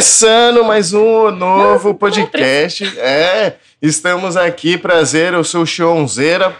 [0.00, 2.98] Começando mais um novo podcast.
[2.98, 6.56] É, estamos aqui, prazer, eu sou o Chionzeira.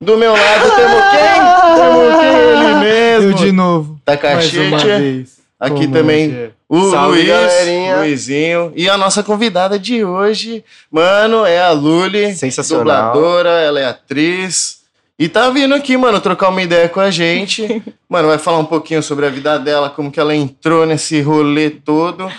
[0.00, 1.74] Do meu lado temos quem?
[1.74, 2.38] Temos quem?
[2.38, 3.30] Ele mesmo.
[3.30, 4.00] Eu de novo.
[4.04, 5.38] Tá vez.
[5.58, 6.50] Aqui Como também é?
[6.68, 7.96] o Salve, Luiz, galerinha.
[7.96, 8.72] Luizinho.
[8.76, 12.32] E a nossa convidada de hoje, mano, é a Luli.
[12.36, 13.12] Sensacional.
[13.12, 14.82] Dubladora, ela é atriz.
[15.18, 17.82] E tá vindo aqui, mano, trocar uma ideia com a gente.
[18.08, 21.68] Mano, vai falar um pouquinho sobre a vida dela, como que ela entrou nesse rolê
[21.68, 22.30] todo.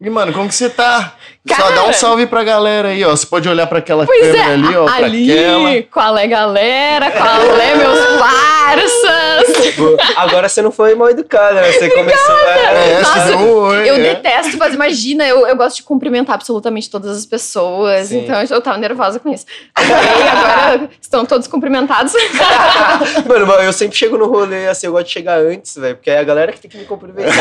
[0.00, 1.16] E, mano, como que você tá?
[1.48, 1.74] Só Cara.
[1.74, 3.10] dá um salve pra galera aí, ó.
[3.10, 5.82] Você pode olhar pra aquela Pois câmera é, ali, ó, ali, aquela.
[5.92, 9.76] qual é galera, qual é meus parças.
[10.16, 11.72] Agora você não foi mal educada, né?
[11.72, 12.36] Você começou.
[12.38, 13.98] É, É, Nossa, você deu um oi, Eu é.
[14.14, 18.20] detesto fazer, imagina, eu, eu gosto de cumprimentar absolutamente todas as pessoas, Sim.
[18.24, 19.46] então eu tava nervosa com isso.
[19.78, 19.82] E
[20.28, 22.12] agora estão todos cumprimentados.
[23.26, 26.18] Mano, eu sempre chego no rolê assim, eu gosto de chegar antes, velho, porque é
[26.18, 27.32] a galera que tem que me cumprimentar.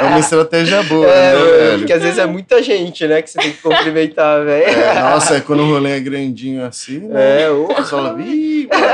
[0.00, 1.78] É uma estratégia boa, É, né, mano, velho?
[1.78, 4.68] porque às vezes é muita gente, né, que você tem que cumprimentar, velho.
[4.68, 7.44] É, nossa, é quando o rolê é grandinho assim, né?
[7.44, 7.50] É.
[7.50, 8.86] O pessoal fala, "Ih, mano."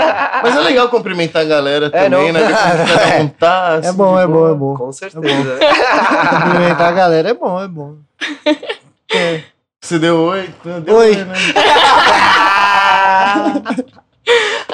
[0.45, 2.41] Mas é legal cumprimentar a galera É, também, não.
[2.41, 2.47] né?
[2.47, 4.77] Ver como cada um tá, É assim, bom, é bom, é bom.
[4.77, 5.59] Com certeza.
[6.45, 7.97] Cumprimentar a galera é bom, é bom.
[9.81, 10.49] Você deu oi?
[10.85, 11.17] Deu Oi.
[11.17, 11.35] né?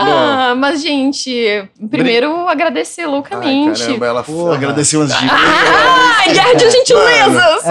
[0.00, 3.80] Ah, mas, gente, primeiro agradecer Ai, loucamente.
[3.82, 4.54] caramba, ela Porra.
[4.54, 5.30] agradeceu umas dicas.
[5.32, 7.64] Ah, guerra de gentilezas!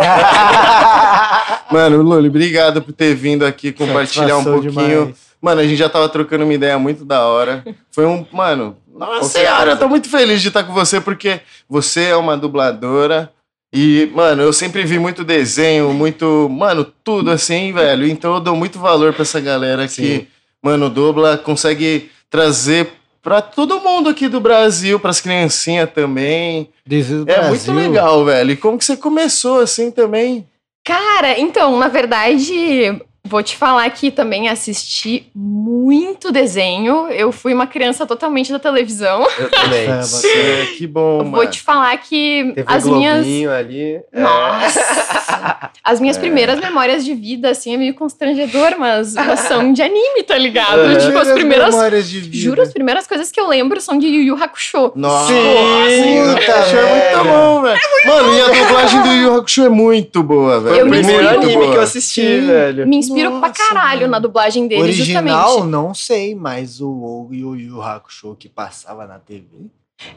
[1.72, 4.70] Mano, Luli, obrigado por ter vindo aqui compartilhar um pouquinho.
[4.72, 5.16] demais.
[5.42, 7.64] Mano, a gente já tava trocando uma ideia muito da hora.
[7.92, 8.26] Foi um.
[8.32, 12.36] Mano, nossa senhora, eu tô muito feliz de estar com você, porque você é uma
[12.36, 13.32] dubladora.
[13.72, 16.48] E, mano, eu sempre vi muito desenho, muito.
[16.50, 18.08] Mano, tudo assim, velho.
[18.08, 20.28] Então eu dou muito valor pra essa galera que, Sim.
[20.64, 22.90] Mano, dubla, consegue trazer
[23.22, 26.70] pra todo mundo aqui do Brasil, pras criancinhas também.
[26.86, 27.74] Desde o É Brasil.
[27.74, 28.52] muito legal, velho.
[28.52, 30.48] E como que você começou assim também?
[30.86, 37.08] Cara, então, na verdade, vou te falar que também assisti muito desenho.
[37.10, 39.26] Eu fui uma criança totalmente da televisão.
[39.38, 39.88] Eu também.
[39.90, 41.32] É, você- É, que bom, mano.
[41.32, 43.16] Vou te falar que TV as minhas.
[43.18, 44.00] Globinho ali.
[44.12, 44.20] é.
[44.22, 45.70] Nossa!
[45.84, 46.20] As minhas É.
[46.20, 50.82] primeiras memórias de vida, assim, é meio constrangedor, mas, mas são de anime, tá ligado?
[50.92, 50.96] É.
[50.98, 52.36] Tipo, as Primeiras memórias de vida.
[52.38, 54.92] Juro, as primeiras coisas que eu lembro são de Yu Yu Hakusho.
[54.96, 57.24] Nossa, Sim, o puta Hakusho é merda.
[57.24, 57.80] muito bom, velho.
[58.06, 60.76] Mano, e a dublagem do Yu Yu Hakusho é muito boa, velho.
[60.76, 61.72] Foi Eu primeiro anime boa.
[61.72, 62.88] que eu assisti, Sim, velho.
[62.88, 64.12] Me inspiro pra Nossa, caralho mano.
[64.12, 65.72] na dublagem dele, Original, justamente.
[65.72, 69.46] não sei, mas o Yu Yu Hakusho que passava na TV.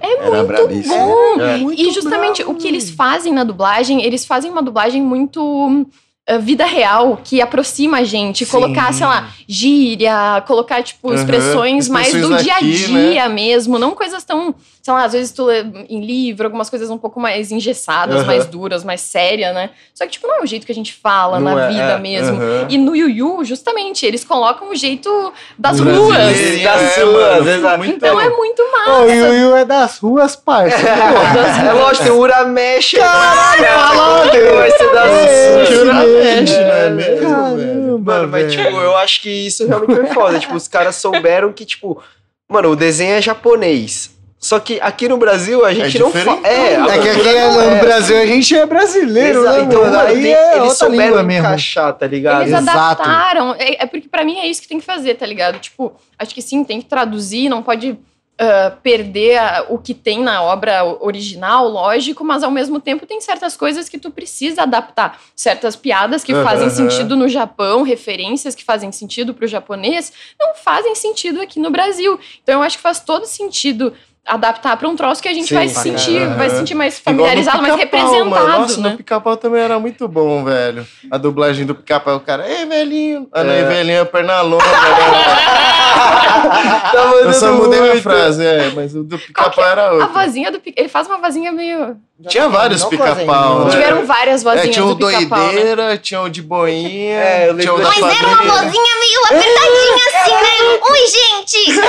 [0.01, 0.95] É Era muito brabíssimo.
[0.95, 1.41] bom.
[1.41, 1.57] É.
[1.57, 5.41] Muito E justamente bravo, o que eles fazem na dublagem, eles fazem uma dublagem muito
[5.43, 8.45] uh, vida real, que aproxima a gente.
[8.45, 8.51] Sim.
[8.51, 13.11] Colocar, sei lá, gíria, colocar, tipo, Aham, expressões mais do expressões dia a daqui, né?
[13.13, 13.79] dia mesmo.
[13.79, 14.55] Não coisas tão,
[14.91, 18.25] sei lá, às vezes tu lê em livro, algumas coisas um pouco mais engessadas, Aham.
[18.27, 19.71] mais duras, mais sérias, né?
[19.95, 21.83] Só que, tipo, não é o jeito que a gente fala Não na é, vida
[21.93, 22.37] é, mesmo.
[22.37, 22.67] aham.
[22.69, 26.17] E no Yu Yu, justamente, eles colocam o jeito das Do ruas.
[26.19, 28.99] Das É, ruas, muito Então é muito massa.
[29.03, 30.77] o Yu Yu é das ruas, parça.
[31.71, 32.93] É lógico, tem o Uramesh.
[32.93, 36.65] Caralho, Caralho, vai ser É, esse Uramesh, mesmo.
[36.65, 37.21] não é mesmo, velho?
[37.31, 40.39] Caramba, Mano, mas tipo, eu acho que isso realmente foi foda.
[40.39, 42.03] tipo, os caras souberam que, tipo,
[42.49, 44.11] mano, o desenho é japonês.
[44.41, 46.41] Só que aqui no Brasil a gente É não fala.
[46.49, 46.97] É, né?
[46.97, 47.81] É que aqui não no é.
[47.81, 49.61] Brasil a gente é brasileiro, Exa- né?
[49.65, 49.99] Então, mano?
[50.01, 51.47] Aí tem- é eles outra língua souberam mesmo.
[51.47, 52.43] encaixar, tá ligado?
[52.43, 52.71] Eles Exato.
[53.03, 53.55] adaptaram.
[53.59, 55.59] É, é porque pra mim é isso que tem que fazer, tá ligado?
[55.59, 57.99] Tipo, acho que sim, tem que traduzir, não pode
[58.43, 63.21] ah, perder a- o que tem na obra original, lógico, mas ao mesmo tempo tem
[63.21, 65.21] certas coisas que tu precisa adaptar.
[65.37, 70.11] Certas piadas que Aham, fazem sentido no Japão, referências que fazem sentido pro japonês,
[70.41, 72.19] não fazem sentido aqui no Brasil.
[72.43, 73.93] Então eu acho que faz todo sentido
[74.27, 76.37] adaptar pra um troço que a gente Sim, vai se sentir, caramba.
[76.37, 78.49] vai se sentir mais familiarizado, mais representado, mano.
[78.49, 78.91] Nossa, né?
[78.91, 80.87] no pica-pau também era muito bom, velho.
[81.11, 83.29] A dublagem do pica-pau, o cara, ei, velhinho.
[83.33, 83.61] Ah, não, É.
[83.61, 84.65] é velhinho, perna longa.
[85.91, 88.03] Tá Eu só mudei minha muito.
[88.03, 90.09] frase, é, mas o do pica-pau era A outro.
[90.09, 90.81] vozinha do pica...
[90.81, 91.97] Ele faz uma vozinha meio.
[92.29, 93.65] Tinha vários pica-pau.
[93.65, 93.71] né?
[93.71, 95.53] Tiveram várias É, vozinhas tinha o do pica-pau, né?
[95.53, 98.95] doideira, tinha o de boinha, É, eu tinha o da da- Mas era uma vozinha
[99.01, 100.79] meio apertadinha assim, né?
[100.91, 101.81] Oi, gente!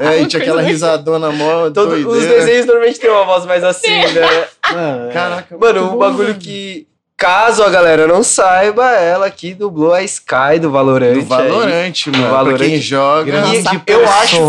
[0.00, 2.34] É, e tinha aquela risadona mó Todo- os doideira.
[2.40, 4.44] desenhos normalmente tem uma voz mais assim, né?
[4.72, 5.12] Mano, é.
[5.12, 6.86] Caraca, Mano, um bagulho que.
[7.16, 11.12] Caso a galera não saiba, ela que dublou a Sky do Valorant.
[11.14, 11.24] Do aí.
[11.24, 12.28] Valorante, mano.
[12.30, 12.56] Valorant.
[12.58, 13.24] Pra quem joga.
[13.30, 14.40] Grande Nossa, eu acho-.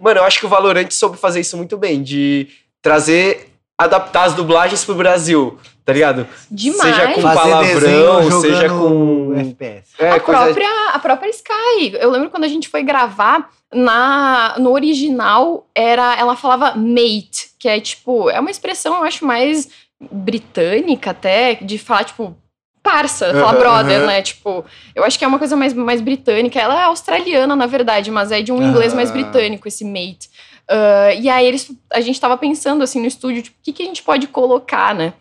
[0.00, 2.46] Mano, eu acho que o Valorant soube fazer isso muito bem, de
[2.82, 6.26] trazer, adaptar as dublagens pro Brasil, tá ligado?
[6.50, 6.94] Demais.
[6.94, 9.88] Seja com Fazer palavrão, seja com- FPS.
[9.98, 11.96] É, a, coisa- própria, a própria Sky.
[11.98, 17.68] Eu lembro quando a gente foi gravar, na, no original, era ela falava mate, que
[17.68, 19.68] é tipo, é uma expressão, eu acho, mais
[20.00, 22.36] britânica até, de falar, tipo,
[22.82, 24.22] parça, falar brother, né?
[24.22, 24.64] Tipo,
[24.94, 26.58] eu acho que é uma coisa mais, mais britânica.
[26.58, 29.12] Ela é australiana, na verdade, mas é de um inglês mais Ah.
[29.12, 30.30] britânico, esse mate.
[30.68, 33.82] Ah, e aí eles, a gente tava pensando assim no estúdio, tipo, o que, que
[33.82, 35.12] a gente pode colocar, né?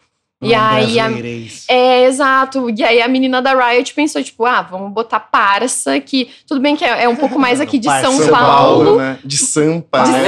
[0.42, 1.10] E aí a,
[1.68, 2.70] é, exato.
[2.70, 6.78] E aí a menina da Riot pensou, tipo, ah, vamos botar parça, que tudo bem
[6.78, 8.86] que é, é um pouco mais aqui de São, São Paulo.
[8.86, 9.20] Paulo, né?
[9.24, 10.20] De Sampa, De né?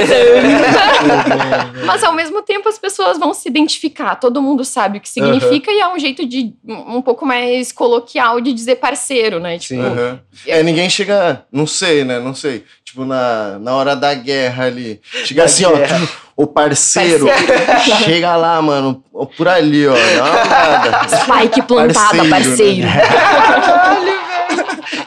[1.86, 5.70] Mas ao mesmo tempo as pessoas vão se identificar, todo mundo sabe o que significa
[5.72, 9.58] e é um jeito de um pouco mais coloquial de dizer parceiro, né?
[9.58, 9.86] Tipo, Sim.
[9.86, 10.20] Aham.
[10.46, 12.20] É, ninguém chega, não sei, né?
[12.20, 12.64] Não sei.
[12.92, 15.00] Tipo, na, na hora da guerra ali.
[15.24, 15.72] Chega Da assim, ó.
[15.72, 16.06] guerra.
[16.36, 17.26] O parceiro,
[18.04, 19.02] chega lá, mano.
[19.34, 19.94] Por ali, ó.
[19.94, 21.08] Dá uma olhada.
[21.08, 23.00] Spike plantada, Parceiro, né?
[23.00, 24.12] parceiro.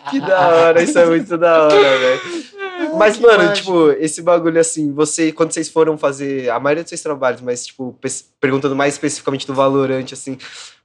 [0.10, 2.22] Que da hora, isso é muito da hora, velho.
[2.98, 3.56] Mas, mano, mágico.
[3.56, 7.66] tipo, esse bagulho assim, você, quando vocês foram fazer a maioria dos seus trabalhos, mas,
[7.66, 7.98] tipo,
[8.40, 10.38] perguntando mais especificamente do Valorante, assim,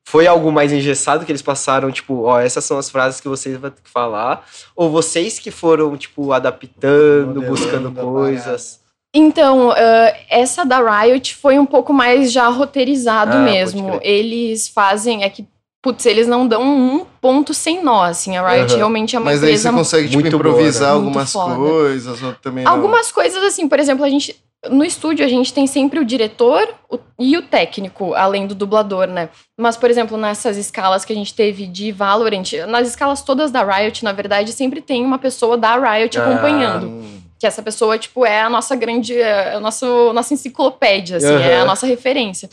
[0.04, 3.56] foi algo mais engessado que eles passaram, tipo, ó, essas são as frases que vocês
[3.56, 4.44] vão ter que falar?
[4.74, 8.80] Ou vocês que foram, tipo, adaptando, Modelando buscando coisas?
[9.14, 13.98] Então, ah, essa da Riot foi um pouco mais já roteirizado Ah, mesmo.
[14.02, 15.46] Eles fazem, é que,
[15.82, 18.36] putz, eles não dão um ponto sem nó, assim.
[18.36, 18.76] A Riot Aham.
[18.76, 20.94] realmente é uma Mas aí empresa você consegue, tipo, muito boa, improvisar né?
[20.94, 22.72] algumas coisas, também não.
[22.72, 24.36] Algumas coisas, assim, por exemplo, a gente.
[24.70, 29.06] No estúdio, a gente tem sempre o diretor o- e o técnico, além do dublador,
[29.06, 29.30] né?
[29.58, 33.62] Mas, por exemplo, nessas escalas que a gente teve de Valorant, nas escalas todas da
[33.64, 36.24] Riot, na verdade, sempre tem uma pessoa da Riot Ah.
[36.26, 37.02] acompanhando.
[37.38, 39.18] Que essa pessoa, tipo, é a nossa grande.
[39.18, 42.50] É a nosso, nossa enciclopédia, assim, é a nossa referência.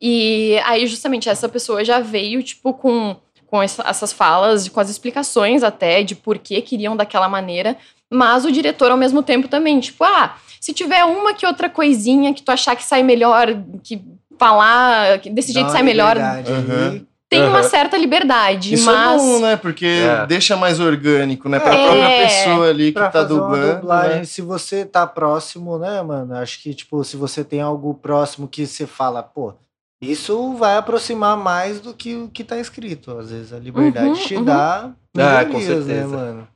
[0.00, 3.16] E aí, justamente, essa pessoa já veio, tipo, com,
[3.46, 7.76] com essa- essas falas, com as explicações até de por que queriam daquela maneira.
[8.10, 12.32] Mas o diretor, ao mesmo tempo, também, tipo, ah, se tiver uma que outra coisinha
[12.34, 13.48] que tu achar que sai melhor,
[13.84, 14.02] que
[14.38, 17.06] falar que desse jeito sai uma melhor, ali.
[17.28, 17.68] tem uma Aham.
[17.68, 18.74] certa liberdade.
[18.74, 19.22] Isso mas.
[19.22, 19.56] é bom, né?
[19.56, 20.26] Porque É.
[20.26, 21.60] deixa mais orgânico, né?
[21.60, 21.84] Pra É.
[21.86, 23.74] própria pessoa ali que Pra tá fazer uma dublando.
[23.76, 24.24] dublagem, né?
[24.24, 26.34] se você tá próximo, né, mano?
[26.36, 29.52] Acho que, tipo, se você tem algo próximo que você fala, pô,
[30.00, 33.16] isso vai aproximar mais do que o que tá escrito.
[33.18, 34.44] Às vezes a liberdade Uhum, te uhum.
[34.44, 36.06] dá Ah, com né, certeza.
[36.16, 36.48] mano?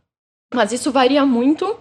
[0.54, 1.76] Mas isso varia muito,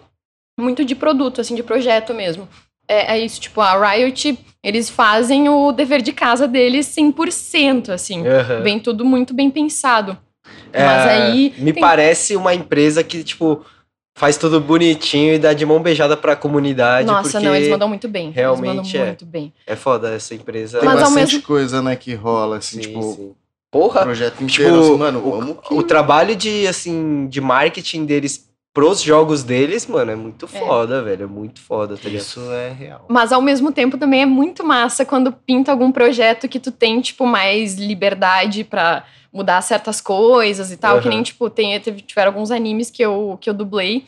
[0.60, 2.48] muito de produto, assim, de projeto mesmo.
[2.88, 8.28] É, é isso, tipo, a Riot, eles fazem o dever de casa deles 100%, assim.
[8.28, 8.62] Aham.
[8.62, 10.18] Vem tudo muito bem pensado.
[10.74, 13.64] É, Mas aí Me tem- parece uma empresa que, tipo,
[14.16, 17.08] faz tudo bonitinho e dá de mão beijada pra comunidade.
[17.08, 18.30] Nossa, não, eles mandam muito bem.
[18.32, 19.06] realmente eles mandam é.
[19.08, 19.54] muito bem.
[19.66, 20.80] É foda essa empresa.
[20.80, 23.22] Tem Mas bastante mesmo- coisa, né, que rola, assim, Sim, tipo, sim.
[23.24, 23.36] o
[23.72, 25.74] Porra, projeto tipo, inteiro, assim, mano, vamos que...
[25.74, 30.60] o trabalho de, assim, de marketing deles pros jogos deles, mano, é muito É.
[30.60, 31.24] foda, velho.
[31.24, 32.22] É muito foda, tá ligado?
[32.24, 33.06] Isso é real.
[33.08, 37.00] Mas ao mesmo tempo também é muito massa quando pinta algum projeto que tu tem,
[37.02, 41.00] tipo, mais liberdade pra mudar certas coisas e tal.
[41.00, 41.16] Que Aham.
[41.16, 44.06] nem, tipo, tem, teve, tiveram alguns animes que eu, que eu dublei.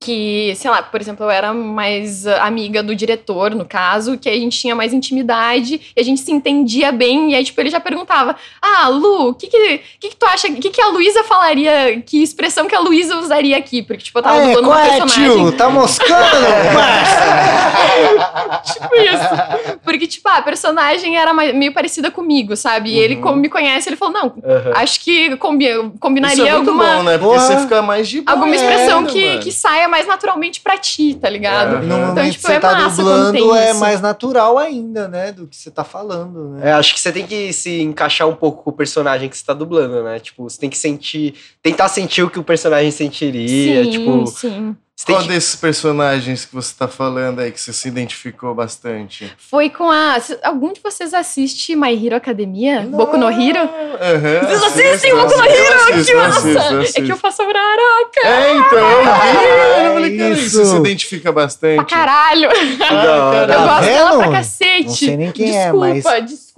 [0.00, 4.28] Que, sei lá, por exemplo, eu era mais ah, amiga do diretor, no caso, que
[4.28, 7.32] aí a gente tinha mais intimidade e a gente se entendia bem.
[7.32, 10.46] E aí, tipo, ele já perguntava: Ah, Lu, o que que, que que tu acha?
[10.46, 12.00] O que que a Luísa falaria?
[12.06, 13.82] Que expressão que a Luísa usaria aqui?
[13.82, 15.32] Porque, tipo, eu tava Ah, é, qual uma é, personagem.
[15.36, 15.52] tio?
[15.52, 16.14] Tá moscando,
[16.74, 18.62] parça?
[18.72, 19.78] tipo isso.
[19.82, 22.90] Porque, tipo, a personagem era meio parecida comigo, sabe?
[22.90, 23.20] E ele, Uhum.
[23.22, 24.72] como me conhece, ele falou: não, Aham.
[24.76, 27.18] acho que combi Isso combinaria é muito alguma, bom, né?
[27.18, 27.46] Porque Porra.
[27.46, 28.36] você fica mais de boa.
[28.36, 29.40] alguma expressão né, que, mano?
[29.40, 31.80] que saia mais naturalmente pra ti, tá ligado?
[31.80, 33.80] No momento Então, tipo, você é tá massa quando dublando, tem é isso.
[33.80, 35.32] mais natural ainda, né?
[35.32, 36.70] Do que você tá falando, né?
[36.70, 39.44] É, acho que você tem que se encaixar um pouco com o personagem que você
[39.44, 40.18] tá dublando, né?
[40.20, 41.34] Tipo, você tem que sentir.
[41.62, 43.84] Tentar sentir o que o personagem sentiria.
[43.84, 44.48] sim, tipo, sim.
[44.50, 44.76] tem
[45.06, 45.28] Qual que.
[45.28, 49.32] desses personagens que você tá falando aí que você se identificou bastante?
[49.38, 50.18] Foi com a.
[50.42, 52.82] Algum de vocês assiste My Hero Academia?
[52.90, 53.60] Boku no Hero?
[53.60, 55.74] Aham, Vocês assistem Boku no Hero?
[55.74, 56.38] assisto, Que massa!
[56.78, 59.84] assisto, É que eu faço Uraraka É, então, eu vi.
[59.84, 60.34] Eu falei, cara.
[60.36, 61.76] Você se identifica bastante.
[61.76, 62.48] pra caralho.
[62.78, 63.52] Da hora.
[63.54, 64.84] Eu gosto dela pra cacete.
[64.88, 66.04] Não sei nem quem é, desculpa, mas-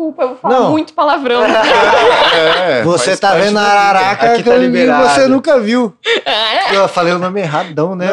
[0.01, 0.71] Desculpa, eu vou falar Não.
[0.71, 1.43] muito palavrão.
[2.33, 3.63] É, Você tá vendo a.
[3.63, 5.09] Araraca que tá liberado.
[5.09, 5.95] você nunca viu.
[6.25, 6.75] É.
[6.75, 8.09] Eu falei o nome erradão, né?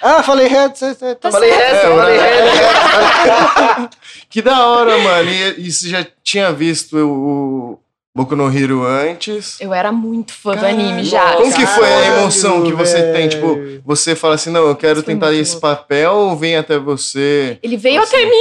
[0.00, 0.78] Ah, falei reto.
[0.78, 3.90] Você, você, Tá Falei reto, É, falei reto.
[4.30, 5.28] Que da hora, mano.
[5.30, 7.78] E, e você já tinha visto o
[8.18, 9.60] Boku no Hero antes?
[9.60, 10.80] Eu era muito fã do Caralho.
[10.80, 11.34] anime já.
[11.36, 13.28] Como que foi a emoção que você tem?
[13.28, 15.60] Tipo, você fala assim, não, eu quero Foi tentar esse louco.
[15.68, 17.58] papel ou vem até você?
[17.62, 18.16] Ele veio Nossa.
[18.16, 18.32] até mim,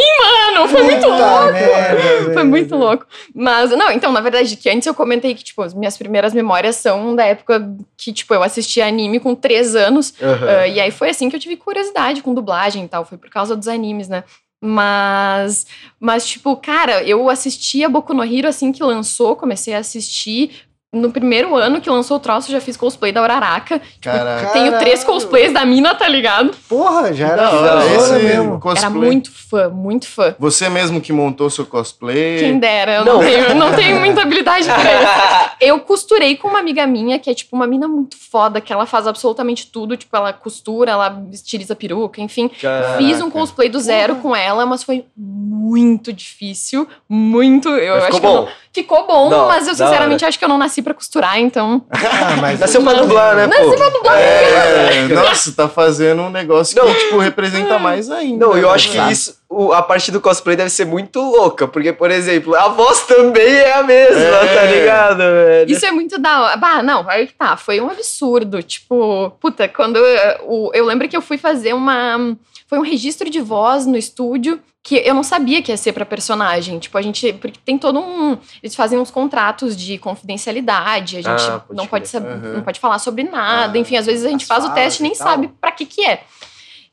[0.55, 0.67] mano.
[0.67, 1.53] Foi muito Puta louco.
[1.53, 3.05] merda, Foi muito louco.
[3.35, 6.75] Mas, não, então, na verdade, que antes eu comentei que, tipo, as minhas primeiras memórias
[6.77, 10.11] são da época que, tipo, eu assistia anime com três anos.
[10.19, 10.47] Aham.
[10.49, 13.05] Ah, e aí foi assim que eu tive curiosidade com dublagem e tal.
[13.05, 14.23] Foi por causa dos animes, né?
[14.61, 15.67] Mas,
[15.99, 20.66] mas, tipo, cara, eu assisti a Boku no Hero assim que lançou, comecei a assistir.
[20.97, 23.81] No primeiro ano que lançou o troço, já fiz cosplay da Uraraka.
[24.01, 24.47] Caraca.
[24.49, 26.51] Tenho três cosplays da mina, tá ligado?
[26.67, 28.59] Porra, já era Da hora, fãzona esse mesmo.
[28.59, 28.83] cosplay.
[28.85, 30.35] Era muito fã, muito fã.
[30.39, 32.39] Você mesmo que montou seu cosplay.
[32.39, 33.19] Quem dera, eu não, Não.
[33.21, 35.47] tenho, não tenho muita habilidade pra isso.
[35.59, 38.85] Eu costurei com uma amiga minha, que é tipo uma mina muito foda, que ela
[38.85, 39.97] faz absolutamente tudo.
[39.97, 42.47] Tipo, ela costura, ela estiliza peruca, enfim.
[42.61, 42.97] Caraca.
[42.97, 46.87] Fiz um cosplay do zero com ela, mas foi muito difícil.
[47.09, 47.69] Muito.
[47.69, 48.45] Eu Mas acho ficou que eu bom.
[48.45, 51.83] não- ficou bom, Da- mas eu sinceramente acho que eu não nasci pra costurar, então.
[51.91, 53.73] Ah, mas Nasceu pra dublar, né, pô?
[54.15, 58.45] É, nossa, tá fazendo um negócio que, tipo, representa mais ainda.
[58.45, 61.67] Não, eu né, acho que isso, o- a parte do cosplay deve ser muito louca,
[61.67, 64.55] porque, por exemplo, a voz também é a mesma, É.
[64.55, 65.71] tá ligado, velho?
[65.71, 66.57] Isso é muito da hora.
[66.57, 67.57] Bah, não, aí que tá.
[67.57, 68.61] Foi um absurdo.
[68.61, 72.35] Tipo, puta, quando eu, eu lembro que eu fui fazer uma.
[72.67, 76.05] Foi um registro de voz no estúdio que eu não sabia que ia ser pra
[76.05, 76.79] personagem.
[76.79, 77.33] Tipo, a gente.
[77.33, 78.37] Porque tem todo um.
[78.61, 81.17] Eles fazem uns contratos de confidencialidade.
[81.17, 82.53] A gente Ah, pode não, pode saber, Aham.
[82.55, 83.77] não pode falar sobre nada.
[83.77, 85.27] Ah, Enfim, às vezes a gente faz o teste e nem tal.
[85.27, 86.23] sabe pra que que é.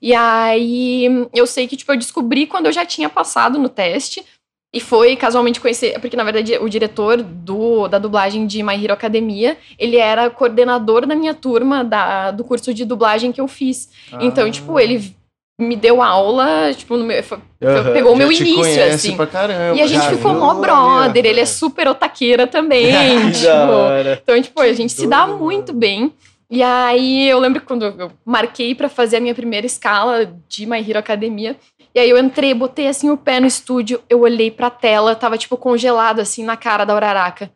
[0.02, 4.24] E aí eu sei que, tipo, eu descobri quando eu já tinha passado no teste.
[4.72, 8.92] E foi casualmente conhecer, porque na verdade o diretor do, da dublagem de My Hero
[8.92, 13.88] Academia, ele era coordenador da minha turma da, do curso de dublagem que eu fiz.
[14.20, 15.14] Então, tipo, ele
[15.60, 17.92] me deu aula, tipo, no meu, foi- Aham.
[17.92, 19.16] pegou o meu início, assim.
[19.16, 19.76] pra caramba.
[19.76, 22.86] E a gente já ficou mó brother, ele é super otaqueira também.
[23.32, 26.12] Tipo, então, tipo, a gente se dá muito bem.
[26.50, 30.78] E aí eu lembro quando eu marquei pra fazer a minha primeira escala de My
[30.78, 31.56] Hero Academia.
[31.94, 35.38] E aí eu entrei, botei assim o pé no estúdio, eu olhei pra tela, tava
[35.38, 37.50] tipo congelado assim na cara da Uraraka.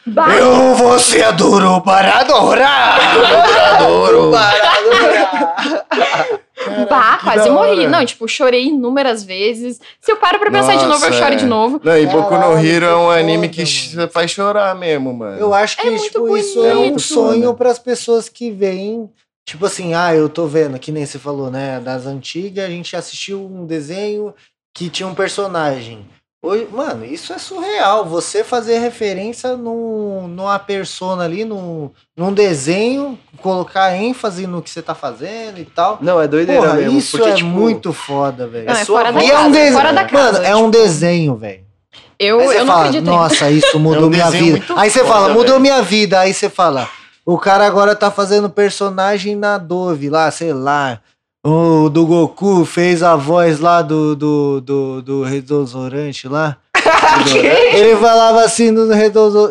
[0.07, 2.99] Bah, Eu vou ser duro para adorar.
[3.75, 4.31] adoro.
[6.89, 7.87] bah, que quase da morri.
[7.87, 9.79] Não, tipo, chorei inúmeras vezes.
[10.01, 11.37] Se eu paro pra pensar de novo, eu Nossa, choro é.
[11.37, 11.81] de novo.
[11.85, 13.63] Não, e Boku no Hero é um anime que
[13.97, 14.09] mano.
[14.11, 15.39] faz chorar mesmo, mano.
[15.39, 19.11] Eu acho que É tipo, isso é um sonho para as pessoas que veem.
[19.49, 21.81] Tipo assim, ah, eu tô vendo, que nem você falou, né?
[21.81, 24.35] Das antigas, a gente assistiu um desenho
[24.75, 26.07] que tinha um personagem.
[26.45, 28.05] Hoje, mano, isso é surreal.
[28.05, 34.83] Você fazer referência num, numa persona ali, num, num desenho, colocar ênfase no que você
[34.83, 35.97] tá fazendo e tal.
[36.03, 36.99] Não, é doideira Porra, mesmo.
[36.99, 38.67] isso porque, é tipo, muito foda, velho.
[38.67, 39.25] Não, é sua fora da.
[39.25, 39.73] E é um casa, desenho.
[39.73, 40.33] fora da casa.
[40.43, 41.65] Mano, é um desenho, velho.
[42.19, 44.65] Eu, eu não fala, acredito nossa, isso mudou É um minha vida.
[44.77, 45.61] Aí você foda, fala, mudou velho.
[45.61, 46.21] minha vida.
[46.21, 46.87] Aí você fala,
[47.29, 50.99] o cara agora tá fazendo personagem na Dove lá, sei lá.
[51.45, 56.57] O do Goku fez a voz lá do, do, do, do redosorante lá.
[57.75, 58.87] Ele falava assim no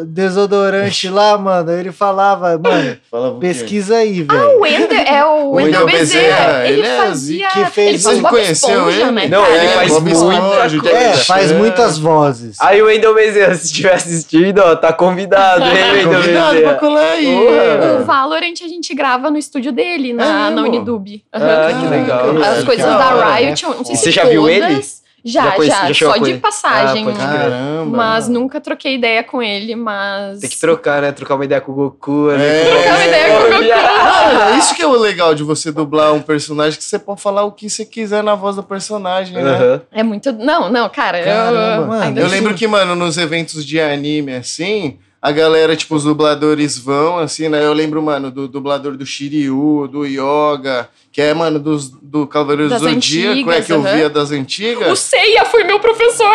[0.06, 1.72] desodorante lá, mano.
[1.72, 4.58] Ele falava, mano, Falava pesquisa aí, velho.
[4.58, 6.36] O Wendel é o Wendel Wendel Bezerra.
[6.48, 7.48] Bezerra, Ele, ele é fazia.
[7.50, 9.12] que fez- ele Você conheceu Esponja, ele?
[9.12, 9.27] né?
[9.27, 10.89] Não, ele É, faz muita coisa.
[10.89, 12.58] É, faz muitas vozes.
[12.60, 16.74] Aí o Wendel Bezerra, se estiver assistindo, ó, tá convidado, hein, Wendel Convidado pra Bezerra.
[16.75, 17.25] colar aí.
[17.25, 18.00] Porra.
[18.01, 20.67] O Valorant a gente grava no estúdio dele, É na, na mesmo?
[20.67, 21.24] Unidub.
[21.32, 22.25] Ah, que legal.
[22.44, 25.07] As coisas da Riot, não sei Você se já viu todas.
[25.27, 27.07] Já, Já já, conhece- já chegou só de passagem.
[27.10, 27.27] Ah, crer.
[27.27, 27.98] Caramba.
[27.98, 30.39] mas nunca troquei ideia com ele, mas.
[30.39, 31.12] Tem que trocar, né?
[31.12, 32.29] Trocar uma ideia com o Goku.
[32.29, 32.65] ali, É.
[32.65, 33.67] Trocar uma ideia com o Goku.
[33.69, 37.43] Cara, isso que é o legal de você dublar um personagem, que você pode falar
[37.43, 39.41] o que você quiser na voz do personagem, né?
[39.51, 39.81] Aham.
[39.91, 40.31] É muito.
[40.34, 41.24] Não, não, cara.
[41.24, 42.19] Caramba, eu, mano.
[42.19, 47.17] Eu lembro que, mano, nos eventos de anime, assim, a galera, tipo, os dubladores vão,
[47.19, 47.62] assim, né?
[47.62, 52.69] Eu lembro, mano, do dublador do Shiryu, do Yoga, que é, mano, dos, do Cavaleiro
[52.69, 53.93] Das Zodíaco, é que eu aham.
[53.93, 55.00] via das O antigas.
[55.00, 56.34] Seiya foi meu professor.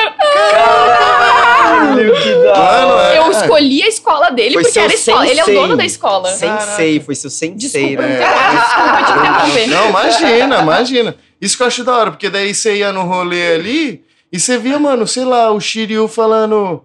[0.50, 3.18] Caralho, que da Mano, é.
[3.18, 5.26] Eu escolhi a escola dele Foi porque era escola.
[5.26, 6.28] Ele é o dono da escola.
[6.30, 8.18] Sensei, foi seu sensei, Desculpa, né?
[8.18, 9.66] desculpa te interromper.
[9.68, 11.16] Não, imagina, imagina.
[11.40, 14.58] Isso que eu acho da hora, porque daí você ia no rolê ali e você
[14.58, 16.84] via, mano, sei lá, o Shiryu falando.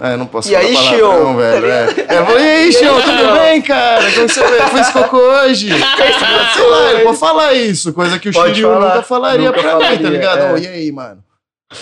[0.00, 1.36] Ah, eu não posso E falar aí, palavrão, Shion?
[1.36, 1.66] velho.
[1.66, 1.86] É.
[2.08, 4.12] É, vou, e aí, Shion, tudo bem, cara?
[4.12, 4.62] Como você vê?
[4.68, 5.68] Fez cocô hoje?
[6.54, 9.78] sei lá, ele pode falar isso, coisa que o Shiryu nunca falaria Nunca pra mim,
[9.80, 10.56] tá falaria, ligado?
[10.56, 10.60] é.
[10.60, 11.22] E aí, mano?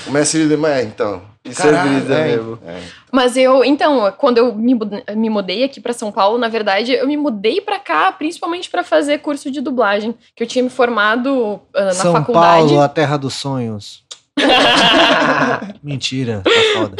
[0.06, 1.23] O mestre de é, então.
[1.44, 2.58] Isso é brisa é, mesmo.
[2.66, 2.80] é.
[3.12, 4.76] Mas eu, então, quando eu me,
[5.14, 8.82] me mudei aqui pra São Paulo, na verdade, eu me mudei pra cá principalmente pra
[8.82, 12.66] fazer curso de dublagem, que eu tinha me formado ah, na São faculdade.
[12.68, 14.02] Paulo, a terra dos sonhos.
[15.83, 16.97] Mentira, tá foda.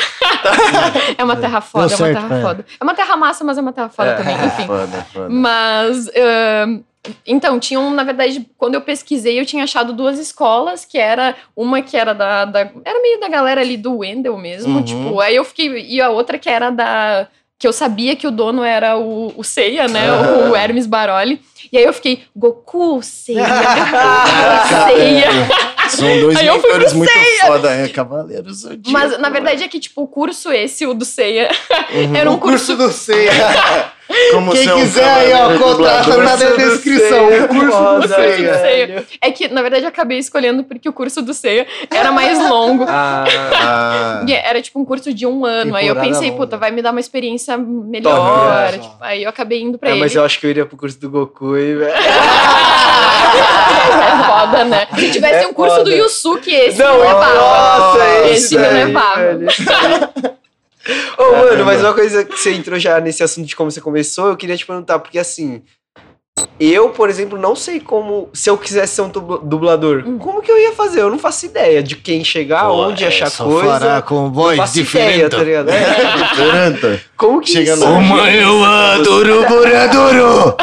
[1.19, 2.49] É uma terra foda, é uma certo terra ela.
[2.49, 2.66] foda.
[2.81, 4.14] É uma terra massa, mas é uma terra foda É.
[4.16, 4.66] também, enfim.
[4.66, 5.28] Foda, foda.
[5.28, 6.81] Mas ahn,
[7.26, 11.81] Então, tinham, na verdade, quando eu pesquisei, eu tinha achado duas escolas, que era uma
[11.83, 12.45] que era da.
[12.45, 14.78] da- era meio da galera ali do Wendel mesmo.
[14.78, 14.83] Uhum.
[14.83, 15.69] Tipo, aí eu fiquei.
[15.88, 17.28] E a outra que era da.
[17.59, 20.09] Que eu sabia que o dono era o, o Seiya, né?
[20.11, 20.50] Ah.
[20.50, 21.40] O Hermes Baroli.
[21.73, 25.31] E aí eu fiquei, Goku, Seiya, Goku, Seiya.
[25.90, 27.12] São dois Aí mentores muito
[27.47, 28.90] foda, é Cavaleiro Zodíaco.
[28.90, 31.50] Mas na verdade é que, tipo, o curso esse, o do Seiya,
[31.93, 32.16] Uhum.
[32.16, 32.88] era um o curso curso.
[32.88, 33.33] do Ceia.
[34.30, 37.28] Como Quem um quiser aí, ó, contrata na do descrição.
[37.28, 39.04] Ceia, O curso do Ceia.
[39.20, 42.84] É que, na verdade, eu acabei escolhendo porque o curso do Seiya era mais longo.
[42.88, 45.75] Ah, Ah, era tipo um curso de um ano.
[45.75, 46.42] aí eu pensei, longa.
[46.44, 48.70] puta, vai me dar uma experiência melhor.
[48.70, 48.78] Top.
[48.78, 50.00] tipo, aí eu acabei indo pra é, ele.
[50.00, 51.90] mas eu acho que eu iria pro curso do Goku e, velho.
[51.96, 51.96] é
[54.26, 54.86] foda, né?
[54.98, 55.96] Se tivesse É um curso do foda.
[55.96, 57.34] Yusuke, esse Não, não levava.
[57.34, 60.36] nossa, Esse esse não daí, levava.
[61.18, 64.28] Ô, mano, mas uma coisa que você entrou já nesse assunto de como você começou,
[64.28, 65.62] eu queria te perguntar, porque assim,
[66.61, 70.18] eu, por exemplo, não sei como, se eu quisesse ser um dubla- dublador, Hum.
[70.18, 71.00] como que eu ia fazer?
[71.00, 74.02] Eu não faço ideia de quem chegar, onde achar coisa.
[74.02, 75.70] com Não voz faço ideia, tá ligado?
[75.70, 75.80] É,
[76.37, 77.00] Peranta.
[77.16, 77.85] como que Chega isso?
[77.87, 80.56] Uma eu adoro Boraduro!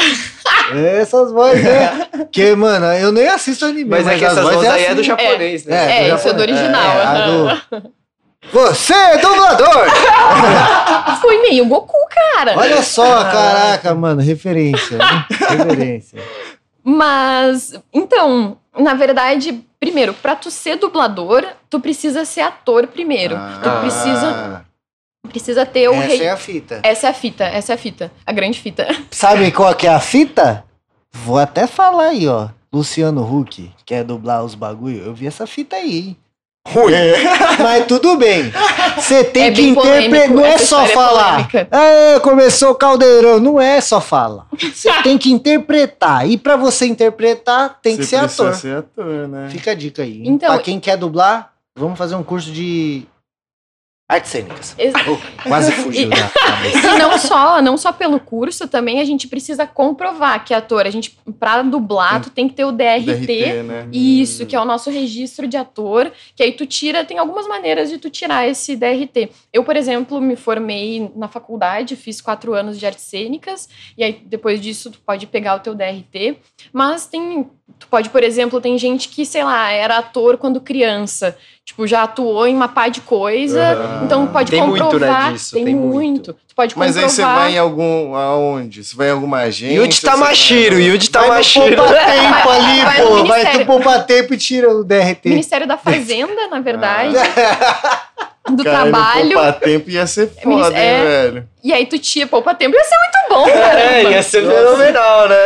[1.00, 2.08] Essas vozes, né?
[2.32, 3.84] Que, mano, eu nem assisto anime.
[3.90, 5.02] Mas é que as essas vozes aí é do assim.
[5.04, 6.06] japonês, né?
[6.06, 7.26] É, do isso é do original, É,
[7.80, 7.92] do-
[8.52, 9.86] Você é dublador!
[11.20, 12.56] Foi meio Goku, cara.
[12.58, 15.26] Olha só, caraca, mano, referência, né?
[15.50, 16.22] Referência.
[16.82, 23.34] Mas, então, na verdade, primeiro, pra tu ser dublador, tu precisa ser ator primeiro.
[23.62, 23.80] Tu Ah.
[23.80, 24.64] precisa,
[25.28, 26.22] precisa ter o Essa rei.
[26.22, 26.80] é a fita.
[26.82, 28.86] Essa é a fita, essa é a fita, a grande fita.
[29.10, 30.64] Sabe qual que é a fita?
[31.12, 32.48] Vou até falar aí, ó.
[32.72, 35.00] Luciano Huck, quer dublar os bagulho.
[35.04, 36.16] Eu vi essa fita aí,
[36.66, 36.92] Ruim.
[37.62, 38.50] Mas tudo bem.
[38.96, 40.30] Você tem É que interpretar.
[40.30, 41.48] Não é só é falar.
[41.70, 43.38] É, começou o caldeirão.
[43.38, 44.46] Não é só falar.
[44.58, 46.28] Você tem que interpretar.
[46.28, 48.54] E pra você interpretar, tem que Você ser ator.
[48.54, 49.48] ser ator, né?
[49.50, 50.22] Fica a dica aí.
[50.26, 53.06] Então- pra quem quer dublar, vamos fazer um curso de
[54.08, 54.74] artes cênicas.
[54.78, 56.78] Ex- Oh, quase fugiu da cabeça.
[56.94, 60.86] E não só, não só pelo curso, também a gente precisa comprovar que é ator.
[60.86, 63.62] A gente, pra dublar, tu tem que ter o DRT.
[63.62, 63.88] né?
[63.92, 67.88] Isso, que é o nosso registro de ator, que aí tu tira, tem algumas maneiras
[67.90, 69.30] de tu tirar esse DRT.
[69.52, 74.20] Eu, por exemplo, me formei na faculdade, fiz quatro anos de artes cênicas, e aí
[74.26, 76.36] depois disso tu pode pegar o teu DRT,
[76.72, 81.36] mas tem, tu pode, por exemplo, tem gente que, sei lá, era ator quando criança,
[81.64, 84.02] tipo, já atuou em uma pá de coisa, Aham.
[84.04, 85.32] então pode Tem muito, né, comprovar.
[85.32, 85.92] disso, tem, tem muito.
[85.94, 86.32] muito.
[86.46, 87.04] Tu pode Mas comprovar.
[87.10, 88.14] aí você vai em algum.
[88.14, 88.84] Aonde?
[88.84, 89.74] Você vai em alguma agência?
[89.76, 91.76] Yuji vai- Tamashiro, Yuji Vai no Tamashiro.
[91.76, 93.08] poupa tempo ali, Vai pô.
[93.10, 93.60] Vai ministério.
[93.60, 95.28] tu poupa tempo e tira o DRT.
[95.30, 97.14] Ministério da Fazenda, na verdade,
[98.50, 99.42] do Cara, trabalho.
[99.42, 101.04] No tempo ia ser foda, Minis- hein, é.
[101.04, 101.48] velho?
[101.64, 103.80] E aí tu tira poupa tempo, ia ser muito bom, cara.
[103.80, 105.36] É, ia ser fenomenal, né?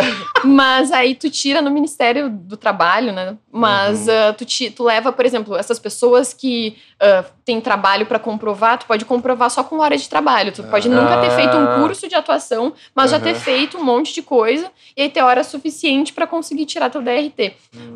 [0.45, 3.37] Mas aí tu tira no Ministério do Trabalho, né?
[3.53, 4.13] Mas Uhum.
[4.29, 8.77] ah, tu, ti- tu leva, por exemplo, essas pessoas que ah, têm trabalho pra comprovar,
[8.79, 10.51] tu pode comprovar só com hora de trabalho.
[10.51, 11.79] Tu pode nunca ter feito um Ah.
[11.81, 13.41] curso de atuação, mas já ter Uhum.
[13.41, 17.53] feito um monte de coisa e aí ter hora suficiente pra conseguir tirar teu DRT.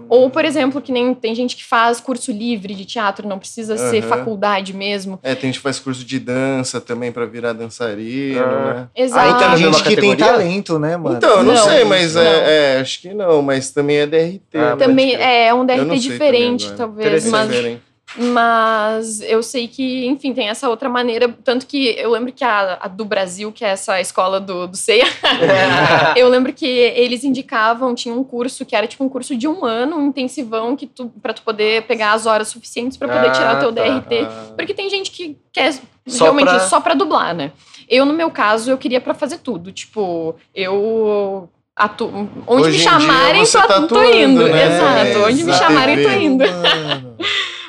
[0.09, 3.77] Ou, por exemplo, que nem tem gente que faz curso livre de teatro, não precisa
[3.77, 4.09] ser Uhum.
[4.09, 5.19] faculdade mesmo.
[5.25, 7.53] É, tem gente que faz curso de dança também pra virar
[8.13, 8.75] dançarino, Ah.
[8.75, 8.89] né?
[8.95, 9.27] Exato.
[9.29, 11.17] então Tem na mesma gente que tem talento, né, mano?
[11.17, 12.23] Então, eu não, Não, sei, mas não.
[12.23, 14.41] é, é, acho que não, mas também é DRT.
[14.55, 14.77] Ah, né?
[14.77, 15.21] também crer.
[15.27, 17.83] é um Eu DRT não sei diferente, também talvez, mas Diferente.
[18.15, 21.35] Mas eu sei que, enfim, tem essa outra maneira.
[21.43, 24.77] Tanto que eu lembro que a, a do Brasil, que é essa escola do, do
[24.77, 25.07] CEIA,
[26.15, 29.65] eu lembro que eles indicavam, tinha um curso que era tipo um curso de um
[29.65, 33.33] ano, um intensivão, que tu, pra tu poder pegar as horas suficientes pra poder Ah,
[33.33, 33.83] tirar teu tá.
[33.83, 34.27] DRT.
[34.57, 35.73] Porque tem gente que quer
[36.07, 37.51] Só realmente pra- só pra dublar, né?
[37.93, 39.71] Eu, no meu caso, eu queria pra fazer tudo.
[39.71, 41.47] Tipo, eu.
[41.77, 42.07] Atu...
[42.47, 44.49] Onde Hoje me em dia chamarem, você tô, tá tô atuando, indo.
[44.49, 44.67] né?
[44.67, 45.27] Exato.
[45.27, 46.45] Onde me Na chamarem, tô indo.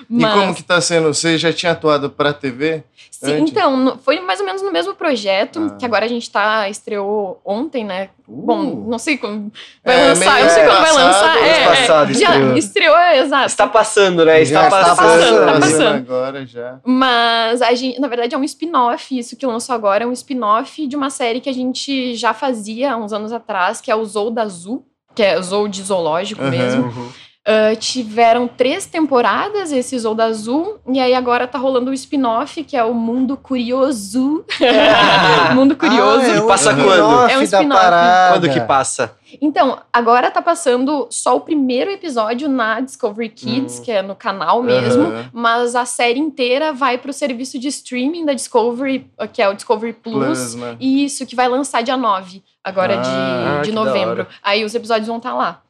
[0.10, 0.22] Mano.
[0.22, 1.14] E Mas- como que tá sendo?
[1.14, 2.84] Você já tinha atuado pra TV?
[3.12, 3.52] Sim, antes?
[3.52, 5.76] então, foi mais ou menos no mesmo projeto, Ah.
[5.78, 8.10] que agora a gente tá, estreou ontem, né?
[8.28, 8.90] Bom, Uh.
[8.90, 9.52] não sei quando
[9.84, 11.42] vai É, lançar, eu não sei quando vai passado, lançar.
[11.42, 12.58] mês É, passado é, já estreou.
[12.58, 13.46] estreou, é, exato.
[13.48, 14.42] Está passando, né?
[14.42, 15.08] Está Já está passando.
[15.08, 15.96] passando, tá passando.
[15.96, 16.80] agora já.
[16.86, 19.18] Mas a gente, na verdade, é um spin-off.
[19.18, 22.94] Isso que lançou agora é um spin-off de uma série que a gente já fazia
[22.94, 24.84] há uns anos atrás, que é o Zou da Zoo,
[25.16, 26.50] que é Zoo de zoológico Aham.
[26.52, 26.84] mesmo.
[26.86, 27.10] Uhum.
[27.46, 32.78] Ah, tiveram três temporadas, esse Isolda Azul, e aí agora tá rolando o spin-off, que
[32.78, 34.46] é o Mundo Curioso.
[35.54, 36.22] Mundo Curioso.
[36.22, 37.30] Ah, é E um passa spin-off quando?
[37.30, 37.82] É um da spin-off.
[37.82, 38.34] parada.
[38.40, 39.16] Quando que passa?
[39.42, 43.84] Então, agora tá passando só o primeiro episódio na Discovery Kids, Hum.
[43.84, 45.26] que é no canal mesmo, Aham.
[45.34, 49.92] mas a série inteira vai pro serviço de streaming da Discovery, que é o Discovery
[49.94, 50.24] Plus.
[50.26, 50.78] Plus, né?
[50.80, 54.28] Isso, que vai lançar dia 9, agora Ah, de, de novembro.
[54.42, 55.62] Aí os episódios vão estar lá.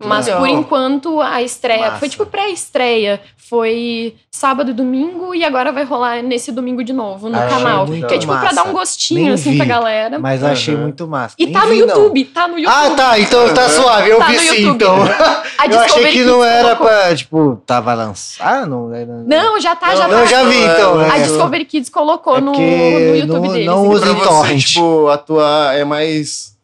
[0.00, 0.40] Mas Legal.
[0.40, 1.98] por enquanto a estreia Massa.
[1.98, 3.20] foi tipo pré-estreia.
[3.36, 7.86] Foi sábado e domingo e agora vai rolar nesse domingo de novo no Achei canal.
[7.86, 8.54] Que é tipo pra massa.
[8.54, 9.56] dar um gostinho Nem assim vi.
[9.56, 10.18] pra galera.
[10.18, 10.82] Mas achei Aham.
[10.84, 11.34] muito massa.
[11.38, 11.86] E Nem tá no vi, não.
[11.96, 12.74] YouTube, tá no YouTube.
[12.76, 13.18] Ah, tá.
[13.18, 14.10] Então tá suave.
[14.10, 14.74] Eu Tá vi sim, YouTube.
[14.76, 14.96] então.
[15.58, 16.86] A Eu achei Discovery que não Kids era colocou.
[16.86, 18.70] pra, tipo, tava lançado.
[18.70, 20.26] Não, era- Não, já tá, já Não, tá.
[20.26, 21.00] já vi, então.
[21.02, 21.22] É, A é.
[21.22, 23.66] Discovery Kids colocou É no, no YouTube não- deles.
[23.66, 24.64] não usa Pra torrent.
[24.66, 26.56] tipo, atuar é mais.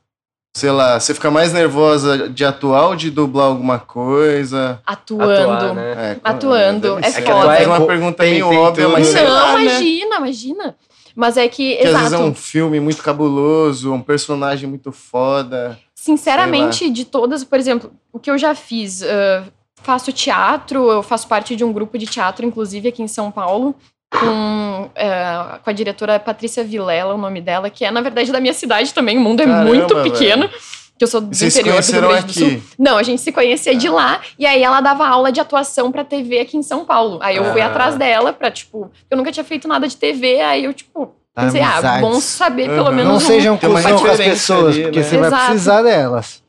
[0.57, 4.81] Sei lá, você fica mais nervosa de atuar ou de dublar alguma coisa?
[4.87, 5.33] Atuando.
[5.53, 5.93] Atuar, né?
[5.93, 7.23] É, Atuando, deve é ser.
[7.23, 7.57] foda.
[7.57, 9.63] É uma pergunta Tem- meio tem óbvia, mas Não, lá, né?
[9.65, 10.77] imagina, imagina.
[11.17, 15.77] Mas é que, Que às vezes é um filme muito cabuloso, um personagem muito foda.
[15.93, 19.43] Sinceramente, de todas, por exemplo, o que eu já fiz, ah,
[19.83, 23.75] faço teatro, eu faço parte de um grupo de teatro, inclusive aqui em São Paulo,
[24.19, 28.41] com, eh, com a diretora Patrícia Vilela, o nome dela, que é, na verdade, da
[28.41, 29.17] minha cidade também.
[29.19, 30.11] O mundo é Caramba, muito velho.
[30.13, 30.49] pequeno.
[30.97, 32.47] Que eu sou do vocês se interior do Rio conheceram Grande do Sul.
[32.47, 32.63] aqui?
[32.79, 36.05] Não, a gente se conhecia de lá, e aí ela dava aula de atuação pra
[36.05, 37.19] TV aqui em São Paulo.
[37.21, 37.67] Aí eu fui Ah.
[37.67, 41.61] atrás dela pra, tipo, eu nunca tinha feito nada de TV, aí eu, tipo, pensei,
[41.63, 42.93] ah, bom saber pelo Aham.
[42.93, 45.05] menos Não um- sejam cuzão com as pessoas, ali, porque né?
[45.05, 45.45] você vai Exato.
[45.47, 46.43] precisar delas.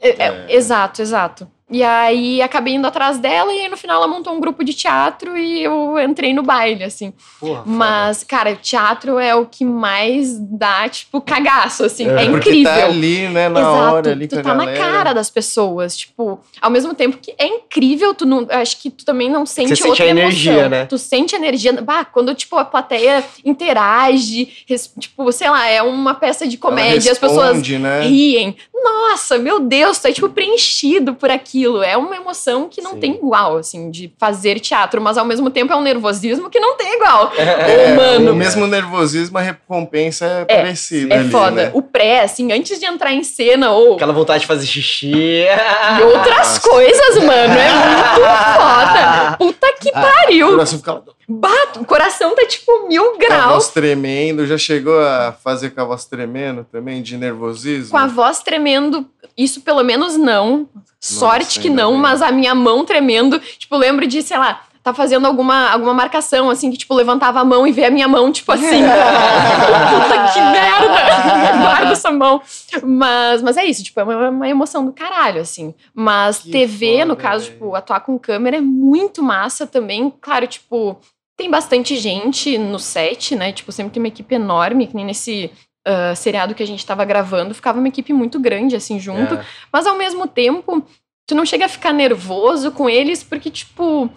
[0.00, 1.48] É, é, Exato, exato.
[1.70, 4.72] E aí acabei indo atrás dela e aí no final ela montou um grupo de
[4.72, 7.12] teatro e eu entrei no baile, assim.
[7.38, 12.06] Porra, Mas, cara, teatro é o que mais dá, tipo, cagaço, assim.
[12.08, 12.72] É, Porque incrível.
[12.72, 16.40] tá ali, né, na Exato, hora ali tu a tá na cara das pessoas, tipo,
[16.60, 19.86] ao mesmo tempo que é incrível, tu não, acho que tu também não sente sente
[19.88, 20.68] outra a energia, emoção.
[20.70, 20.86] né?
[20.86, 26.14] Tu sente energia, bah, quando tipo a plateia interage, res- tipo, sei lá, é uma
[26.14, 28.00] peça de comédia, as pessoas responde, né?
[28.02, 28.56] riem.
[28.84, 31.82] Nossa, meu Deus, tu é tipo preenchido por aquilo.
[31.82, 33.00] É uma emoção que não Sim.
[33.00, 36.76] tem igual, assim, de fazer teatro, mas ao mesmo tempo é um nervosismo que não
[36.76, 37.32] tem igual.
[37.36, 38.32] É, Ô, mano.
[38.32, 41.50] O mesmo nervosismo, a recompensa é, É, parecida É ali, foda.
[41.50, 41.70] né?
[41.74, 45.12] O pré, assim, antes de entrar em cena ou Aquela vontade de fazer xixi.
[45.12, 46.60] e outras Nossa.
[46.60, 48.08] coisas, mano, é muito
[48.56, 49.36] foda.
[49.38, 50.48] Puta que O pariu.
[50.50, 53.52] coração fica Bato, o coração tá tipo mil com a graus.
[53.52, 54.46] voz tremendo.
[54.46, 57.90] Já chegou a fazer com a voz tremendo também, de nervosismo?
[57.90, 60.68] Com a voz tremendo, isso pelo menos não.
[60.98, 62.00] Sorte Nossa, que ainda não, bem.
[62.00, 63.38] mas a minha mão tremendo.
[63.38, 67.44] Tipo, lembro de, sei lá, tá fazendo alguma, alguma marcação, assim, que, tipo, levantava a
[67.44, 68.80] mão e ver a minha mão, tipo assim.
[68.82, 71.58] Puta que merda!
[71.60, 72.40] Guarda essa mão.
[72.82, 75.74] Mas, mas é isso, tipo, é uma, uma emoção do caralho, assim.
[75.94, 77.52] Mas Que TV, no foda, caso, velho.
[77.54, 80.12] tipo, atuar com câmera é muito massa também.
[80.20, 80.98] Claro, tipo,
[81.38, 83.52] tem bastante gente no set, né?
[83.52, 85.50] Tipo, sempre tem uma equipe enorme, que nem nesse
[85.86, 89.34] ah, seriado que a gente tava gravando, ficava uma equipe muito grande, assim, junto.
[89.36, 89.44] É.
[89.72, 90.82] Mas ao mesmo tempo,
[91.26, 94.10] tu não chega a ficar nervoso com eles, porque, tipo,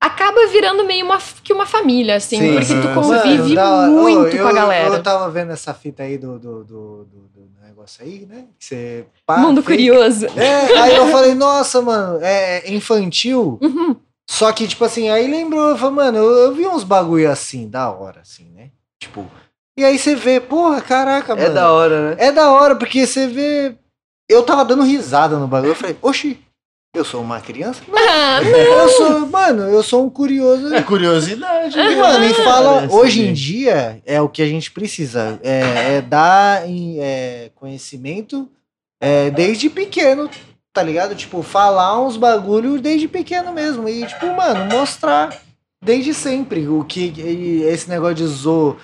[0.00, 2.52] acaba virando meio uma, que uma família, assim, Sim.
[2.54, 4.94] porque tu convive Mano, muito Ô, com a eu- galera.
[4.96, 8.46] Eu tava vendo essa fita aí do, do, do, do- negócio aí, né?
[8.58, 9.06] Que você.
[9.26, 10.26] pá, Mundo curioso.
[10.36, 13.58] É, aí eu falei, nossa, mano, é infantil.
[13.60, 13.94] Uhum.
[14.28, 17.68] Só que, tipo assim, aí lembrou, eu falei, mano, eu, eu vi uns bagulho assim,
[17.68, 18.70] da hora, assim, né?
[19.00, 19.30] Tipo.
[19.78, 21.54] E aí você vê, porra, caraca, É mano.
[21.54, 22.16] da hora, né?
[22.18, 23.76] É da hora, porque você vê.
[24.28, 25.70] Eu tava dando risada no bagulho.
[25.70, 26.40] Eu falei, oxi,
[26.94, 27.82] eu sou uma criança?
[28.08, 30.74] Ah, Eu sou, mano, eu sou um curioso.
[30.74, 31.78] É curiosidade.
[31.78, 31.96] E, né?
[31.96, 35.38] mano, e fala, hoje em dia é o que a gente precisa.
[35.42, 38.48] É, é dar em- é, conhecimento
[39.00, 40.28] é, desde pequeno,
[40.76, 41.14] tá ligado?
[41.14, 43.88] Tipo, falar uns bagulho desde pequeno mesmo.
[43.88, 45.34] E, tipo, mano, mostrar
[45.82, 47.14] desde sempre o que
[47.66, 48.76] esse negócio de zo.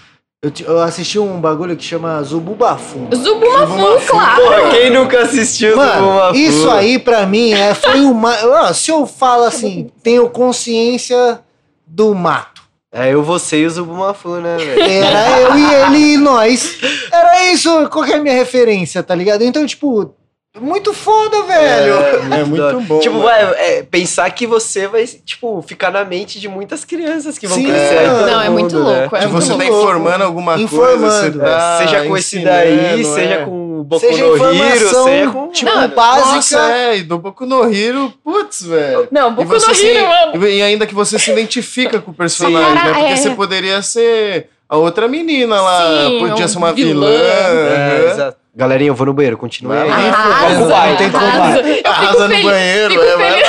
[0.42, 3.10] Eu, eu assisti um bagulho que chama Zububafu.
[3.14, 4.06] Zubumafu.
[4.10, 4.42] claro.
[4.42, 6.36] Pô, quem nunca assistiu Mano, Zubumafu?
[6.38, 8.34] isso aí pra mim é, foi uma.
[8.46, 11.40] ó, Se eu falo assim, tenho consciência
[11.86, 12.62] do mato.
[12.90, 14.82] É eu, você e o Zubumafu, né, velho?
[14.82, 16.78] Era eu e ele e nós.
[17.12, 19.42] Era isso, qual que é a minha referência, tá ligado?
[19.42, 20.14] Então, tipo,
[20.60, 21.94] muito foda, velho.
[22.34, 22.80] É muito da hora.
[22.80, 23.28] bom, Tipo, mano.
[23.56, 27.56] é, é, pensar que você vai, tipo, ficar na mente de muitas crianças que vão
[27.56, 29.00] Sim, crescer Não, é muito né?
[29.00, 29.16] louco.
[29.16, 29.78] É Tipo, muito você tá louco.
[29.80, 31.10] informando alguma coisa, Informando.
[31.10, 33.04] você tá É, seja com esse daí, é.
[33.04, 35.48] seja com o Boku Seja no informação, seja com...
[35.48, 36.34] tipo, Não, básica.
[36.34, 39.08] Nossa, é, e do Boku no Hero, putz, velho.
[39.10, 40.46] Não, Boku no se- Hero, mano.
[40.48, 42.74] e ainda que você se identifica com o personagem, Sim.
[42.88, 42.92] né?
[42.94, 43.16] Porque é.
[43.16, 47.06] você poderia ser a outra menina lá, Sim, podia um ser uma vilã.
[47.06, 47.18] vilã.
[47.18, 48.12] É, aham.
[48.12, 48.41] exato.
[48.54, 49.88] Galerinha, eu vou no banheiro, continue aí.
[49.88, 50.18] Vai lá.
[50.18, 51.62] Arrasa, Não tem como arrasa.
[51.64, 51.88] fico
[52.20, 53.48] no feliz, banheiro, fico é, vai feliz.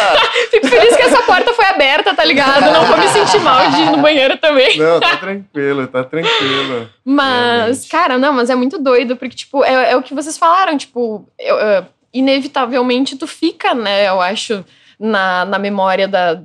[0.54, 2.72] muito feliz que essa porta foi aberta, tá ligado?
[2.72, 4.78] Não vou me sentir mal de ir no banheiro também.
[4.78, 6.90] Não, tá tranquilo, tá tranquilo.
[7.04, 7.88] Mas, Realmente.
[7.90, 11.28] cara, não, mas é muito doido, porque, tipo, é, é o que vocês falaram, tipo,
[11.38, 14.64] eu- eu- inevitavelmente tu fica, né, eu acho,
[15.00, 16.40] na, na memória da.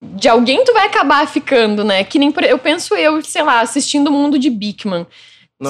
[0.00, 2.04] De alguém tu vai acabar ficando, né?
[2.04, 5.06] Que nem por, eu penso eu, sei lá, assistindo o mundo de Bigman.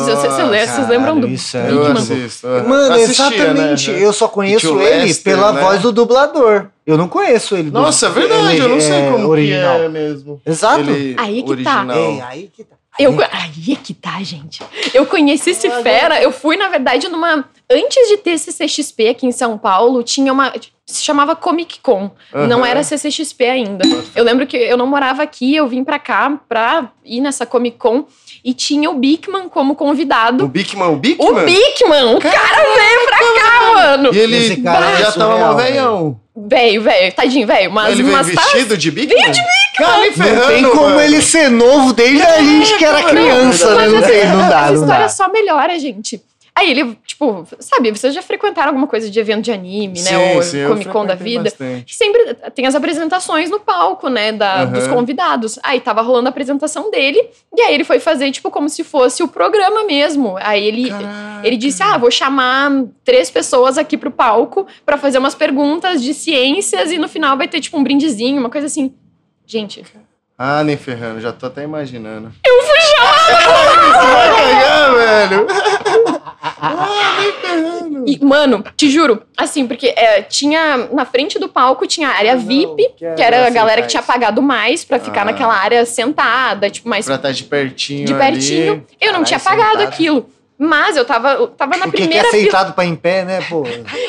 [0.01, 1.93] Vocês- vocês- Nossa, vocês vocês lembram do isso é- Eu Bigman?
[2.03, 2.47] assisto.
[2.47, 2.69] aham.
[2.69, 3.91] Mano, Assistia, exatamente.
[3.91, 4.05] né?
[4.05, 5.61] Eu só conheço ele pela né?
[5.61, 6.67] voz do dublador.
[6.87, 7.71] Eu não conheço ele.
[7.71, 9.79] do- Nossa, é verdade, ele- eu não sei é, como original.
[9.79, 10.41] que é mesmo.
[10.45, 10.81] Exato.
[10.81, 11.81] Ele Aí que tá.
[11.81, 11.91] original.
[11.97, 12.77] É, aí que tá.
[12.97, 14.63] Eu, aí é que tá, gente.
[14.93, 16.23] Eu conheci esse fera.
[16.23, 17.45] Eu fui, na verdade, numa.
[17.69, 20.53] Antes de ter CCXP aqui em São Paulo, tinha uma.
[20.87, 22.11] Se chamava Comic Con.
[22.33, 22.67] Não Aham.
[22.69, 23.83] era CCXP ainda.
[24.15, 27.79] Eu lembro que eu não morava aqui, eu vim pra cá pra ir nessa Comic
[27.79, 28.05] Con
[28.45, 30.47] e tinha o Bigman como O convidado.
[30.49, 31.31] Bigman, o Bigman?
[31.31, 32.15] O Bigman!
[32.17, 34.11] O cara veio pra cá, mano!
[34.15, 36.21] E ele Esse cara é já tava surreal, mó velhão.
[36.37, 37.71] Velho, velho, tadinho, velho.
[37.73, 38.43] Mas, ele veio mas tá.
[38.43, 39.17] vestido de Bigman?
[39.23, 39.55] Veio de Bigman!
[39.79, 41.01] Cara, nem Não ferrando, tem como mano.
[41.01, 43.77] ele ser novo desde a gente que era criança, né?
[43.83, 45.09] Mas Não essa- tem, não dá, essa não história dá.
[45.09, 46.21] só melhora, gente.
[46.57, 50.11] Aí ele, tipo, sabe, vocês já frequentaram alguma coisa de evento de anime, né?
[50.11, 51.43] Sim, Ou sim, Comic Con da vida.
[51.45, 51.93] bastante.
[51.97, 54.73] Sempre tem as apresentações no palco, né, da, Aham.
[54.73, 55.59] dos convidados.
[55.65, 59.21] Aí tava rolando a apresentação dele, e aí ele foi fazer, tipo, como se fosse
[59.21, 60.37] o programa mesmo.
[60.39, 61.41] Aí ele, Caraca.
[61.43, 62.71] ele disse: Ah, vou chamar
[63.05, 67.49] três pessoas aqui pro palco pra fazer umas perguntas de ciências, e no final vai
[67.49, 68.95] ter, tipo, um brindezinho, uma coisa assim.
[69.45, 69.85] Gente,
[70.39, 72.33] Ah, nem ferrando, já tô até imaginando.
[72.47, 72.75] Eu fui!
[73.27, 75.47] Você vai ganhar, velho!
[76.61, 78.05] ah, nem ferrando!
[78.07, 82.37] E, mano, te juro, assim, porque é, tinha na frente do palco tinha a área
[82.37, 85.27] VIP, que era a galera que tinha pagado mais pra ficar Ah.
[85.27, 88.73] naquela área sentada, tipo, mais Pra estar de pertinho de pertinho.
[88.73, 88.83] ali.
[89.01, 89.89] Eu não Caralho, tinha pagado sentada.
[89.89, 90.27] aquilo.
[90.59, 92.41] Mas eu tava, eu tava na Porque que é primeira fila.
[92.43, 93.65] aceitado pra em pé, né, pô?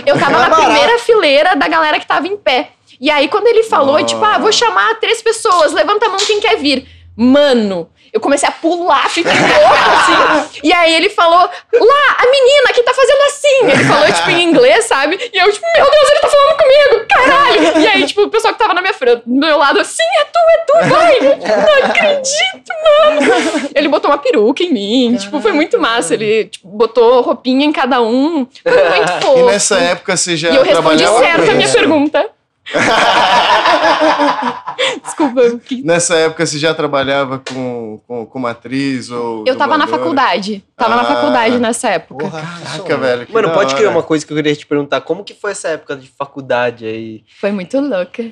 [0.06, 0.62] Eu tava É na barato.
[0.62, 2.70] primeira fileira da galera que tava em pé.
[3.02, 4.06] E aí, quando ele falou, Nossa.
[4.06, 6.86] tipo, ah, vou chamar três pessoas, levanta a mão quem quer vir.
[7.18, 10.60] Mano, eu comecei a pular, fiquei louca, assim.
[10.64, 13.70] E aí ele falou, lá, a menina que tá fazendo assim.
[13.70, 15.20] Ele falou, tipo, em inglês, sabe?
[15.34, 17.78] E eu, tipo, meu Deus, ele tá falando comigo, caralho.
[17.82, 20.24] E aí, tipo, o pessoal que tava na minha frente, do meu lado, assim, é
[20.24, 21.20] tu, é tu, vai.
[21.20, 23.70] Não acredito, mano.
[23.76, 26.14] Ele botou uma peruca em mim, tipo, foi muito massa.
[26.14, 28.48] Ele tipo, botou roupinha em cada um.
[28.64, 29.40] Foi muito fofo.
[29.40, 32.30] E nessa época você já E eu respondi certo a minha pergunta.
[35.04, 35.42] Desculpa.
[35.64, 39.88] que- Nessa época você já trabalhava com, com, com uma atriz ou Eu tava na
[39.88, 40.64] faculdade.
[40.76, 41.06] Tava na Ah.
[41.06, 42.26] faculdade nessa época.
[42.26, 43.28] Porra, Caraca, velho.
[43.32, 43.78] Mano, pode hora.
[43.78, 45.02] criar uma coisa que eu queria te perguntar.
[45.02, 47.24] Como que foi essa época de faculdade aí?
[47.40, 48.24] Foi muito louca.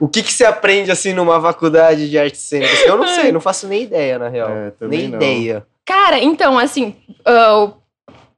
[0.00, 2.80] O que que você aprende, assim, numa faculdade de artes cênicas?
[2.84, 4.50] Eu não sei, não faço nem ideia, na real.
[4.50, 5.16] É, nem não.
[5.16, 5.64] ideia.
[5.86, 7.68] Cara, então, assim, ah,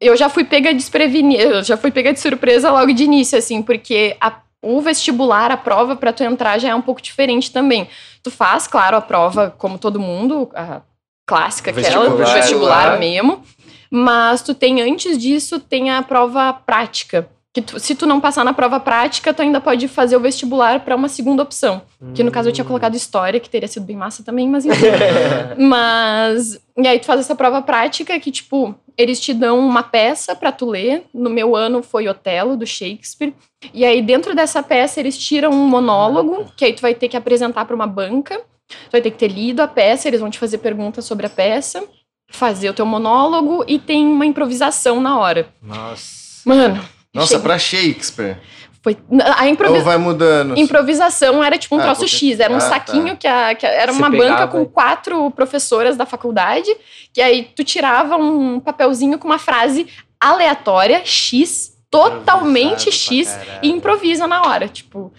[0.00, 3.62] eu já fui pega desprevenida, eu já fui pega de surpresa logo de início, assim,
[3.62, 7.88] porque a- o vestibular, a prova pra tu entrar já é um pouco diferente também.
[8.22, 10.80] Tu faz, claro, a prova como todo mundo, a
[11.26, 13.42] clássica, aquela, do Vestibular, mesmo,
[13.90, 17.28] mas tu tem, antes disso, tem a prova prática.
[17.56, 20.80] Que tu- se tu não passar na prova prática, tu ainda pode fazer o vestibular
[20.80, 21.80] pra uma segunda opção.
[22.14, 24.84] Que no caso eu tinha colocado história, que teria sido bem massa também, mas enfim.
[25.56, 26.60] Mas.
[26.76, 30.52] E aí tu faz essa prova prática que, tipo, eles te dão uma peça pra
[30.52, 31.04] tu ler.
[31.14, 33.32] No meu ano foi Otelo, do Shakespeare.
[33.72, 37.16] E aí, dentro dessa peça, eles tiram um monólogo, que aí tu vai ter que
[37.16, 38.38] apresentar pra uma banca.
[38.68, 41.30] Tu vai ter que ter lido a peça, eles vão te fazer perguntas sobre a
[41.30, 41.82] peça,
[42.30, 45.48] fazer o teu monólogo e tem uma improvisação na hora.
[45.62, 46.42] Nossa.
[46.44, 46.95] Mano.
[47.16, 48.38] Nossa, chega- pra Shakespeare.
[48.82, 48.96] foi.
[49.36, 49.84] A Ou improvisação.
[49.84, 50.56] vai mudando?
[50.56, 52.68] Improvisação era tipo um Ah, troço qualquer- X, era um Ah, tá.
[52.68, 56.68] saquinho que, a- que era Você uma pegava banca com quatro professoras da faculdade,
[57.12, 59.88] que aí tu tirava um papelzinho com uma frase
[60.20, 64.68] aleatória, X, totalmente X, e improvisa na hora.
[64.68, 65.12] Tipo,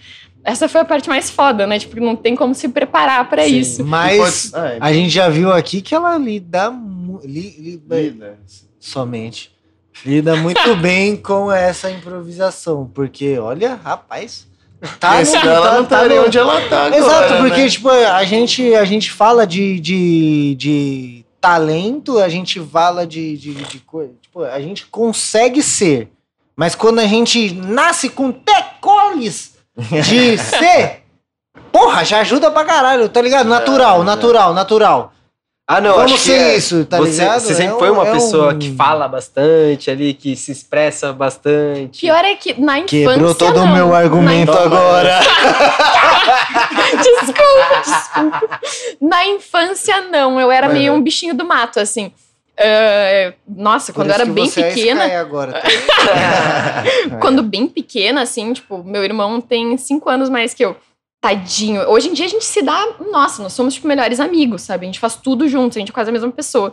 [0.44, 1.78] essa foi a parte mais foda, né?
[1.78, 3.58] Tipo, não tem como se preparar pra Sim.
[3.58, 3.84] isso.
[3.84, 4.78] Mas Ah, é.
[4.80, 6.72] a gente já viu aqui que ela lida,
[7.24, 8.38] li- li- Vida.
[8.80, 9.50] somente
[10.04, 14.46] lida muito bem com essa improvisação, porque olha, rapaz,
[15.00, 17.68] tá Esse no- ela tá- não tá no- onde ela tá agora, Exato, porque né?
[17.68, 23.54] tipo, a gente a gente fala de, de, de talento, a gente fala de, de,
[23.54, 26.10] de coisa, tipo, a gente consegue ser,
[26.56, 31.02] mas quando a gente nasce com tecoles de ser,
[31.72, 33.48] porra, já ajuda pra caralho, tá ligado?
[33.48, 35.12] Natural, É, natural, natural.
[35.70, 37.40] Ah, não, Vamos acho que é- isso, tá você, ligado?
[37.40, 40.50] Você sempre É foi um- uma é pessoa um- que fala bastante ali, que se
[40.50, 42.00] expressa bastante.
[42.00, 43.06] Pior é que na infância.
[43.10, 45.20] Quebrou todo o meu argumento Na agora.
[46.96, 48.60] desculpa, desculpa.
[49.00, 50.40] Na infância, não.
[50.40, 50.96] Eu era Mas meio é.
[50.96, 52.12] um bichinho do mato, assim.
[52.56, 55.52] É, nossa, Por quando eu era que bem você é pequena, Sky agora.
[55.52, 55.62] tá?
[57.20, 60.76] quando bem pequena, assim, tipo, meu irmão tem cinco anos mais que eu.
[61.20, 61.82] Tadinho.
[61.90, 62.86] Hoje em dia a gente se dá.
[63.10, 64.84] Nossa, nós somos, tipo, melhores amigos, sabe?
[64.84, 66.72] A gente faz tudo juntos, a gente é quase a mesma pessoa.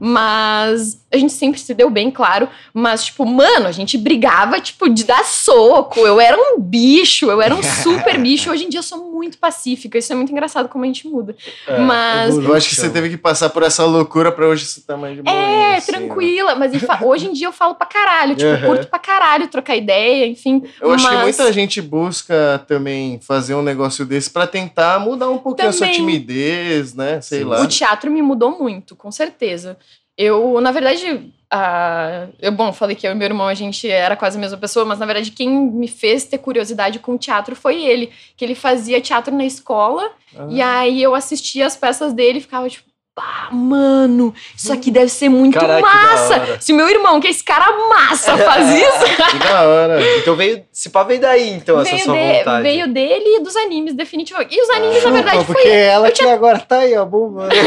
[0.00, 2.48] Mas a gente sempre se deu bem, claro.
[2.72, 6.00] Mas, tipo, mano, a gente brigava, tipo, de dar soco.
[6.00, 8.50] Eu era um bicho, eu era um super bicho.
[8.50, 9.96] Hoje em dia eu sou muito pacífica.
[9.96, 11.36] Isso é muito engraçado como a gente muda.
[11.68, 12.36] É, Mas.
[12.36, 15.14] Eu acho que você teve que passar por essa loucura pra hoje você tá mais
[15.14, 15.36] de boa.
[15.36, 15.98] É, assim, né?
[15.98, 16.56] tranquila.
[16.56, 18.34] Mas enfa- hoje em dia eu falo pra caralho.
[18.34, 18.60] Tipo, Uhum.
[18.66, 20.64] curto pra caralho trocar ideia, enfim.
[20.80, 25.30] Eu acho que mas- muita gente busca também fazer um negócio desse pra tentar mudar
[25.30, 26.00] um pouquinho a sua Também.
[26.00, 27.20] timidez, né?
[27.20, 27.44] Sei Sim.
[27.44, 27.60] lá.
[27.60, 29.76] O teatro me mudou muito, com certeza.
[30.16, 34.14] Eu, na verdade, ah, eu, bom, falei que eu e meu irmão, a gente era
[34.16, 37.56] quase a mesma pessoa, mas na verdade quem me fez ter curiosidade com o teatro
[37.56, 38.12] foi ele.
[38.36, 40.46] Que ele fazia teatro na escola, Ah.
[40.50, 45.08] e aí eu assistia as peças dele e ficava tipo, pá, mano, isso aqui deve
[45.08, 46.56] ser muito Caraca, massa.
[46.60, 50.00] Se meu irmão, que é esse cara massa, faz isso, Que da hora.
[50.18, 50.64] Então veio.
[50.72, 52.62] Se pá, veio daí, então, essa veio, sua de- vontade.
[52.62, 54.56] veio dele e dos animes, definitivamente.
[54.56, 57.54] E os animes, na Chupa, verdade, porque foi ela que agora tá aí, ó, bombando.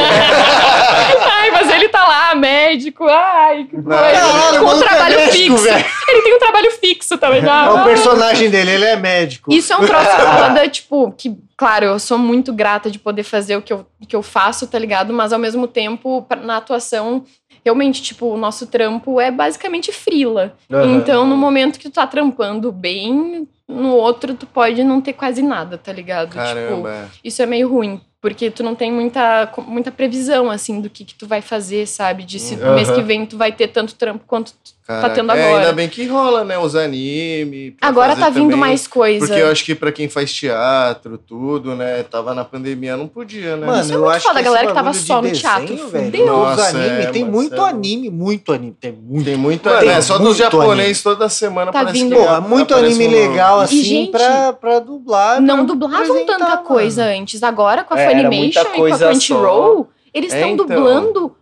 [1.47, 3.05] Ai, mas ele tá lá, médico.
[3.07, 3.89] Ai, que coisa.
[3.89, 5.63] Caralho, o com um maluco é trabalho médico, fixo.
[5.63, 5.85] velho.
[6.09, 7.39] Ele tem um trabalho fixo também.
[7.39, 7.73] É já.
[7.73, 9.53] o personagem dele, ele é médico.
[9.53, 13.55] Isso é um troço foda, tipo, que, claro, eu sou muito grata de poder fazer
[13.57, 15.13] o que eu, que eu faço, tá ligado?
[15.13, 17.23] Mas ao mesmo tempo, na atuação,
[17.63, 20.55] realmente, tipo, o nosso trampo é basicamente frila.
[20.71, 20.95] Aham.
[20.95, 25.41] Então, no momento que tu tá trampando bem, no outro tu pode não ter quase
[25.41, 26.29] nada, tá ligado?
[26.29, 27.09] Tipo, Caramba.
[27.23, 27.99] isso é meio ruim.
[28.19, 32.23] Porque tu não tem muita, muita previsão, assim, do que, que tu vai fazer, sabe?
[32.23, 32.73] De se Aham.
[32.73, 35.09] mês que vem tu vai ter tanto trampo quanto tu Caraca.
[35.09, 35.59] tá tendo É, agora.
[35.65, 36.57] ainda bem que rola, né?
[36.57, 37.75] Os anime.
[37.79, 38.57] Agora tá vindo também.
[38.59, 39.25] mais coisa.
[39.27, 42.01] Porque eu acho que pra quem faz teatro, tudo, né?
[42.03, 43.67] Tava na pandemia, não podia, né?
[43.67, 45.33] Mano, Isso é eu muito acho foda, que a galera que tava só de no
[45.35, 46.23] teatro, desenho, velho, fudeu.
[46.23, 49.25] Os Nossa, anime, é, tem muito é anime, muito anime, tem muito.
[49.25, 49.91] Tem muito Mano, anime.
[49.91, 53.11] tem É, só dos japonês toda semana Tá parece vindo- que Pô, muito anime um
[53.11, 53.33] novo.
[53.59, 55.41] Legal, assim, gente, pra, pra dublar.
[55.41, 56.63] Não pra dublavam tanta mano.
[56.63, 57.41] coisa antes.
[57.43, 60.53] Agora, com a É, era muita Funimation e com a coisa Crunchyroll, eles É, estão
[60.53, 60.65] então.
[60.65, 61.35] dublando.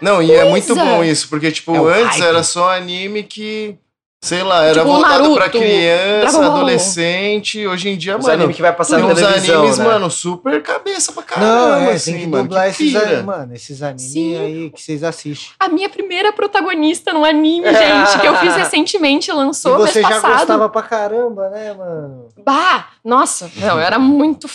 [0.00, 0.84] Não, e é muito coisa.
[0.84, 2.28] bom isso, porque, tipo, É o antes hype.
[2.28, 3.76] era só anime que,
[4.20, 6.56] sei lá, era Tipo, voltado pra Naruto, criança, Dragon Ball.
[6.56, 7.66] adolescente.
[7.66, 9.84] Hoje em dia, Os mano, animes que vai passar tem na uns televisão, animes, né?
[9.84, 11.26] mano, super cabeça pra Não,
[11.70, 14.38] caramba, é, assim, tem que mano, dublar que esses animes, mano, esses animes Sim.
[14.38, 15.50] aí que vocês assistem.
[15.60, 20.08] A minha primeira protagonista no anime, gente, que eu fiz recentemente, E lançou você mês
[20.14, 20.38] já passado.
[20.38, 22.26] gostava pra caramba, né, mano?
[22.44, 24.48] Bah, nossa, não, eu era muito.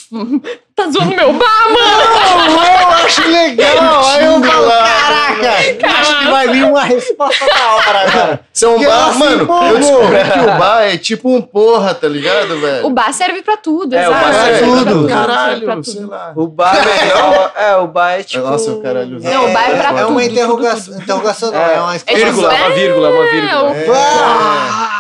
[0.75, 2.55] Tá zoando meu bah, mano!
[2.55, 4.03] Não, eu acho legal.
[4.05, 8.39] Aí eu falo, caraca, acho que vai vir uma resposta da hora, cara.
[8.53, 9.67] Isso é um Que bar, se mano, empolgou.
[9.67, 12.86] eu descobri que o bar é tipo um porra, tá ligado, velho?
[12.88, 14.25] O bar serve pra tudo, É, o exato.
[14.25, 15.07] bar é, serve pra tudo, tudo.
[15.07, 15.83] serve pra caralho, tudo.
[15.83, 16.33] sei lá.
[16.36, 17.51] O bar é melhor.
[17.55, 18.43] É, o bar é tipo.
[18.47, 19.19] Nossa, o caralho.
[19.21, 20.93] Não, o bar é pra É tudo, uma tudo, interrogação.
[20.93, 21.03] tudo.
[21.03, 22.65] Interrogação não, É, é uma É Vírgula, exclamação.
[22.67, 23.75] uma vírgula, uma É, vírgula.
[23.75, 23.86] É.
[23.93, 24.99] Ah,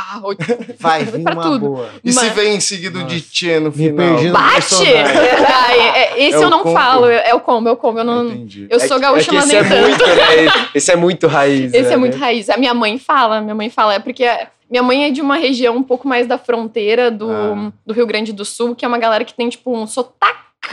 [0.79, 1.59] Vai vir pra uma tudo.
[1.59, 1.89] boa.
[2.03, 4.07] E se Mas- vem seguido de tchê no Me final?
[4.07, 4.75] perdi no Bate!
[5.65, 6.75] Ah, é- é- esse É eu não combo.
[6.77, 7.99] falo, é é o combo, é o combo.
[7.99, 8.67] Eu, não, Entendi.
[8.69, 9.81] eu sou É gaúcha, mas esse nem é tanto.
[9.87, 10.13] muito, né?
[10.75, 11.73] Esse é muito raiz.
[11.73, 11.93] Esse né?
[11.93, 12.49] é muito raiz.
[12.49, 14.25] A minha mãe fala, minha mãe fala, é porque
[14.69, 17.71] minha mãe é de uma região um pouco mais da fronteira do, Ah.
[17.85, 19.85] do Rio Grande do Sul, que é uma galera que tem, tipo, um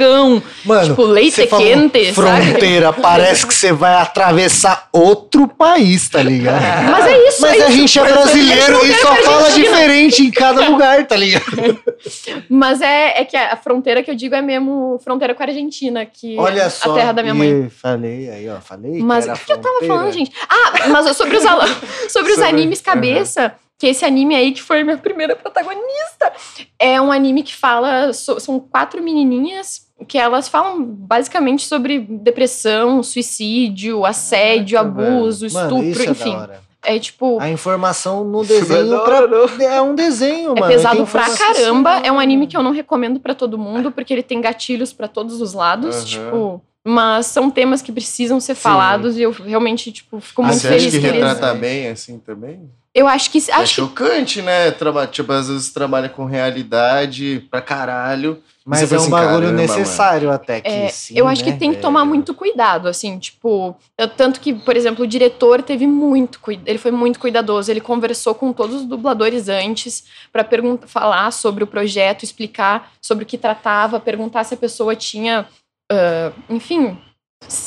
[0.00, 0.42] sotacão.
[0.64, 2.46] Mano, tipo, leite quente, sabe?
[2.46, 6.60] fronteira, parece que você vai atravessar outro país, tá ligado?
[6.90, 7.76] Mas é isso, Mas é a isso.
[7.78, 11.80] gente é brasileiro e só pra fala diferente em cada lugar, tá ligado?
[12.48, 16.04] Mas é, é que a fronteira que eu digo é mesmo fronteira com a Argentina,
[16.06, 16.92] que Olha é só.
[16.92, 17.68] a terra da minha mãe.
[17.70, 19.00] Falei aí, ó, falei.
[19.02, 20.32] Mas o que, que eu tava falando, gente?
[20.48, 21.66] Ah, mas sobre os, ala-
[22.08, 26.30] sobre os Sobre- animes cabeça, que esse anime aí que foi minha primeira protagonista,
[26.78, 28.12] é um anime que fala.
[28.12, 35.46] so- são quatro menininhas que elas falam basicamente sobre depressão, suicídio, assédio, Caraca, abuso.
[35.52, 36.36] Mano, isso estupro, é da enfim.
[36.36, 36.60] hora.
[36.82, 37.38] É tipo.
[37.40, 39.26] A informação no é desenho da pra...
[39.26, 39.46] não.
[39.60, 40.72] é um desenho, É mano.
[40.72, 41.94] pesado tem pra caramba.
[41.96, 44.92] assim, É um anime que eu não recomendo pra todo mundo, porque ele tem gatilhos
[44.92, 45.96] pra todos os lados.
[45.96, 46.04] Aham.
[46.04, 46.62] Tipo.
[46.82, 50.68] Mas são temas que precisam ser falados e eu realmente, tipo, fico Ah, muito você
[50.68, 51.22] acha feliz que que eles.
[51.22, 52.70] retrata bem, assim, também?
[52.94, 53.38] Eu acho que.
[53.38, 54.70] é Acho que chocante, né?
[54.72, 58.42] Traba tipo, às vezes trabalha com realidade pra caralho.
[58.66, 61.56] Mas é um assim, bagulho caramba, necessário até que É, sim, eu acho que né,
[61.56, 62.10] tem que tomar velho?
[62.10, 63.74] muito cuidado, assim, tipo,
[64.16, 68.34] tanto que, por exemplo, o diretor teve muito cuidado, ele foi muito cuidadoso, ele conversou
[68.34, 70.46] com todos os dubladores antes para
[70.86, 75.46] falar sobre o projeto, explicar sobre o que tratava, perguntar se a pessoa tinha,
[75.90, 76.96] ah, enfim,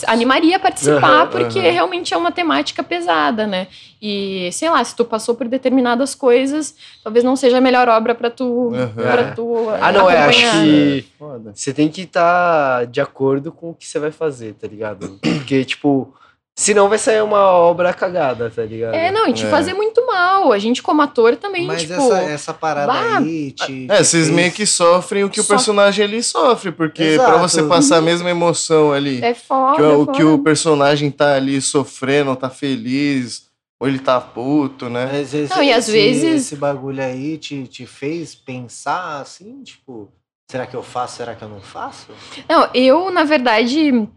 [0.08, 1.72] animaria a participar, Aham, porque aham.
[1.72, 3.68] realmente é uma temática pesada, né?
[4.02, 8.14] E sei lá, se tu passou por determinadas coisas, talvez não seja a melhor obra
[8.14, 8.94] para tu, Aham.
[8.96, 11.52] para tu Ah, não, é, acho que Foda.
[11.54, 15.20] você tem que estar de acordo com o que você vai fazer, tá ligado?
[15.22, 16.14] Porque, tipo,
[16.56, 18.94] Senão vai sair uma obra cagada, tá ligado?
[18.94, 19.50] É, não, e te É.
[19.50, 20.52] fazer muito mal.
[20.52, 21.94] A gente, como ator, também, Mas tipo.
[21.94, 23.88] essa, essa parada bah, aí te.
[23.90, 27.32] É, vocês meio que sofrem o que o Só- personagem ali sofre, porque Exato.
[27.32, 29.76] pra você passar a mesma emoção ali, É foda.
[29.78, 30.36] que, o, é o que foda.
[30.36, 33.48] o personagem tá ali sofrendo, tá feliz,
[33.80, 35.10] ou ele tá puto, né?
[35.12, 39.64] Mas esse, Não, e às esse- vezes- Esse bagulho aí te, te fez pensar assim,
[39.64, 40.08] tipo,
[40.52, 42.10] será que eu faço, será que eu não faço?
[42.48, 44.08] Não, eu, na verdade,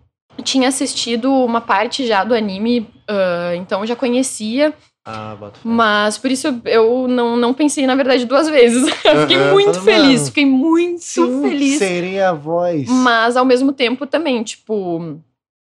[0.42, 4.72] tinha assistido uma parte já do anime, ah, então já conhecia,
[5.04, 8.82] Ah, mas por isso eu não, não pensei, na verdade, duas vezes.
[9.04, 11.78] Eu fiquei muito feliz, mano, fiquei muito Sim, feliz.
[11.78, 12.88] seria a voz.
[12.88, 15.20] Mas ao mesmo tempo também, tipo,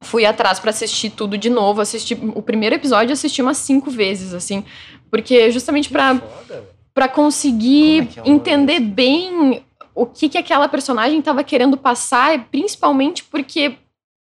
[0.03, 4.33] fui atrás pra assistir tudo de novo, assisti o primeiro episódio, assisti umas cinco vezes,
[4.33, 4.65] assim,
[5.11, 6.23] porque justamente velho.
[6.95, 9.63] para conseguir é é entender bem
[9.95, 13.75] o que, que aquela personagem estava querendo passar, principalmente porque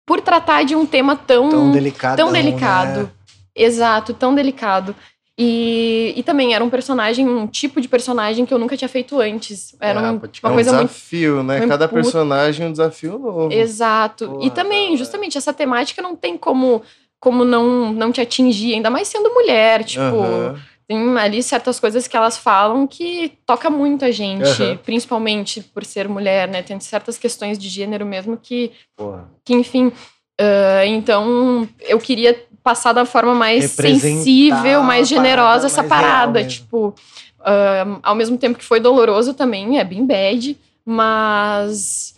[0.05, 2.17] por tratar de um tema tão Tão delicado.
[2.17, 3.11] tão delicado.
[3.55, 4.95] exato, tão delicado.
[5.37, 9.19] E, e também era um personagem, um tipo de personagem que eu nunca tinha feito
[9.19, 9.75] antes.
[9.81, 11.57] Era Ah, um- uma um coisa muito desafio, né?
[11.57, 12.01] muito Cada puto.
[12.01, 13.51] personagem é um desafio novo.
[13.51, 14.27] Exato.
[14.27, 14.97] Porra, e também, hora.
[14.97, 16.83] justamente, essa temática não tem como,
[17.19, 19.83] como não, não te atingir, ainda mais sendo mulher.
[19.83, 20.55] Tipo.
[20.87, 24.77] Tem ali certas coisas que elas falam que toca muito a gente, Aham.
[24.83, 26.61] principalmente por ser mulher, né?
[26.61, 29.29] Tem certas questões de gênero mesmo que, Porra.
[29.45, 29.91] que enfim.
[30.39, 36.43] ah, então, eu queria passar da forma mais sensível, mais generosa parada essa mais parada.
[36.45, 36.93] Tipo,
[37.39, 42.15] ah, ao mesmo tempo que foi doloroso também, é bem bad, mas.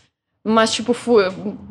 [0.48, 1.18] Mas, tipo, fu-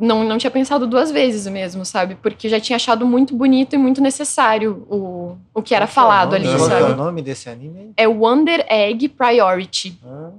[0.00, 2.16] não, não tinha pensado duas vezes mesmo, sabe?
[2.20, 5.94] Porque já tinha achado muito bonito e muito necessário o, o que era Qual é
[5.94, 6.48] falado nome?
[6.48, 6.92] ali, Qual que é sabe?
[6.92, 7.92] o nome desse anime?
[7.96, 9.96] É Wonder Egg Priority.
[10.04, 10.30] Ah.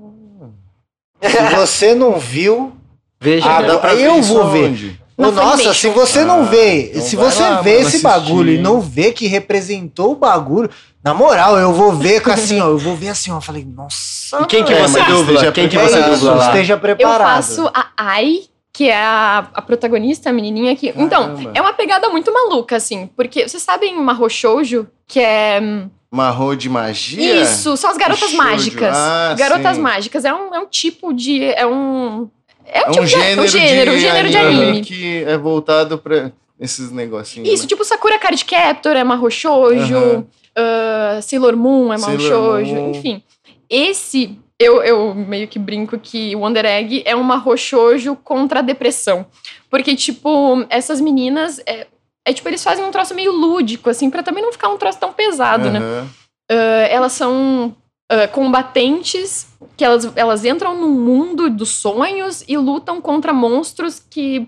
[1.21, 2.73] Se você não viu,
[3.21, 4.65] Veja, Ah, eu vou ver.
[4.65, 5.01] aonde?
[5.17, 8.51] Ô, nossa, se você não Ah, vê, então se você lá, vê esse assistir, bagulho
[8.51, 10.69] e não vê que representou o bagulho,
[11.03, 13.63] na moral, eu vou ver com assim, ó, eu vou ver assim, ó, eu falei,
[13.65, 15.33] nossa, E quem que É, você dubla?
[15.35, 16.45] esteja Quem que você dubla lá?
[16.47, 17.35] esteja Eu preparado.
[17.35, 18.39] faço a Ai,
[18.73, 20.91] que é a, a protagonista, a menininha aqui.
[20.97, 23.09] Então, é uma pegada muito maluca, assim.
[23.15, 25.61] Porque vocês sabem Mahou Shoujo, que é...
[25.61, 27.41] hum, Marro de magia?
[27.41, 28.37] Isso, são as garotas Shoujo.
[28.37, 28.95] mágicas.
[28.97, 29.81] Ah, garotas sim.
[29.81, 30.25] mágicas.
[30.25, 31.43] É um, é um tipo de...
[31.53, 32.29] É um...
[32.67, 34.81] É um, É tipo um de- gênero, um gênero, de, um gênero de anime anime.
[34.81, 37.47] que é voltado pra esses negocinhos.
[37.49, 37.69] Isso, né?
[37.69, 40.25] tipo Sakura Card Captor é Mahou Shoujo, Aham.
[40.55, 43.21] ah, Sailor Moon é Mahou Shoujo, enfim.
[43.69, 48.61] Esse, eu, eu meio que brinco que Wonder Egg é um Mahou Shoujo contra a
[48.63, 49.25] depressão.
[49.69, 51.87] Porque, tipo, essas meninas, é,
[52.25, 54.99] é tipo, eles fazem um troço meio lúdico, assim, pra também não ficar um troço
[54.99, 55.79] tão pesado, né?
[55.79, 56.07] Aham.
[56.51, 57.75] Ah, elas são
[58.09, 59.47] ah, combatentes
[59.77, 64.47] que elas, elas entram no mundo dos sonhos e lutam contra monstros que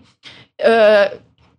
[0.61, 1.11] ah,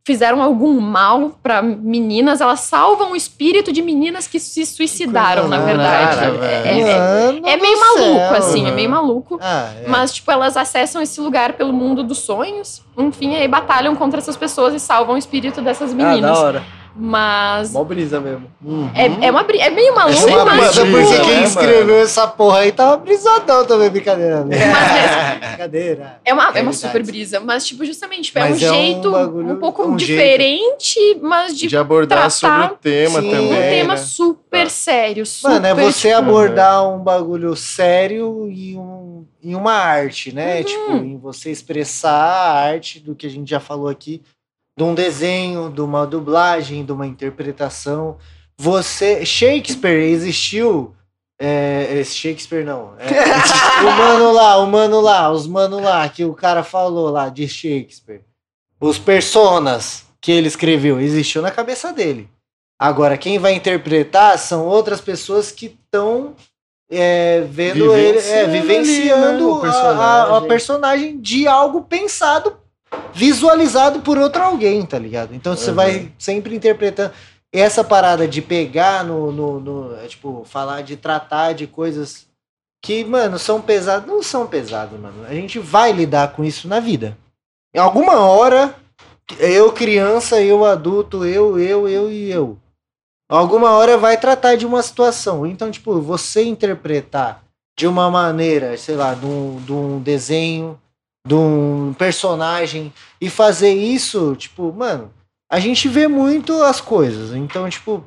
[0.05, 2.40] fizeram algum mal pra meninas.
[2.40, 6.20] Elas salvam o espírito de meninas que se suicidaram, na verdade.
[6.46, 8.34] É- é, é meio maluco, céu.
[8.36, 9.38] assim, é meio maluco.
[9.42, 9.86] Ah, é.
[9.86, 12.80] Mas, tipo, elas acessam esse lugar pelo mundo dos sonhos.
[12.96, 16.22] Enfim, aí batalham contra essas pessoas e salvam o espírito dessas Ah, meninas.
[16.38, 16.62] da hora.
[17.01, 18.51] Mas Mó brisa mesmo.
[18.61, 18.90] Uhum.
[18.92, 21.46] é, é, uma, é meio maluco, sempre mas, Mas é brisa, porque quem mano?
[21.46, 24.42] escreveu essa porra aí tava brisadão também, brincadeira.
[24.44, 24.57] Né?
[25.49, 26.20] brincadeira.
[26.24, 28.74] É uma, é uma super brisa, mas, tipo, justamente, tipo, é um Mas é um
[28.74, 30.11] jeito um, bagulho- pouco um jeito.
[30.11, 33.49] diferente, mas de, De abordar tratar sobre o tema Sim, também.
[33.49, 34.01] um é, tema né?
[34.01, 34.70] super Tá.
[34.70, 35.51] sério, super...
[35.55, 40.59] Mano, é você tipo, abordar um bagulho sério e um, em uma arte, né?
[40.59, 40.64] Uhum.
[40.64, 44.20] Tipo, em você expressar a arte do que a gente já falou aqui,
[44.79, 48.16] de um desenho, de uma dublagem, de uma interpretação.
[48.57, 49.26] Você.
[49.26, 50.95] Shakespeare existiu.
[51.41, 52.95] É, esse Shakespeare não.
[52.97, 53.09] É,
[53.83, 57.49] o mano lá, o mano lá, os mano lá, que o cara falou lá de
[57.49, 58.22] Shakespeare.
[58.81, 62.29] Os personas que ele escreveu, existiu na cabeça dele.
[62.81, 66.37] Agora, quem vai interpretar são outras pessoas que estão
[67.51, 72.57] vendo ele, é, Vivenciando vivenciando ali, né, o a- a, personagem de algo pensado,
[73.12, 75.34] visualizado por outro alguém, tá ligado?
[75.34, 75.76] Então você Uhum.
[75.76, 77.12] vai sempre interpretando.
[77.53, 82.26] Essa parada de pegar no, no, no- é, Tipo, falar de tratar de coisas
[82.84, 84.07] que, mano, são pesadas.
[84.07, 85.24] Não são pesadas, mano.
[85.26, 87.16] A gente vai lidar com isso na vida.
[87.74, 88.74] Em alguma hora,
[89.39, 92.59] eu criança, eu adulto, eu, eu, eu e eu.
[93.30, 95.47] Alguma hora vai tratar de uma situação.
[95.47, 97.43] Então, tipo, você interpretar
[97.78, 100.80] de uma maneira, sei lá, de um, de um desenho,
[101.29, 105.11] de um personagem, e fazer isso, tipo, mano,
[105.51, 107.35] a gente vê muito as coisas.
[107.35, 108.03] Então, tipo,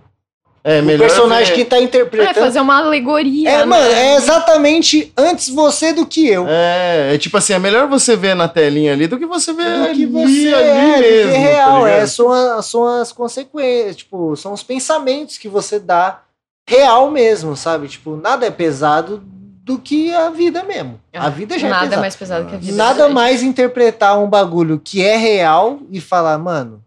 [0.63, 2.35] É, o melhor personagem ver- que tá É interpretando.
[2.35, 3.49] fazer uma alegoria.
[3.49, 3.65] É, né?
[3.65, 6.45] mano, é exatamente antes você do que eu.
[6.47, 9.79] É, é tipo assim, é melhor você ver na telinha ali do que você ver
[9.79, 11.31] do que ali, você ali é, que mesmo.
[11.31, 11.81] é real.
[11.81, 16.21] tá é, são, a- são as consequências, tipo, são os pensamentos que você dá
[16.69, 17.87] real mesmo, sabe?
[17.87, 19.21] Tipo, nada é pesado
[19.63, 20.99] do que a vida mesmo.
[21.13, 22.75] A vida já é Nada mais pesado que a vida.
[22.75, 26.83] Nada mais interpretar um bagulho que é real e falar, mano,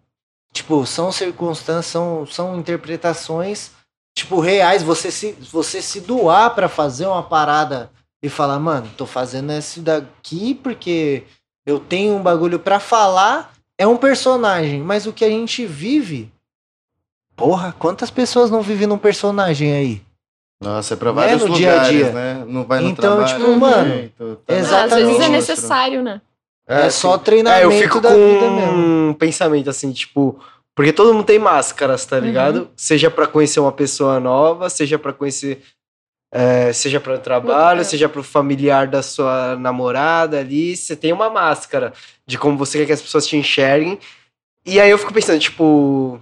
[0.53, 3.71] tipo, são circunstâncias, são, são interpretações,
[4.17, 4.83] tipo, reais.
[4.83, 7.91] Você se, você se doar pra fazer uma parada
[8.23, 11.23] e falar, mano, tô fazendo esse daqui porque
[11.65, 16.33] eu tenho um bagulho pra falar, é um personagem, mas o que a gente vive.
[17.37, 20.04] Porra, quantas pessoas não vivem num personagem aí?
[20.65, 22.13] Nossa, é pra Né, vários no lugares, dia a dia.
[22.13, 22.45] né?
[22.47, 23.45] Não vai no Então, trabalho.
[23.45, 25.07] tipo, mano, jeito, tá Ah, Às exatamente.
[25.07, 26.21] vezes é necessário, né?
[26.67, 27.01] É, sim.
[27.01, 28.73] só É, treinamento eu fico da com vida mesmo.
[29.11, 30.41] um pensamento assim, tipo,
[30.75, 32.23] porque todo mundo tem máscaras, tá Uhum.
[32.23, 32.71] ligado?
[32.77, 35.63] Seja pra conhecer uma pessoa nova, seja pra conhecer
[36.37, 37.85] é, seja para trabalho, Uhum.
[37.85, 41.93] seja pro familiar da sua namorada ali, você tem uma máscara
[42.27, 44.01] de como você quer que as pessoas te enxerguem.
[44.67, 46.19] E aí eu fico pensando, tipo,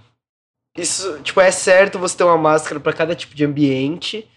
[0.77, 4.27] isso, tipo, é certo você ter uma máscara pra cada tipo de ambiente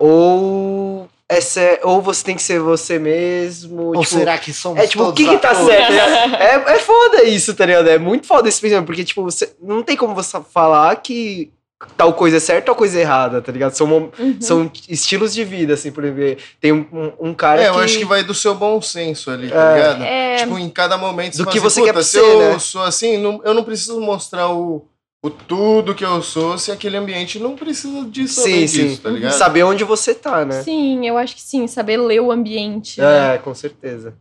[0.00, 4.82] ou é cer- ou você tem que ser você mesmo, Ou tipo, será que somos
[4.82, 5.90] é tipo, o que que tá certo?
[5.92, 6.34] ligado?
[6.36, 7.88] É, é foda isso, tá ligado?
[7.88, 11.52] É muito foda esse pensamento, porque, tipo, você, não tem como você falar que
[11.96, 13.72] tal coisa é certa ou coisa é errada, tá ligado?
[13.74, 14.36] São, Uhum.
[14.40, 16.42] são estilos de vida, assim, por exemplo.
[16.60, 17.70] Tem um, um, um cara É, que...
[17.70, 19.74] eu acho que vai do seu bom senso ali, tá É.
[19.76, 20.02] ligado?
[20.02, 22.38] É, Tipo, em cada momento Do fala que assim, você quer "Puta, se ser, eu
[22.52, 24.84] né?" sou assim, não- eu não preciso mostrar o,
[25.22, 28.86] o tudo que eu sou se aquele ambiente não precisa disso Sim, além sim.
[28.88, 29.32] disso, tá ligado?
[29.32, 30.62] Saber onde você tá, né?
[30.62, 32.98] sim, eu acho que sim, saber ler o ambiente.
[33.00, 33.34] né?
[33.34, 34.14] É, com certeza.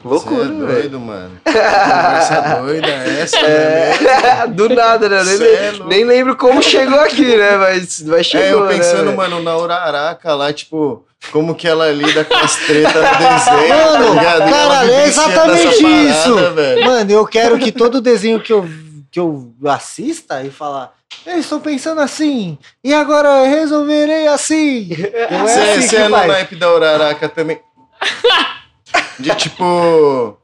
[0.00, 0.66] Você Loucura, é velho.
[0.66, 1.40] doido, mano.
[1.44, 4.44] Conversa doida é essa, né?
[4.44, 5.24] É, do nada, né?
[5.24, 7.56] Nem, é nem lembro como chegou aqui, né?
[7.56, 11.90] Mas, mas chegou, É, eu pensando, né, mano, na Uraraca lá, tipo, como que ela
[11.90, 14.22] lida com as tretas do desenho, Mano, tá?
[14.22, 16.84] E ela caralho, é exatamente parada, isso.
[16.84, 18.68] Mano, eu quero que todo desenho que eu,
[19.10, 20.94] que eu assista e falar,
[21.26, 24.88] eu estou pensando assim, e agora eu resolverei assim.
[25.30, 27.60] Não Você é assim você é no naipe da Uraraca também.
[29.18, 30.38] De tipo.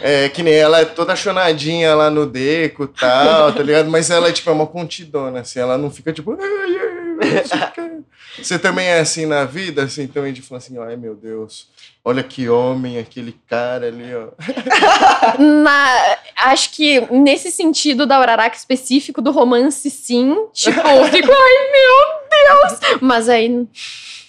[0.00, 3.88] É, que nem ela é toda chonadinha lá no deco e tal, tá ligado?
[3.88, 6.36] Mas ela é tipo é uma pontidona, assim, ela não fica tipo.
[8.36, 11.68] Você também é assim na vida, assim, também de falar assim, ai meu Deus,
[12.04, 14.28] olha que homem, aquele cara ali, ó.
[15.38, 20.36] Na- acho que nesse sentido da Uraraca específico do romance, sim.
[20.52, 23.00] Tipo, eu fico, ai meu Deus!
[23.00, 23.66] Mas aí,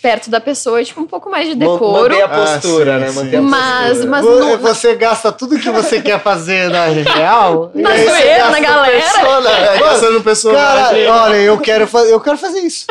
[0.03, 2.09] perto da pessoa, tipo, um pouco mais de decoro.
[2.13, 2.29] Manter a Ah,
[2.59, 3.07] postura, sim, né?
[3.07, 3.15] sim.
[3.15, 4.45] Manter a Mas- postura.
[4.45, 6.85] mas- Você gasta tudo que você quer fazer na
[7.15, 7.71] real.
[7.73, 8.91] e Na zoeira, gasta na no galera.
[9.01, 9.49] persona.
[9.49, 11.05] É, Mano, gastando personagem.
[11.07, 12.85] Cara, olha, eu quero, eu quero fazer isso.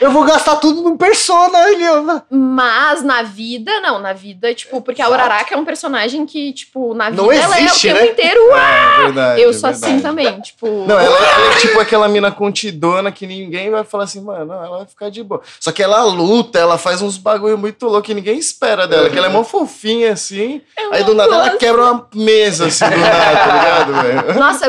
[0.00, 1.58] Eu vou gastar tudo num persona.
[1.58, 2.20] ó.
[2.30, 6.94] Mas na vida, não, na vida, tipo, porque a Uraraka é um personagem que, tipo,
[6.94, 8.12] na vida Não ela existe, é o tempo né?
[8.12, 8.40] inteiro.
[8.52, 9.40] É verdade.
[9.42, 9.92] eu é sou verdade.
[9.92, 10.66] assim também, tipo.
[10.86, 14.64] Não, ela, ela é tipo aquela mina contidona que ninguém vai falar assim, mano, não,
[14.64, 15.40] ela vai ficar de boa.
[15.58, 19.16] Só que ela luta, ela faz uns bagulho muito louco que ninguém espera dela, que
[19.18, 21.58] ela é mó fofinha assim, eu aí do nada ela gosto.
[21.58, 24.34] quebra uma mesa assim do nada, tá ligado, velho?
[24.40, 24.66] Nossa,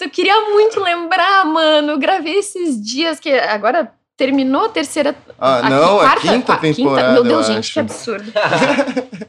[0.00, 1.92] eu queria muito lembrar, mano.
[1.92, 5.14] Eu gravei esses dias que agora terminou a terceira.
[5.38, 7.72] Ah, a não, a quarta- quinta a temporada, Meu Deus, eu gente, acho.
[7.74, 8.32] que absurdo.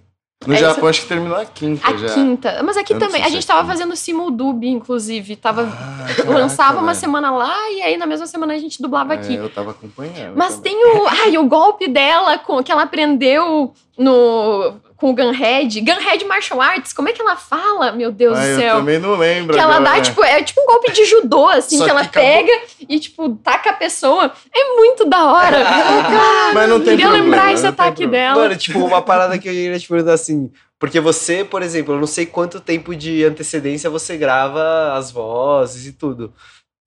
[0.47, 2.13] No É Japão acho que terminou a quinta A já.
[2.13, 2.63] quinta.
[2.63, 3.21] Mas aqui também.
[3.23, 3.73] A gente é tava quinta.
[3.73, 5.35] fazendo simuldub, inclusive.
[5.35, 5.63] Tava.
[5.63, 9.17] Ah, caraca, lançava uma semana lá e aí na mesma semana a gente dublava É,
[9.17, 9.35] aqui.
[9.35, 10.35] eu tava acompanhando.
[10.35, 10.73] Mas também.
[10.73, 11.05] tem o.
[11.07, 15.81] Ai, o golpe dela com, que ela aprendeu no, com o Gunhead.
[15.81, 17.91] Gunhead Martial Arts, como é que ela fala?
[17.91, 18.75] Meu Deus Ah, do eu céu.
[18.77, 19.95] também não lembro Que ela agora.
[19.97, 22.51] dá, tipo, é tipo um golpe de judô, assim, Só que ela que pega
[22.87, 24.31] e, tipo, taca a pessoa.
[24.53, 25.63] É muito da hora.
[25.65, 28.41] Cara, Mas não tem queria problema, lembrar esse não tem ataque dela.
[28.43, 30.51] Mano, tipo, uma parada que eu queria te perguntar assim.
[30.79, 35.87] Porque você, por exemplo, eu não sei quanto tempo de antecedência você grava as vozes
[35.87, 36.31] e tudo.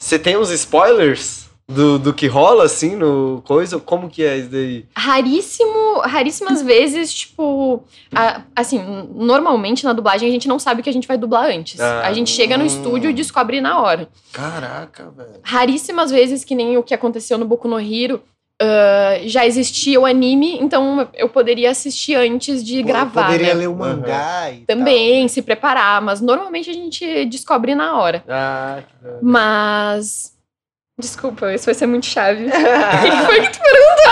[0.00, 3.78] Você tem uns spoilers do, do que rola, assim, no coisa?
[3.78, 4.84] Como que é isso daí?
[4.96, 7.82] Raríssimo, raríssimas vezes, tipo,
[8.14, 8.80] a- assim,
[9.14, 11.80] normalmente na dublagem a gente não sabe o que a gente vai dublar antes.
[11.80, 12.02] Ah.
[12.06, 14.08] a gente chega no estúdio e descobre na hora.
[14.32, 15.40] Caraca, velho.
[15.42, 18.20] Raríssimas vezes, que nem o que aconteceu no Boku no Hero,
[18.60, 23.60] ah, já existia o anime, então eu poderia assistir antes de Pô, gravar, Poderia né?
[23.60, 28.22] ler o mangá e Também, se preparar, mas normalmente a gente descobre na hora.
[28.28, 29.08] Ah, que.
[29.22, 30.38] Mas.
[31.00, 32.46] Desculpa, isso vai ser muito chave.
[32.46, 34.10] O que foi que tu perguntou?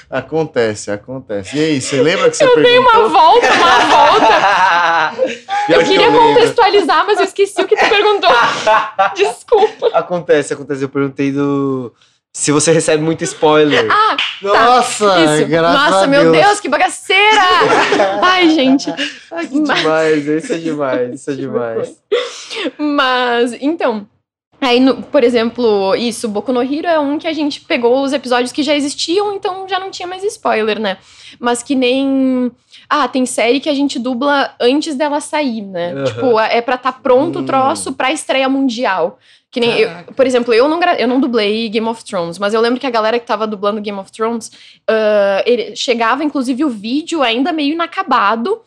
[0.10, 1.56] Acontece, acontece.
[1.56, 3.00] E aí, você lembra que você Eu dei perguntou?
[3.00, 5.12] uma volta, uma volta.
[5.66, 6.20] Pior Eu que queria lembro.
[6.20, 8.30] contextualizar, mas eu esqueci o que tu perguntou.
[9.14, 9.88] Desculpa.
[9.92, 10.82] Acontece, acontece.
[10.82, 11.92] Eu perguntei do.
[12.32, 13.88] Se você recebe muito spoiler.
[13.90, 15.48] Ah, Nossa, isso.
[15.48, 16.44] graças Nossa, a meu Deus.
[16.46, 17.42] Deus, que bagaceira!
[18.22, 18.88] Ai, gente.
[19.32, 21.96] Ai, que demais, isso é demais, isso é demais.
[22.78, 24.06] Mas, então.
[24.60, 28.12] Aí, no- por exemplo, isso, Boku no Hero é um que a gente pegou os
[28.12, 30.98] episódios que já existiam, então já não tinha mais spoiler, né?
[31.38, 32.52] Mas que nem.
[32.88, 35.92] Ah, tem série que a gente dubla antes dela sair, né?
[35.94, 36.04] Aham.
[36.04, 37.46] Tipo, é pra estar pronto o Hum.
[37.46, 39.18] troço pra estreia mundial.
[39.50, 42.60] Que nem eu, por exemplo, eu não, eu não dublei Game of Thrones, mas eu
[42.60, 44.52] lembro que a galera que tava dublando Game of Thrones
[45.44, 48.62] ele, chegava, inclusive, o vídeo ainda meio inacabado.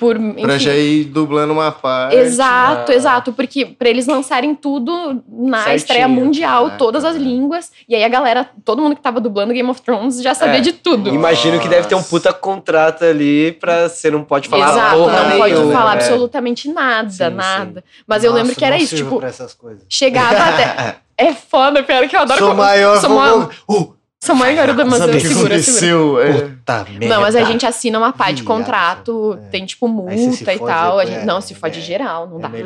[0.00, 2.16] Por, Pra enfim, já ir dublando uma parte.
[2.16, 2.94] Exato, Ah.
[2.94, 5.76] exato, porque pra eles lançarem tudo na Certinho.
[5.76, 7.26] estreia mundial, Caraca, todas as velho.
[7.28, 10.56] línguas, e aí a galera, todo mundo que tava dublando Game of Thrones já sabia
[10.56, 10.60] É.
[10.62, 11.10] de tudo.
[11.14, 15.22] Imagino que deve ter um puta contrato ali pra você não pode falar Exato, porra
[15.28, 15.96] não pode nenhuma, falar né?
[16.00, 17.84] absolutamente nada, Sim, nada.
[18.06, 19.84] Mas eu Nossa, lembro que era não isso, sirvo tipo, pra essas coisas.
[19.88, 20.96] chegava até.
[21.20, 22.38] É foda, pior que eu adoro.
[22.38, 23.92] Sou como- maior sou maior, Uh,
[24.22, 26.28] sou maior garota, mas eu segura, segura.
[26.28, 26.32] É.
[26.42, 27.06] Puta merda.
[27.14, 29.48] Não, mas a gente assina uma parte de contrato, é.
[29.50, 30.98] tem tipo multa e tal.
[30.98, 31.82] A é, gente, não, se fode é.
[31.82, 32.62] geral, não É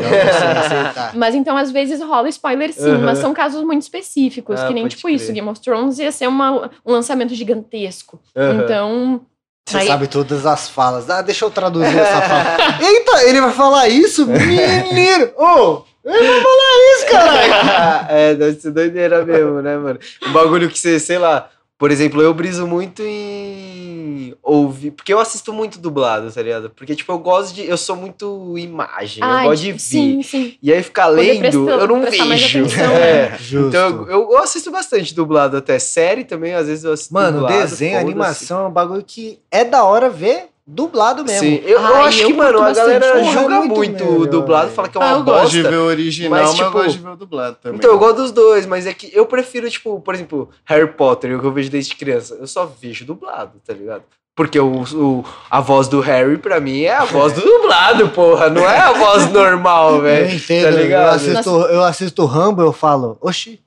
[0.92, 1.12] dá.
[1.14, 2.98] Mas então, às vezes, rola spoiler sim, Aham.
[3.04, 5.14] mas são casos muito específicos, Ah, que nem tipo crer.
[5.14, 5.32] isso.
[5.32, 8.20] Game of Thrones ia ser uma, um lançamento gigantesco.
[8.36, 8.62] Aham.
[8.64, 9.20] Então.
[9.66, 11.08] Você Aí- sabe todas as falas.
[11.08, 12.56] Ah, deixa eu traduzir essa fala.
[12.86, 14.26] Eita, ele vai falar isso?
[14.28, 15.30] Menino!
[15.38, 15.82] Ô!
[16.04, 18.06] Ele vai falar isso, caralho!
[18.10, 19.98] é, deve ser doideira mesmo, né, mano?
[20.26, 21.48] Um bagulho que você, sei lá,
[21.78, 26.70] por exemplo, eu briso muito em ouvir, porque eu assisto muito dublado, tá ligado?
[26.70, 29.78] Porque, tipo, eu gosto de, eu sou muito imagem, eu ai, gosto de ver.
[29.78, 30.56] sim, sim.
[30.62, 32.22] E aí ficar lendo, eu não vejo.
[32.32, 33.36] atenção, É.
[33.38, 33.68] Justo.
[33.68, 35.78] Então eu, eu- eu assisto bastante dublado até.
[35.78, 37.60] Série também, às vezes eu assisto Mano, dublado.
[37.62, 41.40] desenho, animação é um bagulho que é da hora ver dublado mesmo.
[41.40, 44.04] Sim, eu, eu Ai, acho eu que, mano, a galera Porra, julga é muito muito,
[44.04, 45.70] melhor, dublado, fala que é Ah, uma eu gosto de bosta.
[45.70, 47.78] ver o original, mas, mas, eu tipo, gosto de ver o dublado também.
[47.78, 51.36] Então, eu gosto dos dois, mas é que eu prefiro, tipo, por exemplo, Harry Potter,
[51.36, 52.34] o que eu vejo desde criança.
[52.40, 54.02] Eu só vejo dublado, tá ligado?
[54.36, 58.50] Porque o, o- a voz do Harry, pra mim, é a voz do dublado, porra.
[58.50, 60.34] Não é a voz normal, Eu velho.
[60.34, 61.14] entendo, tá eu ligado?
[61.14, 63.60] assisto, eu assisto o Rambo, eu falo, oxi.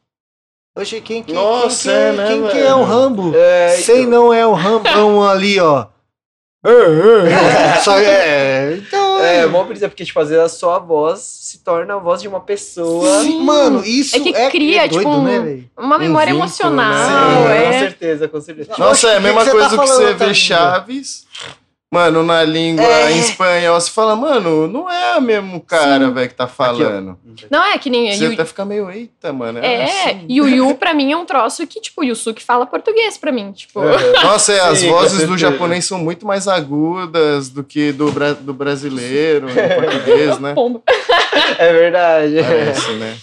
[0.78, 2.68] Oxi, quem que, Nossa, quem, que- é, né, quem que velho?
[2.68, 3.32] é o Rambo?
[3.36, 4.10] É, Sei então.
[4.12, 5.86] não é o Rambão ali, ó.
[7.84, 8.76] Só é.
[8.78, 12.22] Então, É, mó brisa, porque, tipo, às vezes a sua voz se torna a voz
[12.22, 13.22] de uma pessoa.
[13.22, 13.44] Sim.
[13.44, 15.64] Mano, isso É que cria, é doido, tipo, um- né?
[15.78, 17.64] Uma memória vínculo, emocional, né?
[17.64, 17.80] com é.
[17.80, 18.72] certeza, com certeza.
[18.78, 20.34] Nossa, é a Oxe, mesma que que você coisa tá que você vê?
[20.34, 21.28] Chaves.
[21.90, 23.14] Mano, na língua É.
[23.14, 27.18] em espanhol, você fala, mano, não é o mesmo cara, velho, que tá falando.
[27.50, 28.12] Não é que nem.
[28.14, 29.60] Você Yu- até fica meio, eita, mano.
[29.60, 30.26] É, assim.
[30.28, 33.32] e o Yu pra mim é um troço que, tipo, o Yusuke fala português pra
[33.32, 33.54] mim.
[33.54, 33.82] Tipo,
[34.22, 38.34] Nossa, é, as Sim, vozes do japonês são muito mais agudas do que do, bra
[38.34, 40.56] do brasileiro, do português, né?
[41.58, 42.36] É verdade.
[42.44, 43.18] Parece, né?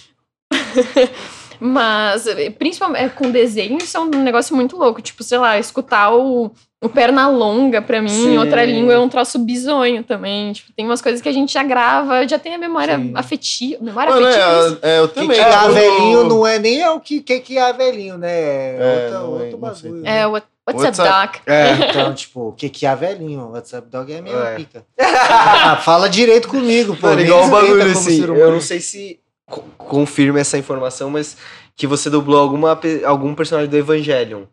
[1.65, 5.01] Mas, eh, principalmente é, com desenho, isso é um negócio muito louco.
[5.01, 6.51] Tipo, sei lá, escutar o,
[6.81, 8.33] o perna longa pra mim, Sim.
[8.33, 10.53] em outra língua, é um troço bizonho também.
[10.53, 13.13] Tipo, tem umas coisas que a gente já grava, já tem a memória Sim.
[13.15, 13.83] afetiva.
[13.83, 14.79] Memória Mano, afetiva.
[14.83, 15.37] é, é, eu Que também.
[15.37, 18.29] que é quando- velhinho não é nem é o que, que, que é velhinho, né?
[18.31, 19.99] É, É, outra- é- outro bagulho.
[19.99, 20.27] É, né?
[20.27, 21.39] what, what's, What's up, up?
[21.39, 21.47] Doc?
[21.47, 21.71] É.
[21.89, 23.49] Então, tipo, o que, que é velhinho?
[23.53, 24.55] WhatsApp Dog é minha É.
[24.55, 24.85] pica.
[25.27, 27.07] Ah, fala direito comigo, pô.
[27.07, 28.21] Mano, igual o bagulho assim.
[28.23, 31.37] Eu não sei se co- confirma essa informação, mas
[31.75, 34.43] que você dublou alguma, algum personagem do Evangelion.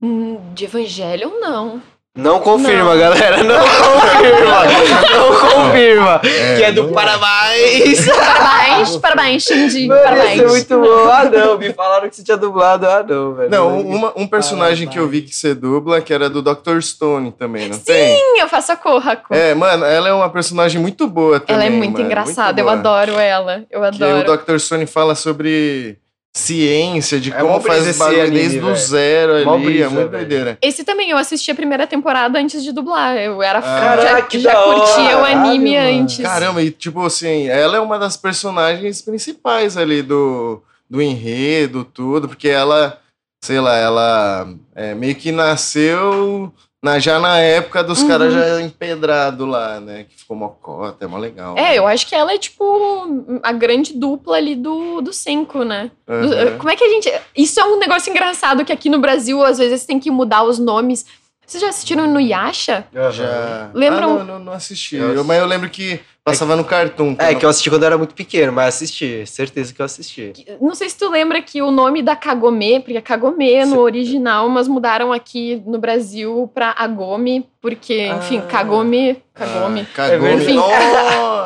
[0.00, 1.82] Hum, De Evangelho, não.
[2.14, 2.98] Não confirma, Não.
[3.00, 3.42] galera.
[3.42, 4.64] Não confirma.
[5.10, 6.20] não confirma.
[6.22, 8.04] É, que é do não- Parabéns.
[8.06, 9.88] Parabéns, parabéns, Shinji.
[9.88, 10.38] Parabéns.
[10.40, 11.08] ser muito bom.
[11.10, 11.56] Ah, não.
[11.58, 12.86] Me falaram que você tinha dublado.
[12.86, 13.50] Ah, não, velho.
[13.50, 16.80] Não, uma- um personagem que eu vi que você dubla, que era do Dr.
[16.82, 18.16] Stone também, não tem?
[18.18, 19.32] Sim, eu faço a Kohaku.
[19.34, 21.54] É, mano, ela é uma personagem muito boa também.
[21.54, 22.76] ela é muito mano, engraçada, eu boa.
[22.76, 23.64] adoro ela.
[23.70, 24.32] Eu Que adoro.
[24.32, 24.58] o Dr.
[24.58, 25.96] Stone fala sobre
[26.34, 28.76] ciência, de É como faz esse bagulho anime, desde o velho.
[28.76, 30.58] zero ali, brisa, é muito doideira.
[30.62, 33.16] Esse também eu assisti a primeira temporada antes de dublar.
[33.16, 33.62] Eu era Ah.
[33.96, 36.18] já, Caraca, que já da curtia o anime antes.
[36.24, 42.28] Caramba, e tipo assim, ela é uma das personagens principais ali do, do enredo, tudo,
[42.28, 42.98] porque ela,
[43.44, 46.52] sei lá, ela é, meio que nasceu
[46.82, 48.08] na, já na época dos Uhum.
[48.08, 50.04] caras já empedrado lá, né?
[50.08, 51.56] Que ficou mocota, é mó legal.
[51.56, 55.90] É, eu acho que ela é tipo a grande dupla ali do, do Senko, né?
[56.06, 56.58] Do- Aham.
[56.58, 57.12] Como é que a gente.
[57.36, 60.58] Isso é um negócio engraçado que aqui no Brasil, às vezes, tem que mudar os
[60.58, 61.06] nomes.
[61.46, 62.86] Vocês já assistiram no Yasha?
[63.10, 63.70] Já.
[63.74, 64.96] Lembram- Ah, não, não, não assisti.
[64.96, 67.16] Eu- mas eu lembro que Passava no Cartoon.
[67.18, 69.26] É, que eu assisti quando eu era muito pequeno, mas assisti.
[69.26, 70.32] Certeza que eu assisti.
[70.60, 74.48] Não sei se tu lembra que o nome da Kagome, porque é Kagome no original,
[74.48, 78.42] mas mudaram aqui no Brasil pra Agome, porque, enfim, Ah.
[78.50, 79.80] Kagome, Kagome.
[79.80, 80.34] Ah, Kagome.
[80.34, 80.58] Enfim.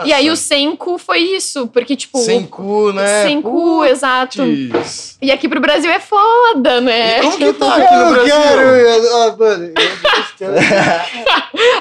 [0.07, 2.19] E aí o Senku foi isso, porque, tipo.
[2.19, 3.23] Sem cu, né?
[3.25, 4.43] Senku, exato.
[4.73, 5.17] Putz.
[5.23, 7.19] E aqui pro Brasil é foda, né?
[7.19, 8.35] E como que tá aqui no Eu Brasil?
[8.35, 8.61] quero.
[8.61, 9.75] eu- ah, mano, eu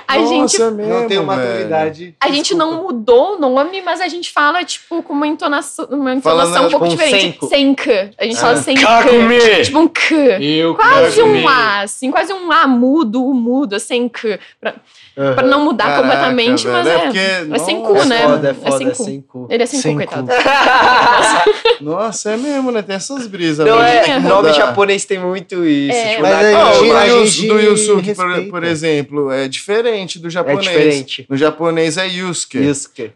[0.07, 1.25] A Nossa, gente mesmo, não tenho velho.
[1.25, 2.15] maturidade.
[2.21, 6.21] A gente não mudou o nome, mas a gente fala, tipo, com uma entonação, uma
[6.21, 7.33] Fala, entonação né, um pouco tipo, um diferente.
[7.33, 7.47] senku.
[7.49, 8.11] Senka.
[8.17, 8.61] A gente fala Ah.
[8.61, 8.81] senka.
[8.87, 9.39] Kagome!
[9.63, 10.15] Tipo um K.
[10.41, 14.07] Eu Quase um A, assim, quase um A mudo, o mudo, sem
[14.59, 14.75] Pra,
[15.15, 17.03] pra não mudar Caraca, completamente, mas velho, é.
[17.05, 18.21] porque, é sem cu, né?
[18.23, 19.03] É foda, é É foda, sem é cu.
[19.03, 19.47] sem cu.
[19.49, 20.07] Ele é sem, Sem cu, cu.
[20.07, 20.27] coitado.
[21.81, 22.81] Nossa, é mesmo, né?
[22.81, 23.65] Tem essas brisas.
[23.67, 23.87] Não velho.
[23.97, 24.19] é, Tinha.
[24.19, 25.95] nome japonês tem muito isso.
[25.97, 26.09] É.
[26.11, 30.63] tipo, Mas mas a gente do Yusuke, por, por exemplo, é diferente do é japonês.
[30.65, 31.25] diferente.
[31.29, 32.57] No japonês é Yusuke.
[32.59, 33.11] Yusuke.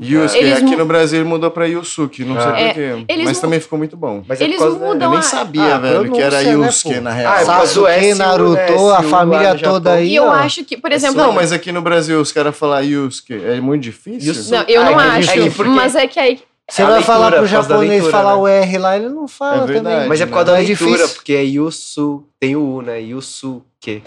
[0.00, 0.38] Yusuke.
[0.44, 2.40] Eles Aqui no Brasil mudou pra Yusuke, não Ah.
[2.40, 3.14] sei É, porquê.
[3.24, 4.22] Mas mu- também ficou muito bom.
[4.28, 6.50] Mas é Eles por causa da- Eu mudam nem sabia, Ah, velho, que era né,
[6.52, 7.32] Yusuke, na real.
[7.32, 10.08] Ah, é por causa do Sasuke, S, Naruto, S, a família toda aí.
[10.10, 11.16] E eu acho que, por exemplo.
[11.16, 14.28] Não, mas aqui no Brasil os caras falar Yusuke é muito difícil?
[14.32, 14.50] Yusuke.
[14.52, 15.30] Não, eu Ah, não é acho.
[15.32, 16.40] é Mas é que aí.
[16.70, 18.40] Você É a vai leitura, falar pro da japonês leitura, falar né?
[18.42, 19.94] o R lá, ele não fala É verdade.
[19.96, 20.08] também.
[20.10, 21.14] Mas é por causa da É leitura, difícil.
[21.16, 23.00] porque é Yusu, tem o U, né?
[23.00, 24.02] Yusuke.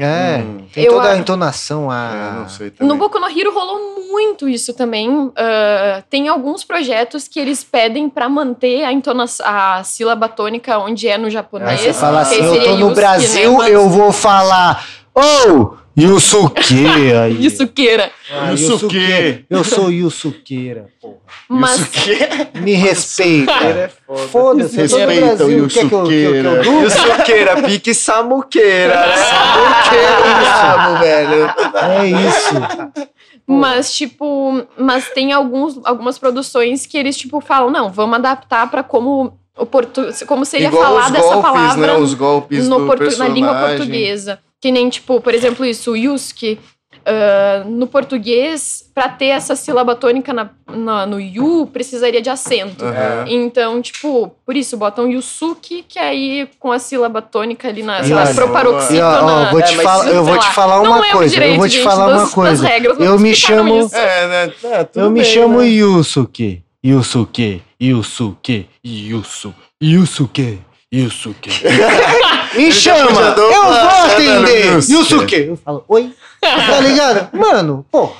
[0.00, 0.64] É, Hum.
[0.72, 1.92] tem Eu toda a a- entonação.
[1.92, 2.32] É, A...
[2.40, 2.88] não sei também.
[2.88, 5.30] No Boku no Hero rolou muito isso também.
[5.36, 11.08] Ah, tem alguns projetos que eles pedem pra manter a, entonação, a sílaba tônica onde
[11.08, 11.80] é no Aí japonês.
[11.80, 13.58] você fala assim, aí eu tô no Brasil, né?
[13.58, 14.82] Mas- eu vou falar,
[15.14, 16.86] ô, Yusuke
[17.22, 17.44] aí.
[17.44, 18.10] Yusukeira.
[18.32, 19.44] Ah, Yusuke.
[19.50, 21.16] Eu sou Yusukeira, porra.
[21.48, 22.18] Mas Yusuke.
[22.60, 23.52] Me respeita.
[23.52, 24.28] é foda.
[24.28, 26.62] Foda-se, Respeita o Yusukeira.
[26.64, 28.94] Yusukeira, pique Samuqueira.
[29.16, 31.54] Samuqueira, velho.
[31.76, 32.54] É isso.
[33.46, 38.82] Mas, tipo, mas tem alguns, algumas produções que eles, tipo, falam, não, vamos adaptar pra
[38.82, 41.92] como o portu como seria Igual os falada essa golpes, palavra né?
[41.98, 44.38] Os golpes no portu- na língua portuguesa.
[44.62, 46.58] Que nem, tipo, por exemplo, isso, o Yusuke.
[47.04, 52.84] ah, no português, pra ter essa sílaba tônica na, na- no Yu, precisaria de acento.
[52.84, 53.24] Aham.
[53.26, 58.14] Então, tipo, por isso, botam Yusuke, que aí com a sílaba tônica ali na, sei
[58.14, 59.50] lá, proparoxítona.
[59.50, 61.34] Vou É, te mas falar, sei eu vou te falar uma coisa.
[61.34, 62.68] direito, eu vou te gente, falar uma das coisa.
[63.00, 63.90] Eu me chamo-.
[63.92, 64.52] É, né?
[64.62, 65.66] É, tudo Eu me bem, chamo né?
[65.66, 66.62] Yusuke.
[66.86, 67.62] Yusuke.
[67.82, 68.68] Yusuke.
[68.84, 69.52] Yusu.
[69.82, 70.60] Yusuke.
[70.94, 71.50] Yusuke.
[72.54, 73.20] Me chama!
[73.36, 74.74] Eu vou atender!
[74.74, 75.36] Yusuke!
[75.48, 76.12] Eu falo, oi?
[76.40, 77.28] Tá ligado?
[77.38, 78.14] Mano, porra.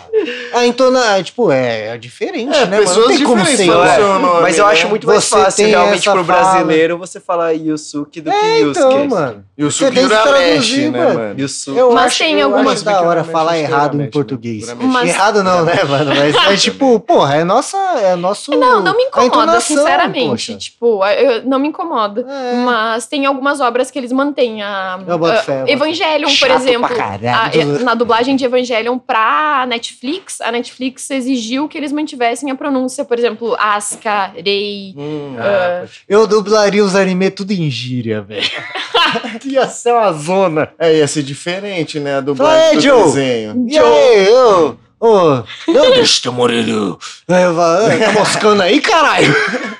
[0.54, 2.76] A entona, é, tipo, é, é diferente, É, né, mano?
[2.76, 3.72] Não pessoas tem como diferentes ser
[4.20, 4.72] nome, Mas eu né?
[4.72, 6.42] acho muito mais Você fácil, realmente, pro fala.
[6.42, 8.78] brasileiro, você falar Yusuke do que É, Yusuke.
[8.78, 9.44] então, mano.
[9.58, 11.40] E o Você tem que traduzir, né, mano.
[11.40, 11.76] Yusuke.
[11.78, 14.08] Eu Mas acho, tem eu algumas acho da hora falar errado em né?
[14.12, 14.72] português.
[14.78, 16.12] Mas- Errado não, né, mano?
[16.14, 18.52] Mas é tipo, porra, é nossa, é nosso.
[18.52, 20.28] Não, não me incomoda, entonação, sinceramente.
[20.28, 20.54] poxa.
[20.56, 22.24] Tipo, eu- não me incomoda.
[22.28, 22.54] É.
[22.64, 24.62] Mas tem algumas obras que eles mantêm.
[24.62, 26.88] A, Eu boto a- fé, Evangelion, por Chato exemplo.
[27.28, 33.04] a- na dublagem de Evangelion pra Netflix, a Netflix exigiu que eles mantivessem a pronúncia,
[33.04, 34.94] por exemplo, Asuka, Rei.
[34.96, 35.36] Hum.
[35.38, 38.42] Ah, Eu dublaria os anime tudo em gíria, velho.
[39.44, 40.68] Ia ser uma zona.
[40.78, 42.16] É, ia ser diferente, né?
[42.18, 43.02] A dublagem do Joe.
[43.04, 43.66] desenho.
[43.68, 44.78] E aí, eu
[46.32, 46.64] morrer.
[47.28, 49.34] Aí eu falo, "Ah, tá moscando aí, caralho?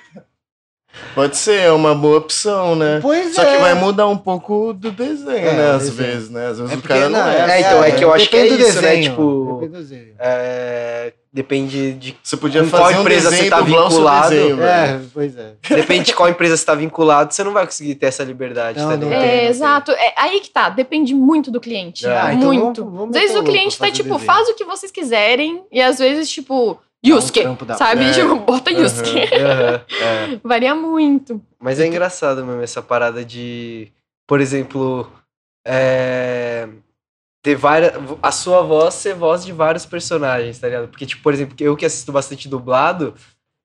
[1.15, 2.99] Pode ser, é uma boa opção, né?
[3.03, 3.53] Pois Só é.
[3.55, 5.71] que vai mudar um pouco do desenho, É, né?
[5.73, 5.97] Às desenho.
[6.13, 6.47] vezes, né?
[6.49, 7.51] Às vezes É o cara não, não, é.
[7.57, 8.89] É, então, é que eu acho que é depende do isso, né?
[8.91, 10.15] desenho, Tipo, depende do desenho.
[10.19, 14.31] É, depende de Você podia fazer qual um empresa você tá vinculado?
[14.31, 14.63] desenho.
[14.63, 15.53] É, pois é.
[15.77, 18.89] depende de qual empresa você tá vinculado, você não vai conseguir ter essa liberdade, Não,
[18.91, 19.47] tá não É, tem.
[19.49, 19.91] exato.
[19.93, 20.69] É aí que tá.
[20.71, 22.07] Depende muito do cliente.
[22.07, 22.17] É.
[22.19, 22.83] Ah, então muito.
[22.85, 24.19] vamos- vamos às vezes o cliente tá tipo, desenho.
[24.27, 25.63] faz o que vocês quiserem.
[25.71, 27.43] E às vezes, tipo, Yusuke.
[27.67, 28.05] da- sabe?
[28.05, 28.13] É.
[28.15, 29.19] Tipo, bota Yusuke.
[29.35, 30.41] Aham, é.
[30.45, 31.41] Varia muito.
[31.61, 33.91] Mas é engraçado mesmo essa parada de,
[34.27, 35.11] por exemplo,
[35.67, 36.69] é,
[37.43, 37.93] ter várias,
[38.23, 40.89] a sua voz ser voz de vários personagens, tá ligado?
[40.89, 43.15] Porque, tipo, por exemplo, eu que assisto bastante dublado,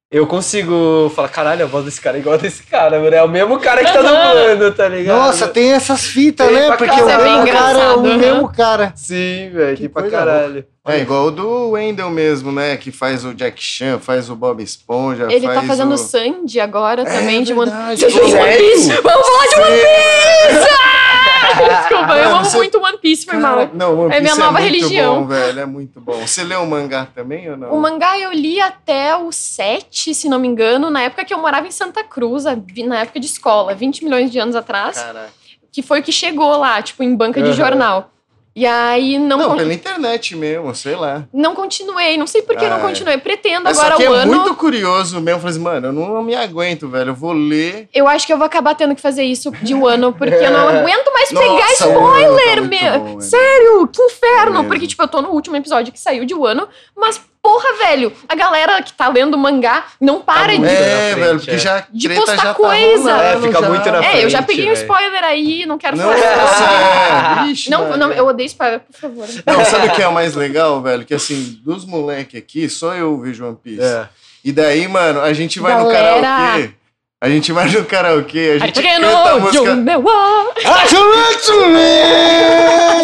[0.09, 3.13] eu consigo falar, caralho, a voz desse cara é igual a desse cara, mano.
[3.13, 5.17] É o mesmo cara que tá dublando, tá ligado?
[5.17, 6.77] Nossa, tem essas fitas, Tem né?
[6.77, 8.93] Porque o mesmo é cara é o mesmo cara.
[8.95, 10.65] Sim, velho, Que pra caralho.
[10.87, 12.77] É igual o do Wendell mesmo, né?
[12.77, 15.97] Que faz o Jack Chan, faz o Bob Esponja, Ele faz tá fazendo o...
[15.97, 18.71] Sandy agora também de One verdade, Vocês veem One sério?
[18.71, 19.01] Piece?
[19.01, 21.26] Vamos falar de One Piece!
[21.87, 23.55] Desculpa, eu amo você- muito One Piece, foi mal.
[23.57, 25.21] Cara, não, One É minha Piece nova muito religião.
[25.21, 26.13] bom, velho, é muito bom.
[26.25, 27.73] Você leu o mangá também ou não?
[27.73, 31.37] O mangá eu li até o 7, se não me engano, na época que eu
[31.39, 34.97] morava em Santa Cruz, a vi- na época de escola, 20 milhões de anos atrás,
[34.99, 35.29] Caraca.
[35.71, 37.55] que foi o que chegou lá, tipo, em banca de Aham.
[37.57, 38.11] jornal.
[38.59, 41.25] E aí não, Não, con- pela internet mesmo, sei lá.
[41.31, 42.17] não continuei.
[42.17, 42.79] Não sei por que Ah, não é.
[42.81, 43.15] continuei.
[43.19, 44.33] Pretendo Mas agora só que o é ano.
[44.35, 45.39] muito curioso mesmo.
[45.41, 47.11] Falei assim, mano, eu não me aguento, velho.
[47.11, 47.87] Eu vou ler.
[47.93, 50.49] Eu acho que eu vou acabar tendo que fazer isso de um ano, porque eu
[50.51, 52.99] não aguento mais pegar Nossa, spoiler, tá meu.
[52.99, 53.21] bom.
[53.21, 54.51] Sério, que inferno.
[54.53, 54.67] Mesmo.
[54.67, 58.11] Porque, tipo, eu tô no último episódio que saiu de um ano, mas, porra, velho,
[58.27, 60.75] a galera que tá lendo mangá não para muito de.
[60.75, 61.57] É, frente, velho, porque é.
[61.57, 63.11] já De treta postar já tá coisa.
[63.15, 63.69] rolando É, fica já.
[63.69, 64.81] muito na É, eu já frente, peguei um velho.
[64.81, 67.45] spoiler aí, não quero Não, falar.
[67.47, 69.25] é, Ixi, Não, não, eu odeio spoiler, por favor.
[69.45, 71.05] Não, sabe o que é o mais legal, velho?
[71.05, 73.81] Que assim, dos moleques aqui, só eu vejo One Piece.
[73.81, 74.09] É.
[74.43, 76.21] E daí, mano, a gente vai no Galera.
[76.21, 76.71] karaokê.
[77.19, 79.65] A gente vai no karaokê, a gente canta a música.
[79.65, 80.53] Jumewa,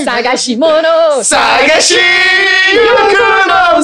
[0.06, 1.98] Sagashimono, Sagashi
[2.74, 3.84] Yukuno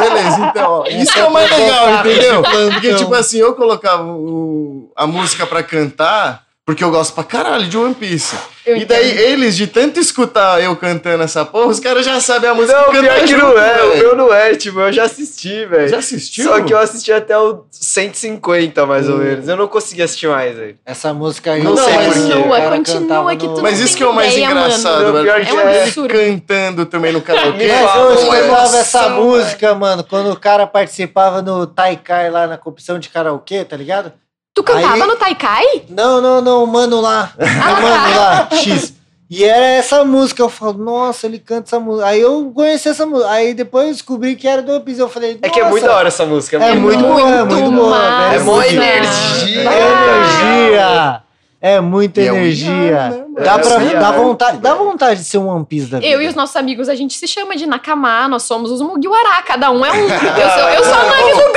[0.00, 2.42] Beleza, então, ó, isso é o mais legal, entendeu?
[2.72, 7.66] Porque, tipo assim, eu colocava o- a música pra cantar, porque eu gosto pra caralho
[7.66, 8.34] de One Piece.
[8.64, 9.20] Eu e daí, entendo.
[9.20, 12.90] eles, de tanto escutar eu cantando essa porra, os caras já sabem a música Não,
[12.90, 13.82] pior que junto, não é.
[13.84, 15.86] O meu não é, tipo, eu já assisti, velho.
[15.88, 16.44] Já assistiu?
[16.44, 19.18] Só que eu assisti até o 150, mais ou Hum.
[19.18, 19.46] menos.
[19.48, 20.78] Eu não consegui assistir mais, velho.
[20.86, 21.62] Essa música aí.
[21.62, 22.08] Não eu sei sei por quê.
[22.14, 24.32] porque o Continua, cara continua que no- tu Mas não isso que é o mais
[24.32, 25.12] ideia, engraçado, mano.
[25.24, 25.44] velho.
[25.44, 26.14] Que é um absurdo.
[26.14, 27.66] cantando também no karaokê.
[27.68, 29.14] Mas eu uma escutava essa velho.
[29.22, 34.10] música, mano, quando o cara participava no Taikai lá na competição de karaokê, tá ligado?
[34.54, 35.64] Tu cantava Aí- no Taikai?
[35.88, 37.32] Não, não, não, o mano lá.
[37.38, 38.94] O mano lá, X.
[39.28, 42.06] E era essa música, eu falo, nossa, ele canta essa música.
[42.06, 43.30] Aí eu conheci essa música.
[43.30, 45.00] Aí depois eu descobri que era do One Piece.
[45.00, 46.56] Eu falei, É que é nossa, muito da hora essa música.
[46.62, 48.32] É muito boa, é muito boa.
[48.32, 49.70] É mó muito energia.
[49.70, 51.20] É energia.
[51.60, 53.08] É muita E é um energia.
[53.08, 53.34] né, mano?
[53.42, 56.12] dá, É pra, viado, dá, vontade, dá vontade de ser um One Piece da vida.
[56.12, 59.42] Eu e os nossos amigos, a gente se chama de Nakama, nós somos os Mugiwara,
[59.46, 59.94] cada um é um.
[60.04, 61.52] Eu sou, eu sou a Nami do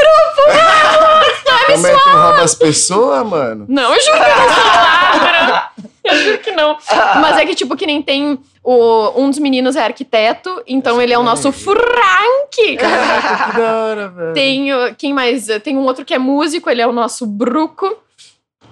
[1.86, 3.66] é que tu rouba as pessoas, mano?
[3.68, 5.70] Não, eu juro que não sou ladra.
[6.04, 6.78] Eu juro que não.
[7.22, 8.40] Mas é que, tipo, que nem tem.
[8.64, 12.78] O, um dos meninos é arquiteto, então ele é o nosso Frank.
[12.78, 14.34] Caraca, que da hora, velho.
[14.34, 14.68] Tem.
[14.98, 15.48] Quem mais?
[15.64, 17.98] Tem um outro que é músico, ele é o nosso Bruco.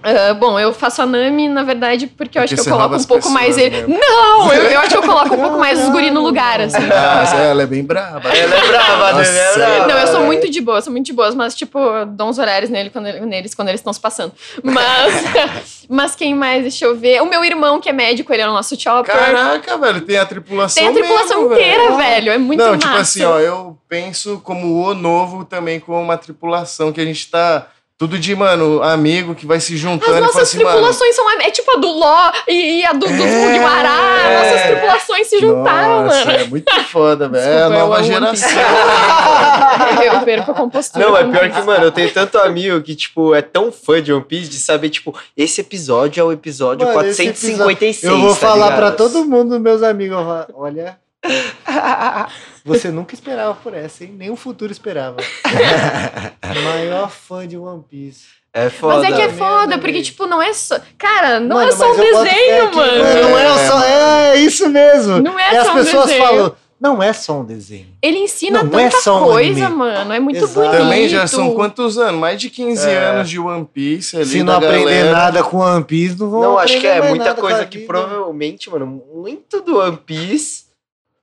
[0.07, 2.77] Ah, bom, eu faço a Nami, na verdade, porque eu acho Porque que você eu
[2.77, 3.75] coloco um pouco mais ele.
[3.81, 3.97] mesmo.
[3.99, 4.53] Não!
[4.53, 6.79] Eu, eu acho que eu coloco um pouco mais os guri no lugar, assim.
[6.85, 8.29] Nossa, ela é bem braba.
[8.29, 9.27] Ela é brava, né?
[9.27, 9.87] Ela é brava.
[9.87, 11.79] Não, eu sou muito de boa, sou muito de boas, mas, tipo,
[12.09, 14.31] dou uns horários nele quando, neles quando eles estão se passando.
[14.63, 15.23] Mas,
[15.89, 16.61] mas quem mais?
[16.61, 17.23] Deixa eu ver.
[17.23, 19.11] O meu irmão, que é médico, ele é o nosso chopper.
[19.15, 22.31] Caraca, velho, tem a tripulação Tem a tripulação mesmo, inteira, velho.
[22.31, 22.77] É muito Não, massa.
[22.87, 27.29] tipo assim, ó, eu penso como o novo também como uma tripulação que a gente
[27.31, 30.69] tá tudo de, mano, amigo que vai se juntando As nossas assim, mano.
[30.71, 31.29] tripulações são.
[31.39, 33.45] É tipo a do Ló e, e a do, dos É.
[33.45, 33.89] Mugiwara.
[33.89, 36.31] Nossas tripulações se juntaram, Nossa, mano.
[36.31, 37.49] é muito foda, velho.
[37.49, 38.49] É a nova geração.
[40.03, 41.05] Eu, perco a compostura.
[41.05, 44.11] Não, é pior que, mano, eu tenho tanto amigo que, tipo, é tão fã de
[44.13, 48.03] One Piece de saber, tipo, esse episódio é o episódio Mano, esse 456.
[48.03, 48.77] Eu vou tá falar ligado?
[48.77, 50.17] pra todo mundo, meus amigos.
[50.53, 50.97] Olha.
[52.63, 54.13] Você nunca esperava por essa, hein?
[54.17, 55.17] Nem o futuro esperava.
[56.63, 58.25] Maior fã de One Piece.
[58.53, 58.99] É foda.
[59.01, 60.03] Mas é que é foda, porque, velho.
[60.03, 60.79] tipo, não é só.
[60.97, 63.03] Cara, não Mano, é só um desenho, que- mano.
[63.21, 63.83] Não é só.
[63.83, 65.19] É isso mesmo.
[65.19, 66.25] Não é e as só um pessoas desenho.
[66.25, 67.87] falam, não é só um desenho.
[68.01, 69.77] Ele ensina Não é tanta só um coisa, anime.
[69.77, 70.13] mano.
[70.13, 70.53] É muito Exato.
[70.53, 70.71] bonito.
[70.71, 72.19] Também já são quantos anos?
[72.19, 72.97] Mais de 15 É.
[72.97, 75.11] anos de One Piece ali Se não aprender galera.
[75.11, 77.87] nada com One Piece, não vão Não, acho que é muita coisa que vida.
[77.93, 80.64] provavelmente, mano, muito do One Piece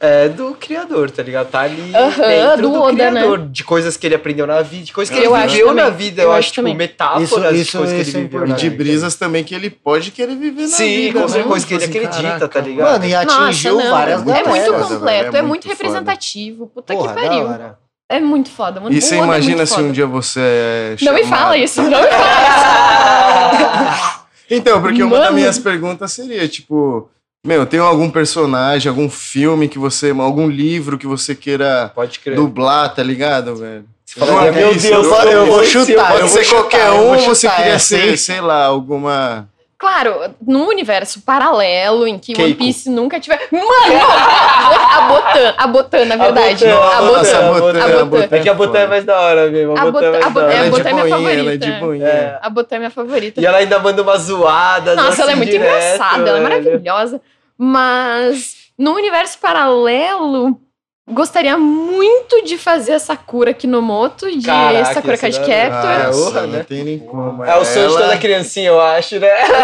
[0.04, 1.48] é do criador, tá ligado?
[1.48, 3.20] Tá ali dentro do do, Oda, né?
[3.20, 5.84] criador, de coisas que ele aprendeu na vida, de coisas que Eu ele viveu também.
[5.84, 8.20] na vida, Eu eu, acho acho, tipo, metáforas Isso- de isso- coisas que isso é
[8.20, 11.20] ele viveu E de brisas também que ele pode querer viver na Sim, vida.
[11.22, 11.42] com né?
[11.44, 12.48] coisas que ele Tipo assim, acredita, caraca.
[12.48, 12.90] tá ligado?
[12.92, 13.90] Mano, e atingiu Nossa, não.
[13.96, 16.66] várias É muito É completo, é é muito representativo.
[16.66, 17.48] Puta Porra, que pariu.
[18.08, 18.80] É muito foda.
[18.80, 18.94] mano.
[18.94, 19.86] E você é imagina muito se foda.
[19.86, 22.12] um dia você é Não me chamado- fala isso, não me fala
[24.50, 27.08] Então, porque uma das minhas perguntas seria, tipo,
[27.44, 31.92] meu, tem algum personagem, algum filme que você, algum livro que você queira
[32.36, 33.84] dublar, tá ligado, velho?
[34.06, 37.48] fala, One meu Deus, One eu vou chutar, Pode eu ser qualquer eu um, você
[37.48, 38.16] queria essa, ser, hein?
[38.16, 39.48] sei lá, alguma...
[39.82, 42.58] Claro, num universo paralelo em que One Keiko.
[42.58, 43.48] Piece nunca tiver.
[43.50, 44.00] Mano!
[44.94, 46.64] A Botan, a Botan, na verdade.
[46.68, 47.18] A Botan.
[47.18, 48.04] Nossa, a Botan, a a Botan.
[48.06, 49.76] Botan É que a Botan é mais da hora mesmo.
[49.76, 51.66] A A Botan é Botan- é, é Botan é minha boinha, ela é favorita.
[51.66, 52.06] de boinha.
[52.06, 52.38] É.
[52.40, 53.40] A Botan é minha favorita.
[53.40, 54.94] E ela ainda manda umas zoadas.
[54.96, 56.42] Nossa, ela é assim, muito direto, engraçada, ela é velho.
[56.64, 57.20] maravilhosa.
[57.58, 60.60] Mas no universo paralelo,
[61.10, 65.46] gostaria muito de fazer a Sakura Kinomoto de Caraca, Sakura Card hora.
[65.46, 65.90] Captor.
[65.90, 66.64] Ah, Nossa, honra, não né?
[66.68, 67.44] tem nem como.
[67.44, 69.28] É o sonho de toda criancinha, eu acho, né?
[69.28, 69.56] Eu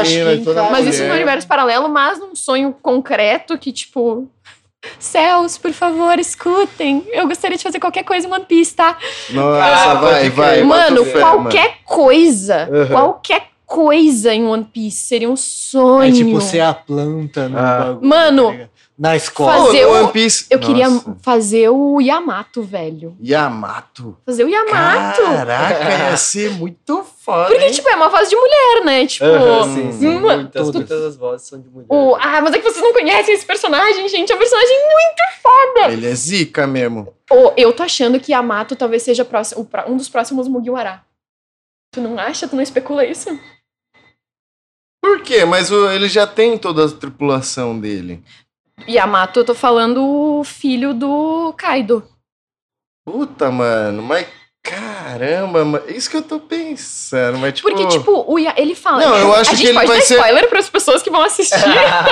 [0.00, 0.52] acho que.
[0.70, 1.08] Mas isso mulher.
[1.08, 4.28] no universo paralelo, mas num sonho concreto que, tipo.
[4.98, 7.06] Céus, por favor, escutem.
[7.10, 8.98] Eu gostaria de fazer qualquer coisa em One Piece, tá?
[9.30, 10.62] Nossa, Ah, vai, vai.
[10.62, 12.86] Mano, fé, qualquer coisa, Uhum.
[12.88, 14.98] qualquer coisa em One Piece.
[15.08, 16.06] Seria um sonho.
[16.06, 17.78] É tipo ser a planta no Ah.
[17.78, 18.06] bagulho.
[18.06, 18.68] Mano, tá?
[18.96, 19.64] Na escola.
[19.66, 20.46] fazer o- One Piece.
[20.48, 21.16] Eu queria Nossa.
[21.22, 23.16] fazer o Yamato, velho.
[23.22, 24.16] Yamato.
[24.24, 25.22] Fazer o Yamato.
[25.22, 27.48] Caraca, ia ser muito foda.
[27.48, 27.72] Porque, hein?
[27.72, 29.06] tipo, é uma voz de mulher, né?
[29.06, 29.24] Tipo.
[29.24, 30.06] Aham, sim, sim.
[30.16, 30.88] uma- Muitas, Todas.
[30.88, 31.86] das vozes são de mulher.
[31.88, 34.30] o- ah, mas é que vocês não conhecem esse personagem, gente.
[34.30, 35.92] É um personagem muito foda.
[35.92, 37.12] Ele é zica mesmo.
[37.56, 41.02] Eu tô achando que Yamato talvez seja próximo- um dos próximos Mugiwara.
[41.92, 42.46] Tu não acha?
[42.46, 43.28] Tu não especula isso?
[45.02, 45.44] Por quê?
[45.44, 48.22] Mas o- ele já tem toda a tripulação dele.
[48.88, 52.06] Yamato, eu tô falando o filho do Kaido.
[53.06, 54.26] Puta, mano, mas
[54.62, 57.68] caramba, mano, isso que eu tô pensando, mas tipo...
[57.68, 59.04] Porque, tipo, o Ya- ele fala.
[59.04, 61.10] Não, eu acho a que gente ele pode vai dar ser- spoiler pras pessoas que
[61.10, 61.54] vão assistir.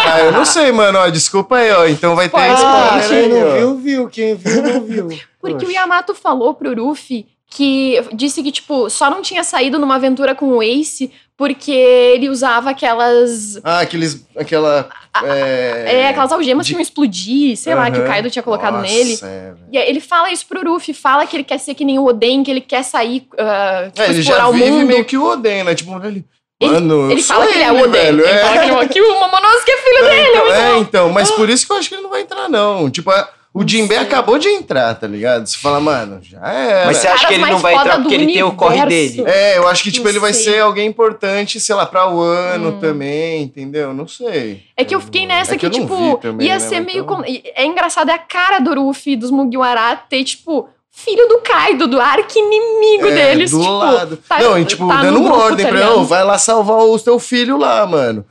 [0.04, 2.58] Ah, eu não sei, mano, ó, desculpa aí, ó, então vai ter Spoiler.
[2.58, 3.54] Ah, spoiler quem aí, não ó.
[3.54, 4.08] viu, viu.
[4.08, 5.08] Quem viu, não viu.
[5.40, 5.66] Porque Poxa.
[5.66, 10.34] o Yamato falou pro Ruffy que disse que, tipo, só não tinha saído numa aventura
[10.34, 13.58] com o Ace porque ele usava aquelas.
[13.64, 14.88] Ah, aqueles, aquela...
[15.24, 18.04] É, É, aquelas algemas de- que iam explodir, sei lá, que o.
[18.06, 19.18] Kaido tinha colocado Nossa, nele.
[19.22, 19.52] é.
[19.72, 22.04] E aí ele fala isso pro Ruffy, fala que ele quer ser que nem o
[22.06, 24.86] Oden, que ele quer sair, ah, tipo, É, ele explorar já o vive mundo.
[24.86, 25.74] meio que o Oden, né?
[25.74, 26.24] Tipo, ele...
[26.60, 27.90] Ele- Mano, eu Ele sou fala que ele é o Oden.
[27.90, 28.38] velho, ele é.
[28.38, 30.28] fala que, ele- que o Momonosuke é filho dele.
[30.30, 32.88] Então, é, então, mas por isso que eu acho que ele não vai entrar, não.
[32.88, 33.62] Tipo, a- o
[33.96, 33.98] sei.
[34.04, 35.46] acabou de entrar, tá ligado?
[35.46, 36.86] Você fala, mano, já era.
[36.86, 39.24] Mas você acha caras que ele não vai entrar porque ele tem o corre dele?
[39.26, 40.54] É, eu acho que, tipo, Não ele vai sei.
[40.54, 42.80] ser alguém importante, sei lá, pra o ano Hum.
[42.80, 43.92] também, entendeu?
[43.92, 44.62] Não sei.
[44.76, 47.02] É que eu fiquei nessa É que que, tipo, também, ia né, ser meio.
[47.04, 51.26] então- com- e- É engraçado, é a cara do Ruffy, dos Mugiwara, ter, tipo, filho
[51.28, 53.50] do Kaido, do arqui-inimigo É, deles.
[53.50, 54.16] do tipo, lado.
[54.28, 56.98] tá- não, e tipo, tá dando ordem tá pra ele, "Ô, vai lá salvar o
[56.98, 58.24] teu filho lá, mano.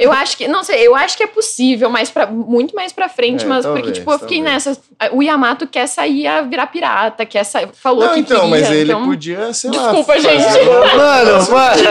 [0.00, 3.44] Eu acho que, não sei, eu acho que é possível, pra, muito mais pra frente,
[3.44, 4.66] É, mas talvez, porque, tipo, eu fiquei talvez.
[4.66, 4.80] nessa.
[5.12, 7.68] O Yamato quer sair a virar pirata, quer sair.
[7.72, 9.04] Falou Não, que então, queria, mas ele então...
[9.06, 9.82] podia, sei lá.
[9.92, 10.42] Desculpa, gente.
[10.42, 10.64] fazer-
[10.96, 11.82] Mano, mano.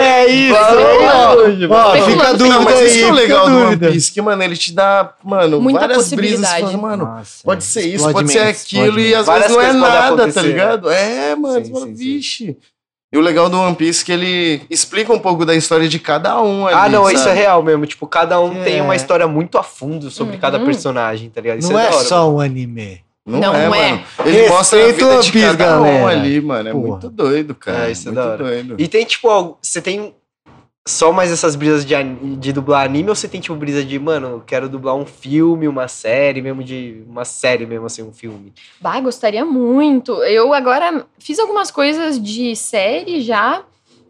[0.00, 0.54] É isso.
[0.54, 1.34] Ó,
[1.74, 2.04] Ó, Especulando.
[2.10, 3.76] fica a dúvida Não, mas isso aí, que é o legal a do One.
[3.76, 6.48] Piece, que, mano, ele te dá, mano, Muita várias brisas.
[6.48, 10.32] fala, mano, Nossa, pode ser isso, pode ser aquilo, e às vezes não é nada,
[10.32, 10.88] tá ligado?
[10.90, 12.04] É, mano, Sim, você fala, sim, sim.
[12.04, 12.56] vixe.
[13.12, 15.98] E o legal do One Piece é que ele explica um pouco da história de
[15.98, 17.38] cada um ali, Ah, não, isso é sabe?
[17.38, 17.86] real mesmo.
[17.86, 18.64] Tipo, cada um É.
[18.64, 20.40] tem uma história muito a fundo sobre Uhum.
[20.40, 21.58] cada personagem, tá ligado?
[21.60, 23.00] Isso Não é da hora, só um anime.
[23.24, 23.90] Não, Não, é, não é.
[23.92, 24.02] mano.
[24.20, 26.08] Ele Respeita mostra a vida de Piece, cada um galera.
[26.08, 26.68] ali, mano.
[26.68, 26.86] É Porra.
[26.86, 27.88] muito doido, cara.
[27.88, 28.36] É, isso é muito da hora.
[28.44, 28.74] doido.
[28.78, 30.14] E tem, tipo, você tem
[30.88, 31.94] só mais essas brisas de,
[32.36, 35.68] de dublar anime ou você tem, tipo, brisa de, mano, eu quero dublar um filme,
[35.68, 37.02] uma série, mesmo de.
[37.06, 38.52] Uma série mesmo, assim, um filme.
[38.80, 40.12] Bah, gostaria muito.
[40.24, 43.62] Eu agora fiz algumas coisas de série já,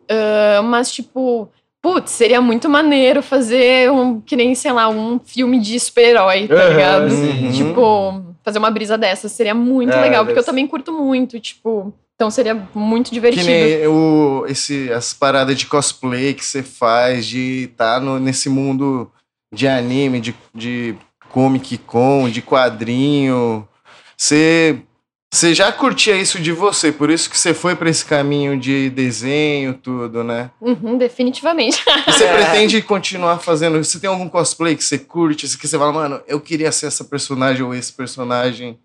[0.08, 1.48] ah, mas tipo,
[1.82, 6.54] putz, seria muito maneiro fazer um, que nem, sei lá, um filme de super-herói, tá
[6.54, 7.10] Aham, ligado?
[7.10, 7.50] sim.
[7.52, 11.92] Tipo, fazer uma brisa dessa seria muito É, legal, porque eu também curto muito, tipo,
[12.18, 13.46] então seria muito Que divertido.
[13.46, 19.08] nem o, esse, as paradas de cosplay que você faz, de estar no, nesse mundo
[19.54, 20.96] de anime, de, de
[21.30, 23.68] Comic Con, de quadrinho.
[24.16, 24.80] Você,
[25.32, 28.90] você já curtia isso de você, por isso que você foi pra esse caminho de
[28.90, 30.50] desenho, tudo, né?
[30.60, 31.84] Uhum, definitivamente.
[31.86, 33.78] E você pretende continuar fazendo.
[33.78, 37.04] Você tem algum cosplay que você curte, que você fala, mano, eu queria ser essa
[37.04, 38.76] personagem ou esse personagem?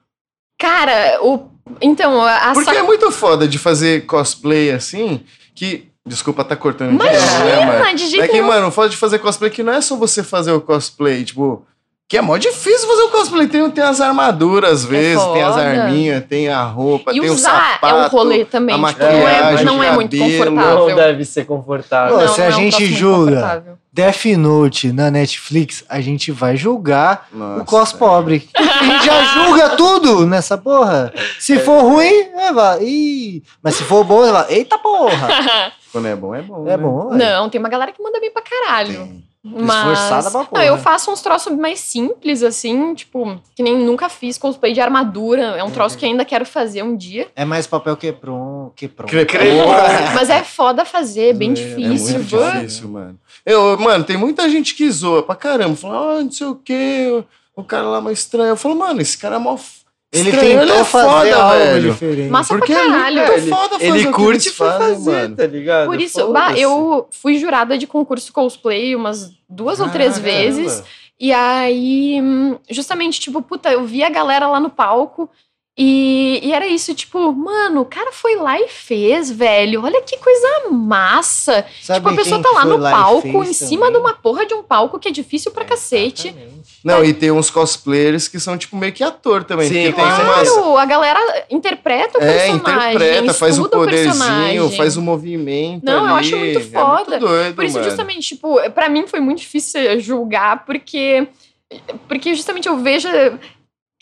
[0.64, 1.50] Cara, o.
[1.82, 5.20] Então, a Porque sa- é muito foda de fazer cosplay assim,
[5.54, 5.90] que.
[6.06, 7.62] Desculpa tá cortando de novo, né?
[7.64, 10.22] Imagina, de jeito É que, mano, foda de fazer cosplay que não é só você
[10.22, 11.66] fazer o cosplay, tipo.
[12.08, 13.48] Que é mó difícil fazer o cosplay.
[13.48, 17.34] Tem, tem as armaduras, às vezes, tem as arminhas, tem a roupa, E tem o
[17.34, 17.96] usar sapato.
[17.96, 18.76] é um rolê também.
[18.76, 20.90] a tipo, não é, maquiagem, não o é muito confortável.
[20.90, 22.20] Não deve ser confortável.
[22.20, 23.64] Pô, se a é um gente julga.
[23.92, 28.50] Death Note na Netflix, a gente vai julgar Nossa, o cos pobre.
[28.56, 31.14] A gente já julga tudo nessa porra.
[31.40, 32.84] Se for ruim, é, vai.
[32.84, 34.52] Ih, mas se for bom, é, vai.
[34.52, 35.72] eita porra.
[35.92, 36.64] Quando é bom, é bom.
[36.64, 36.78] É né?
[36.78, 37.14] bom.
[37.14, 38.94] Não, tem uma galera que manda bem pra caralho.
[38.98, 39.24] Tem.
[39.44, 40.00] Mas.
[40.00, 44.38] Esforçada pra não, eu faço uns troços mais simples, assim, tipo, que nem nunca fiz
[44.38, 45.58] cosplay de armadura.
[45.58, 47.28] É um troço que ainda quero fazer um dia.
[47.36, 49.12] É mais papel que pron, que pronto.
[50.16, 52.20] Mas é foda fazer, é bem É É difícil.
[52.20, 52.52] muito Bah.
[52.52, 53.20] difícil, mano.
[53.46, 55.76] Eu, mano, tem muita gente que zoa pra caramba.
[55.76, 57.24] Fala, ah, não sei o quê,
[57.54, 58.50] o cara lá mais estranho.
[58.52, 59.58] Eu falo, mano, esse cara é mó.
[60.14, 61.92] Ele estranho, tentou é fazer foda, algo velho.
[61.92, 62.30] diferente.
[62.30, 63.16] Massa Porque pra é caralho.
[63.18, 65.36] muito ele, foda fazer ele o que curte eles pra fazem, fazer, mano.
[65.36, 65.86] tá ligado?
[65.88, 70.32] Por isso, bah, eu fui jurada de concurso cosplay umas duas ou três Caramba.
[70.32, 70.84] vezes.
[71.20, 75.30] E aí, hum, justamente, tipo, puta, eu vi a galera lá no palco
[75.76, 79.84] E, e era isso, tipo, mano, o cara foi lá e fez, velho.
[79.84, 81.66] Olha que coisa massa.
[81.82, 84.02] Sabe tipo, a pessoa tá lá no e palco, em cima de também?
[84.02, 86.28] uma porra de um palco que é difícil pra cacete.
[86.28, 86.64] Exatamente.
[86.84, 89.68] Não, e tem uns cosplayers que são tipo meio que ator também.
[89.68, 90.24] Sim, claro.
[90.26, 90.80] umas.
[90.80, 92.94] A galera interpreta o É, personagem.
[92.94, 94.78] interpreta, faz o poderzinho, personagem.
[94.78, 95.84] faz o movimento.
[95.86, 96.28] Não, eu ali.
[96.28, 96.96] acho muito É foda.
[97.10, 97.86] muito doido, Por isso, mano.
[97.90, 101.28] justamente, tipo, pra mim foi muito difícil julgar, porque,
[102.08, 103.34] porque justamente eu vejo é,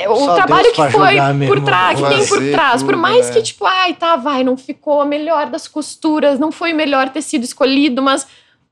[0.07, 1.15] o Só trabalho Deus que foi
[1.47, 2.83] por trás, que tem por trás.
[2.83, 3.33] Por mais né?
[3.33, 7.09] que, tipo, ai, tá, vai, não ficou a melhor das costuras, não foi o melhor
[7.09, 8.25] tecido escolhido, mas,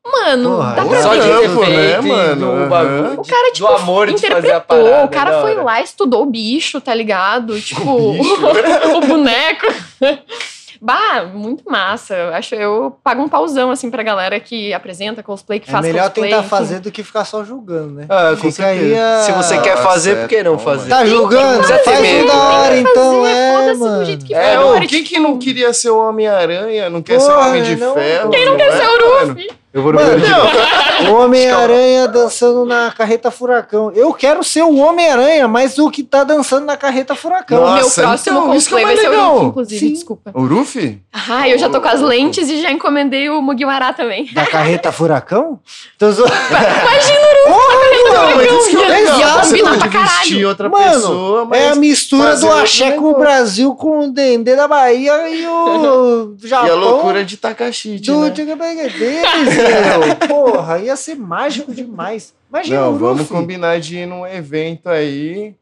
[0.03, 1.39] mano, Porra, dá é pra Só de ver.
[1.39, 1.67] ter Trampo, né,
[2.01, 2.51] feito mano?
[2.51, 2.67] Aham.
[2.69, 5.05] bagulho, O cara, de- tipo, do amor de fazer a interpretou, parada.
[5.05, 7.59] o cara foi lá, estudou o bicho, tá ligado?
[7.61, 8.35] Tipo, bicho.
[8.97, 9.67] o boneco.
[10.81, 12.15] Bah, muito massa.
[12.15, 15.85] Eu acho eu pago um pauzão assim pra galera que apresenta cosplay, que É faz
[15.85, 16.29] melhor cosplay.
[16.29, 18.05] tentar que- fazer do que ficar só julgando, né?
[18.07, 19.19] Ah, com Fica aí certeza.
[19.19, 20.89] a- Se você Ah, quer fazer, certo, por que não fazer?
[20.89, 21.67] Tá julgando?
[21.67, 22.27] ter Faz medo.
[22.27, 24.05] da hora, Tem que então fazer, é, foda-se do mano.
[24.05, 26.89] jeito que É, for, ô, quem tipo, que não queria ser o Homem-Aranha?
[26.89, 28.29] Não quer ser o Porra, Homem de não, Ferro?
[28.31, 29.35] Quem não quer é, ser o mano?
[29.71, 29.73] Ruffy?
[29.73, 33.91] Eu vou no Mano, O Homem-Aranha dançando na carreta furacão.
[33.93, 37.59] Eu quero ser o Homem-Aranha, mas o que tá dançando na carreta furacão.
[37.61, 39.29] Nossa, O meu próximo então, é cosplay vai mais ser o.
[39.31, 39.93] Ruffy, inclusive, Sim.
[39.93, 40.31] desculpa.
[40.33, 41.01] O Ruffy?
[41.13, 44.27] Ah, eu já tô com as lentes e já encomendei o Mugiwara também.
[44.33, 45.59] Da carreta furacão?
[45.95, 47.19] Então, zo- Imagina
[48.21, 49.43] Não, mas isso que é legal.
[49.43, 50.09] Você pode pra caralho.
[50.19, 51.61] vestir outra Mano, pessoa, mas...
[51.61, 53.19] é a mistura do axé com o.
[53.19, 56.67] Brasil, com o Dendê da Bahia e o Japão.
[56.69, 58.33] E a loucura de Takashi, do né?
[58.97, 60.15] Meu.
[60.27, 62.33] Porra, ia ser mágico demais.
[62.49, 65.53] Imagina Não, vamos combinar de ir num evento aí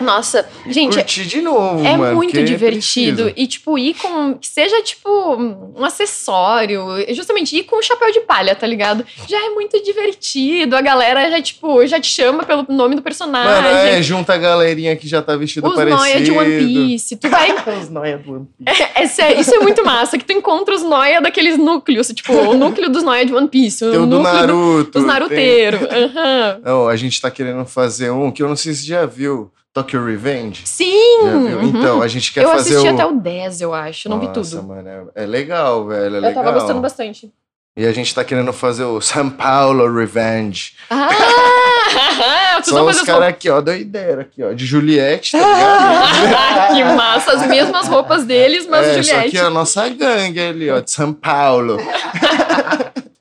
[0.00, 2.16] Nossa, gente, curtir de novo, É mano.
[2.16, 3.24] muito porque divertido.
[3.24, 3.32] precisa.
[3.36, 4.34] E, tipo, ir com.
[4.34, 6.82] Que seja, tipo, um acessório.
[7.14, 9.04] Justamente, ir com um chapéu de palha, tá ligado?
[9.28, 10.76] Já é muito divertido.
[10.76, 13.50] A galera já, tipo, já te chama pelo nome do personagem.
[13.62, 16.00] Mano, é, junta a galerinha que já tá vestido os parecido.
[16.00, 17.16] noia de One Piece.
[17.16, 17.52] Tu vai.
[17.82, 18.82] Os noia do One Piece.
[18.94, 20.18] É sério, isso é muito massa.
[20.18, 22.08] Que tu encontra os noia daqueles núcleos.
[22.08, 23.80] Tipo, o núcleo dos noia de One Piece.
[23.80, 24.90] Tem o o do núcleo do- Naruto.
[24.90, 25.80] dos tem- naruteiros.
[25.82, 26.60] Aham.
[26.64, 29.50] Não, a gente tá querendo fazer um que eu não sei se já viu.
[29.72, 30.62] Tokyo Revenge.
[30.66, 31.20] Sim!
[31.22, 31.62] Uhum.
[31.62, 32.94] Então, a gente quer eu fazer assisti o...
[32.94, 34.06] até o 10, eu acho.
[34.06, 34.62] Eu não vi Nossa, tudo.
[34.68, 36.44] mano, é, é legal, velho, é Eu legal.
[36.44, 37.32] tava gostando bastante.
[37.74, 40.74] E a gente tá querendo fazer o São Paulo Revenge.
[40.90, 41.08] Ah!
[42.70, 46.74] não os caras aqui, ó, doideira aqui, ó, de Juliette, tá ligado?
[46.76, 49.30] que massa, as mesmas roupas deles, mas é, só Juliette.
[49.30, 51.78] que a nossa gangue ali, ó, de São Paulo.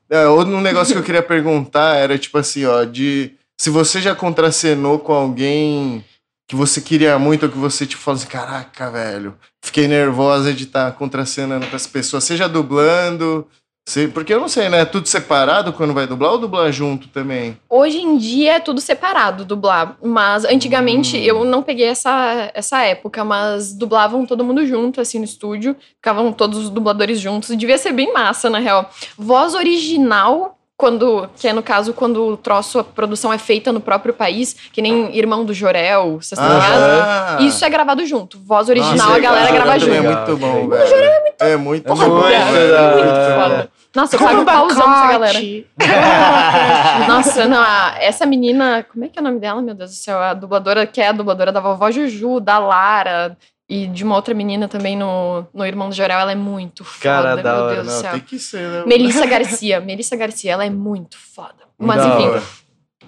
[0.09, 3.31] é, outro negócio que eu queria perguntar era, tipo assim, ó, de...
[3.57, 6.03] Se você já contracenou com alguém
[6.51, 10.65] que você queria muito, ou que você, tipo, falou assim, caraca, velho, fiquei nervosa de
[10.65, 13.47] estar contracenando com as pessoas, seja dublando...
[13.87, 14.83] se- Porque eu não sei, né?
[14.83, 17.57] Tudo separado quando vai dublar ou dublar junto também?
[17.69, 19.95] Hoje em dia é tudo separado, dublar.
[20.03, 21.21] Mas antigamente Hum.
[21.21, 25.73] eu não peguei essa, essa época, mas dublavam todo mundo junto, assim, no estúdio.
[25.95, 27.49] Ficavam todos os dubladores juntos.
[27.49, 28.91] E devia ser bem massa, na real.
[29.17, 30.57] Voz original.
[30.81, 34.55] Quando, que é no caso quando o troço, a produção é feita no próprio país,
[34.73, 36.83] que nem Irmão do Jorel, vocês estão ligados?
[36.83, 38.39] Ah, Isso é gravado junto.
[38.43, 39.93] Voz original, Nossa, a galera legal, grava junto.
[39.93, 40.83] É muito bom, velho.
[40.93, 42.09] É muito, é muito É bom.
[42.15, 42.71] muito velho.
[42.71, 43.33] da Muito hora.
[43.35, 43.55] foda.
[43.55, 43.69] Foda.
[43.93, 45.39] Nossa, eu pago um pauzão pra essa galera.
[47.07, 49.95] Nossa, não, a- essa menina, como é que é o nome dela, meu Deus do
[49.95, 50.17] céu?
[50.19, 53.37] A dubladora, que é a dubladora da vovó Juju, da Lara
[53.73, 57.01] e de uma outra menina também no, no Irmão do Jorel, ela é muito foda,
[57.01, 57.75] Cara, da meu hora.
[57.75, 58.11] Deus do Não, céu.
[58.11, 58.83] tem que ser, né?
[58.85, 61.55] Melissa Garcia, Melissa Garcia, ela é muito foda.
[61.79, 62.45] Mas Da enfim.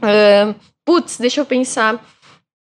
[0.02, 0.54] Ahn,
[0.86, 2.02] putz, deixa eu pensar.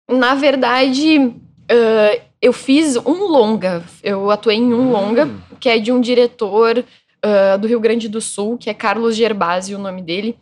[0.09, 1.35] Na verdade,
[1.69, 3.83] ah, eu fiz um longa.
[4.01, 5.29] Eu atuei em um longa,
[5.59, 6.85] que é de um diretor
[7.21, 10.37] ah, do Rio Grande do Sul, que é Carlos Gerbasi, o nome dele.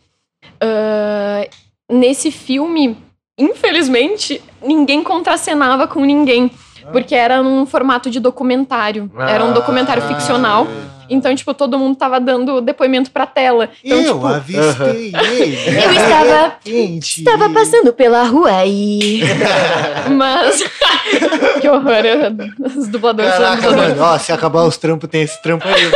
[1.91, 2.95] Nesse filme,
[3.35, 6.51] infelizmente, ninguém contracenava com ninguém.
[6.91, 9.11] Porque era num formato de documentário.
[9.19, 10.07] Era um documentário Ah.
[10.07, 10.67] ficcional.
[11.09, 13.69] Então, tipo, todo mundo tava dando depoimento pra tela.
[13.83, 15.55] Então, eu tipo, avistei ele.
[15.79, 16.55] Eu estava-.
[16.65, 19.21] Estava passando pela rua e.
[20.11, 20.63] Mas.
[21.61, 22.05] que horror.
[22.05, 22.35] eu-
[22.77, 23.97] Os dubladores Caraca, dubladores.
[23.97, 24.13] mano.
[24.13, 25.89] Ó, se acabar os trampos, tem esse trampo aí.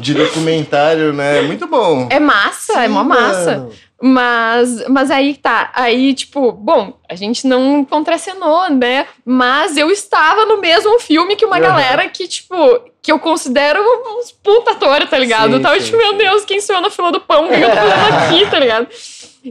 [0.00, 1.40] De documentário, né?
[1.42, 2.08] Muito bom.
[2.10, 3.68] É massa, é mó Sim, massa.
[4.06, 5.70] Mas, mas aí tá.
[5.72, 9.06] Aí, tipo, bom, a gente não contracenou, né?
[9.24, 11.64] Mas eu estava no mesmo filme que uma Aham.
[11.64, 12.54] galera que, tipo,
[13.00, 15.52] que eu considero uns puta ator, tá ligado?
[15.52, 17.46] Sim, eu tava sim, tipo, meu Deus, quem sou eu na fila do pão?
[17.46, 18.88] O que eu tô fazendo aqui, tá ligado?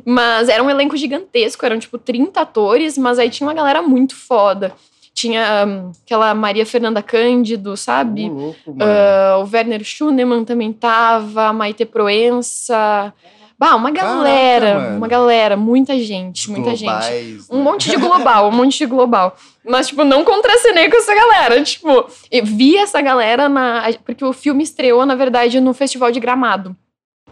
[0.05, 4.15] Mas era um elenco gigantesco, eram tipo 30 atores, mas aí tinha uma galera muito
[4.15, 4.71] foda.
[5.15, 8.29] Tinha hum, aquela Maria Fernanda Cândido, sabe?
[8.29, 8.75] Louco.
[8.79, 13.11] Ah, o Werner Schunemann também tava, a Maite Proença,
[13.57, 14.97] Bah, uma Caraca, galera, mano.
[14.97, 16.89] uma galera, muita gente, muita gente.
[16.89, 17.63] Globais, Um né?
[17.63, 19.37] monte de global, um monte de global.
[19.65, 21.61] Mas, tipo, não contracenei com essa galera.
[21.63, 23.83] Tipo, eu vi essa galera na.
[24.05, 26.75] Porque o filme estreou, na verdade, no Festival de Gramado.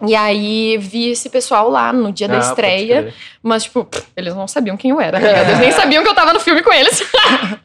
[0.07, 3.13] E aí vi esse pessoal lá no dia da Ah, pode estreia.
[3.43, 5.17] Mas, tipo, eles não sabiam quem eu era.
[5.19, 5.47] ligado?
[5.49, 7.01] Eles nem sabiam que eu tava no filme com eles.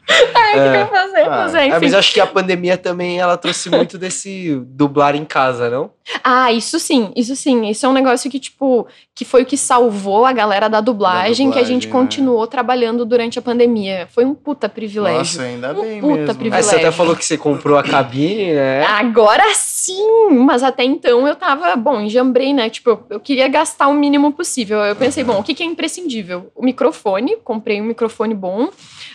[0.33, 1.21] Ai, o que, que eu ia fazer?
[1.21, 5.15] Ah, mas é, É, mas acho que a pandemia também ela trouxe muito desse dublar
[5.15, 5.91] em casa, não?
[6.23, 7.67] Ah, isso sim, isso sim.
[7.69, 11.47] Isso é um negócio que, tipo, que foi o que salvou a galera da dublagem,
[11.49, 11.99] Da que a gente dublagem, né?
[12.07, 14.07] continuou trabalhando durante a pandemia.
[14.13, 15.17] Foi um puta privilégio.
[15.17, 16.31] Nossa, ainda Um bem puta mesmo.
[16.31, 16.69] Aí privilégio.
[16.69, 18.85] você até falou que você comprou a cabine, né?
[18.85, 20.29] Agora sim!
[20.45, 22.69] Mas até então eu tava, bom, enjambrei, né?
[22.69, 24.79] Tipo, eu, eu queria gastar o mínimo possível.
[24.79, 26.51] Eu pensei, bom, o que, que é imprescindível?
[26.55, 28.69] O microfone, comprei um microfone bom.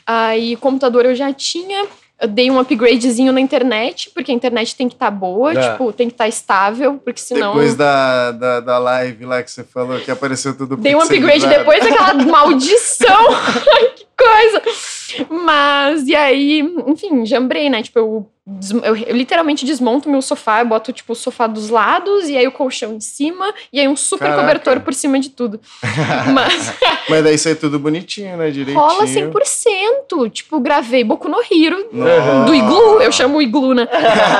[0.07, 1.87] Aí, computador eu já tinha.
[2.21, 5.73] Eu dei um upgradezinho na internet, porque a internet tem que estar boa, É.
[5.73, 7.53] tipo, tem que estar estável, porque senão.
[7.53, 11.47] Depois da, da, da live lá que você falou, que apareceu tudo Dei um upgrade
[11.49, 13.27] depois daquela maldição.
[13.97, 14.63] que coisa.
[15.29, 17.83] Mas, e aí, enfim, jambrei, né?
[17.83, 18.27] Tipo, eu,
[18.83, 22.47] eu, eu literalmente desmonto meu sofá, eu boto, tipo, o sofá dos lados, e aí
[22.47, 24.41] o colchão em cima, e aí um super Caraca.
[24.41, 25.61] cobertor por cima de tudo.
[26.35, 26.75] Mas
[27.09, 28.51] Mas daí sai tudo bonitinho, né?
[28.51, 28.79] Direitinho.
[28.79, 30.31] rola 100%.
[30.33, 32.45] Tipo, gravei Boku no Hiro, Nossa.
[32.47, 33.87] do Iglu, eu chamo o Iglu, né?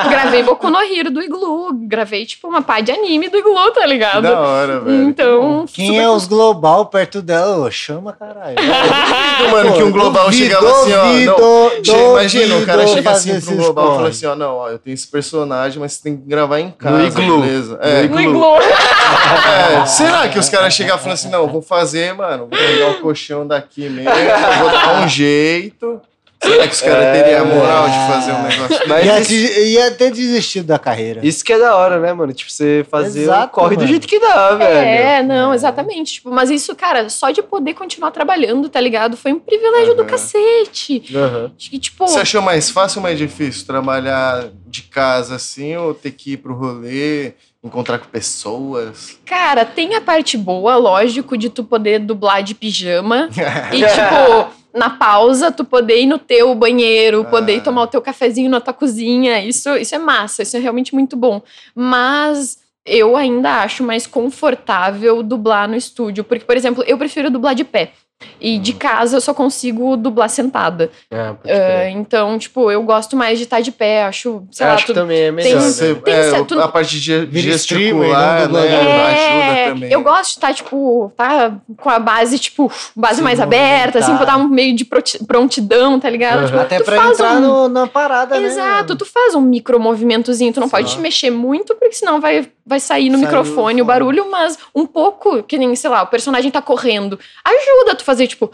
[0.09, 3.85] gravei Boku no Hiro do Iglu, gravei, tipo, uma pá de anime do Iglu, tá
[3.85, 4.23] ligado?
[4.23, 5.03] da hora, velho.
[5.03, 7.65] Então, Quem super é os global perto dela?
[7.65, 8.55] Ô, chama caralho.
[8.55, 10.31] Duvido, mano, que um global
[10.63, 11.39] Duvido, assim, ó.
[11.39, 14.69] Não, duvido, Imagina, o cara chega assim pro global e fala assim, ó, não, ó,
[14.69, 17.41] eu tenho esse personagem, mas você tem que gravar em casa, iglu.
[17.41, 17.79] beleza?
[17.81, 18.55] É, no Iglu.
[18.61, 22.91] é, será que os caras chegam e falam assim, não, vou fazer, mano, vou pegar
[22.91, 24.11] o colchão daqui mesmo,
[24.59, 26.01] vou dar um jeito.
[26.43, 27.23] Será que os caras É.
[27.23, 30.77] teriam a moral de fazer um negócio Mas Ia, isso, te- ia ter desistido da
[30.77, 31.21] carreira.
[31.25, 32.33] isso que é da hora, né, mano?
[32.33, 33.87] Tipo, você fazer o Exato, corre do mano.
[33.87, 34.77] jeito que dá, velho.
[34.77, 36.13] É, não, exatamente.
[36.15, 39.15] Tipo, mas isso, cara, só de poder continuar trabalhando, tá ligado?
[39.15, 40.09] Foi um privilégio do Aham.
[40.11, 41.03] cacete.
[41.15, 41.51] Aham.
[41.57, 45.93] Acho que, tipo, Você achou mais fácil ou mais difícil trabalhar de casa assim ou
[45.93, 47.33] ter que ir pro rolê,
[47.63, 49.17] encontrar com pessoas?
[49.25, 53.29] cara, tem a parte boa, lógico, de tu poder dublar de pijama.
[53.71, 57.63] e, tipo, na pausa, tu poder ir no teu banheiro, poder ir Ah.
[57.63, 59.43] tomar o teu cafezinho na tua cozinha.
[59.43, 61.41] Isso, isso é massa, isso é realmente muito bom.
[61.75, 62.61] Mas.
[62.85, 66.21] Eu ainda acho mais confortável dublar no estúdio.
[66.25, 67.93] Porque, por exemplo, eu prefiro dublar de pé.
[68.39, 70.91] E de casa eu só consigo dublar sentada.
[71.11, 71.89] Ah, crer.
[71.89, 74.93] então, tipo, eu gosto mais de estar de pé, acho, sei Eu lá, acho que
[74.93, 75.01] tudo.
[75.01, 75.49] também é melhor.
[75.49, 75.61] tem- né?
[75.71, 78.69] Você- tem é, certo- a parte de gesticular, não dublador.
[78.69, 79.13] né?
[79.13, 79.91] É, Ajuda também.
[79.91, 84.15] eu gosto de estar, tipo, tá com a base, tipo, base Se mais aberta, assim,
[84.17, 84.85] pra dar um meio de
[85.27, 86.39] prontidão, tá ligado?
[86.39, 86.45] Aham.
[86.47, 88.45] Tipo, Até tu pra faz entrar um- no- na parada, né?
[88.47, 90.77] Exato, tu faz um micro movimentozinho, tu não Só.
[90.77, 94.29] pode te mexer muito, porque senão vai, vai sair no Sai microfone o o barulho,
[94.31, 98.51] mas um pouco, que nem, sei lá, o personagem tá correndo, ajuda tu fazer, tipo,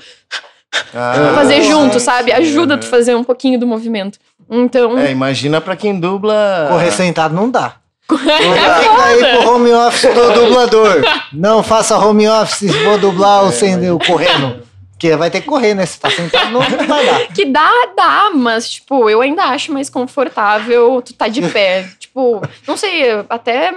[0.93, 2.31] Ah, fazer sim, junto, sabe?
[2.31, 4.19] Ajuda tu fazer um pouquinho do movimento.
[4.49, 6.67] Então, É, imagina pra quem dubla.
[6.69, 7.75] Correr sentado não dá.
[8.09, 11.03] é Fica aí pro home office do dublador.
[11.31, 14.67] Não faça home office, vou dublar o sem o correndo.
[14.91, 15.85] Porque vai ter que correr, né?
[15.85, 17.27] Se tá sentado, não, não vai dar.
[17.27, 21.87] Que dá, dá, mas, tipo, eu ainda acho mais confortável tu tá de pé.
[21.99, 23.71] tipo, não sei, até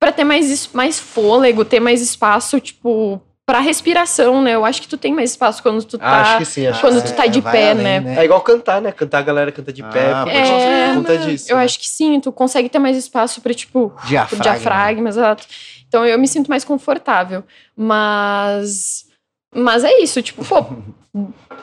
[0.00, 4.56] pra ter mais, mais fôlego, ter mais espaço, tipo, pra respiração, né?
[4.56, 6.38] Eu acho que tu tem mais espaço quando tu Ah, acho tá.
[6.38, 7.14] que sim, acho quando que tu sim.
[7.14, 8.16] tá de vai pé, além, né?
[8.18, 8.90] É igual cantar, né?
[8.90, 10.12] Cantar a galera canta de pé.
[10.12, 11.26] Ah, por pode causa- É, por conta né?
[11.26, 11.52] disso.
[11.52, 11.64] eu né?
[11.64, 14.42] acho que sim, tu consegue ter mais espaço pra, tipo, Diafragma.
[14.42, 15.46] diafragma, exato.
[15.86, 17.44] Então eu me sinto mais confortável.
[17.76, 19.05] Mas.
[19.56, 20.64] Mas é isso, tipo, pô,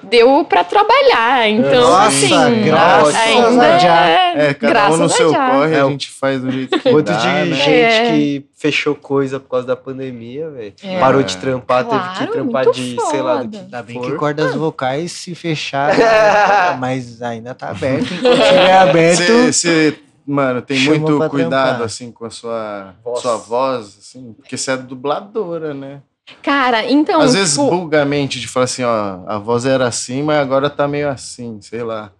[0.03, 1.47] deu pra trabalhar.
[1.49, 2.63] Então, Nossa, assim.
[2.65, 4.09] graças ainda a Já.
[4.09, 5.49] é, É, cada graças um no a seu Já.
[5.51, 7.45] corre, É, a o- gente faz do jeito que Quanto dá, de né?
[7.55, 8.11] gente É.
[8.11, 10.73] que fechou coisa por causa da pandemia, velho.
[10.83, 10.99] É.
[10.99, 13.63] Parou de trampar, teve Claro, que trampar de, sei lá, do que foda.
[13.65, 14.11] Ainda bem for.
[14.11, 15.95] que cordas vocais se fecharam,
[16.79, 18.11] mas ainda tá aberto.
[18.13, 21.81] Enquanto estiver aberto, Você, mano, tem muito cuidado, trampar.
[21.85, 23.19] assim, com a sua Voz.
[23.21, 26.01] sua voz, assim, porque você é dubladora, né?
[26.41, 27.19] Cara, então.
[27.21, 30.37] Às vezes tipo, buga a mente de falar assim, ó, a voz era assim, mas
[30.37, 32.11] agora tá meio assim, sei lá.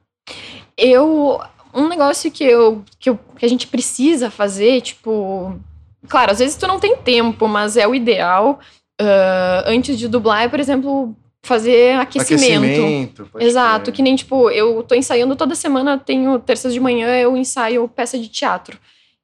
[0.77, 1.39] eu.
[1.75, 5.59] Um negócio que, eu, que, eu, que a gente precisa fazer, tipo.
[6.07, 8.59] Claro, às vezes tu não tem tempo, mas é o ideal.
[8.99, 13.25] ah, antes de dublar, é, por exemplo, fazer aquecimento.
[13.25, 13.95] pode Exato, crer.
[13.95, 18.17] que nem, tipo, eu tô ensaiando toda semana, tenho terças de manhã, eu ensaio peça
[18.17, 18.77] de teatro.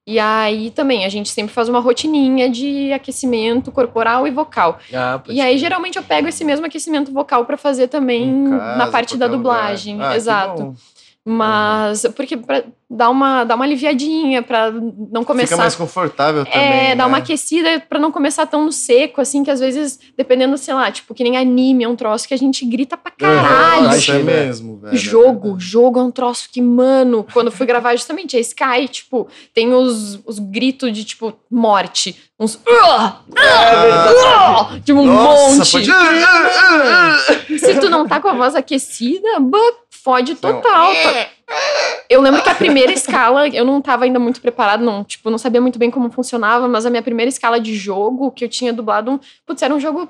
[0.06, 4.78] E aí também, a gente sempre faz uma rotininha de aquecimento corporal e vocal.
[4.92, 5.58] Ah, E aí, crer.
[5.58, 10.00] geralmente, eu pego esse mesmo aquecimento vocal pra fazer também na parte da dublagem.
[10.02, 10.74] Ah, Exato.
[11.24, 15.48] Mas, porque pra, dar uma, dar uma aliviadinha pra não começar.
[15.48, 16.90] Fica mais confortável também.
[16.90, 17.08] É, dar né?
[17.08, 20.90] uma aquecida pra não começar tão no seco, assim, que às vezes, dependendo, sei lá,
[20.90, 23.82] tipo, que nem anime, é um troço que a gente grita pra caralho.
[23.84, 24.24] Nossa, é Imagina.
[24.24, 24.96] mesmo, velho.
[24.96, 29.72] Jogo, jogo é um troço que, mano, quando fui gravar justamente a Sky, tipo, tem
[29.74, 32.16] os, os gritos de, tipo, morte.
[32.40, 32.58] Uns.
[32.66, 33.20] "Ah!
[33.36, 35.70] Ah!" Tipo, um Nossa, monte.
[35.72, 35.90] pode...
[35.90, 37.58] É.
[37.58, 39.58] Se tu não tá com a voz aquecida, bah,
[40.02, 40.92] fode total.
[40.92, 41.30] Tá-
[42.08, 45.38] Eu lembro que a primeira escala, eu não tava ainda muito preparado, não, tipo, não
[45.38, 48.72] sabia muito bem como funcionava, mas a minha primeira escala de jogo que eu tinha
[48.72, 50.08] dublado, um, putz, era um jogo,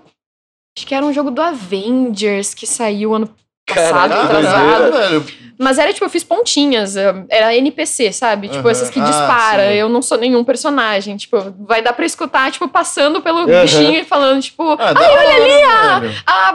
[0.77, 3.35] acho que era um jogo do Avengers que saiu ano
[3.75, 4.93] passado, Caraca, atrasado.
[4.93, 5.25] velho.
[5.63, 6.97] Mas era tipo, eu fiz pontinhas,
[7.29, 8.49] era NPC, sabe?
[8.49, 8.71] Tipo, Aham.
[8.71, 9.69] essas que Ah, dispara.
[9.69, 9.75] sim.
[9.75, 11.19] eu não sou nenhum personagem.
[11.19, 13.61] Tipo, vai dar pra escutar, tipo, passando pelo Aham.
[13.61, 16.15] bichinho e falando, tipo, Ah, da hora, velho.
[16.27, 16.53] a,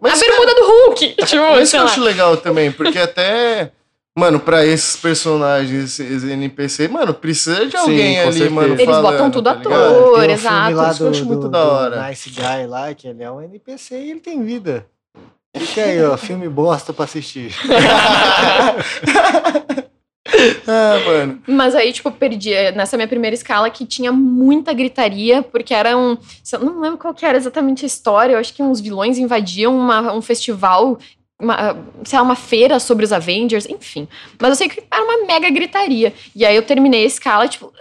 [0.00, 1.08] Mas, a bermuda do Hulk.
[1.20, 3.72] Tipo, Isso que sei eu acho legal também, porque até.
[4.18, 8.50] Mano, pra esses personagens, esses NPC, mano, precisa de Sim, alguém com ali, certeza.
[8.54, 8.74] mano.
[8.74, 9.70] Eles botam falando, tudo tá ator.
[9.72, 9.94] ligado?
[9.94, 12.08] Tem um exato, filme lá isso que eu do, acho muito do- da do hora.
[12.08, 14.84] Nice Guy lá, que ele é um NPC e ele tem vida.
[15.56, 17.52] Fica aí, ó, filme bosta pra assistir.
[20.66, 21.42] Ah, mano.
[21.46, 25.96] Mas aí, tipo, perdi eh, nessa minha primeira escala que tinha muita gritaria, porque era
[25.96, 26.16] um.
[26.52, 28.34] Eu não lembro qual que era exatamente a história.
[28.34, 30.98] Eu acho que uns vilões invadiam uma- um festival.
[31.40, 34.06] Uma, sei lá, uma feira sobre os Avengers, enfim.
[34.38, 36.12] Mas eu sei que era uma mega gritaria.
[36.36, 37.72] E aí eu terminei a escala, tipo.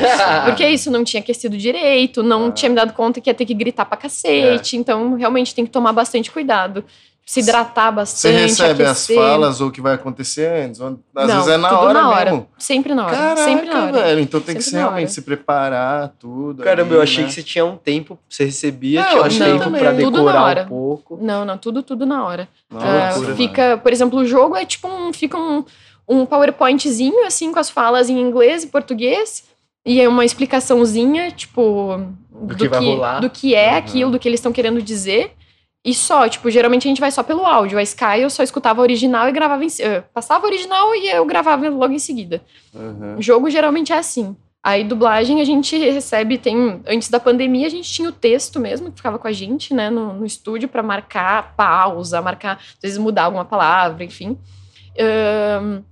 [0.00, 0.42] Nossa.
[0.46, 2.50] Porque é isso, não tinha aquecido direito, não Ah.
[2.50, 4.76] tinha me dado conta que ia ter que gritar pra cacete.
[4.76, 6.84] Então, realmente tem que tomar bastante cuidado.
[7.28, 8.36] Se hidratar Você bastante.
[8.36, 9.16] recebe as aquecer.
[9.16, 10.80] falas ou o que vai acontecer antes?
[10.80, 12.30] ou- Às Não, vezes é na tudo hora na hora.
[12.30, 12.48] mesmo.
[12.56, 13.16] Sempre na hora.
[13.16, 13.92] Caraca, sempre na hora.
[13.92, 14.20] velho.
[14.20, 16.62] Então tem que Sempre ser na realmente se preparar, tudo.
[16.62, 17.28] Caramba, ali, eu achei né?
[17.28, 19.80] que você tinha um tempo, você recebia, Não, tinha um achei tempo também.
[19.80, 20.62] pra Tudo na decorar hora.
[20.62, 21.18] um pouco.
[21.20, 22.48] Não, não, tudo, tudo na hora.
[22.70, 23.34] Nossa, Ah, mano.
[23.34, 25.64] fica, por exemplo, o jogo é tipo um, fica um,
[26.08, 29.42] um PowerPointzinho, assim, com as falas em inglês e português.
[29.84, 32.00] E é uma explicaçãozinha, tipo,
[32.30, 33.18] do, que vai rolar.
[33.20, 33.76] do que é Uhum.
[33.78, 35.32] aquilo, do que eles estão querendo dizer.
[35.86, 37.78] E só, tipo, geralmente a gente vai só pelo áudio.
[37.78, 41.68] A Sky eu só escutava original e gravava em, eh, passava original e eu gravava
[41.68, 42.42] logo em seguida.
[42.74, 43.14] Uhum.
[43.16, 44.34] O jogo geralmente é assim.
[44.64, 48.90] Aí dublagem a gente recebe, tem antes da pandemia a gente tinha o texto mesmo
[48.90, 52.98] que ficava com a gente, né, no, no estúdio pra marcar pausa, marcar, às vezes
[52.98, 54.36] mudar alguma palavra, enfim.
[54.98, 55.82] Ahn,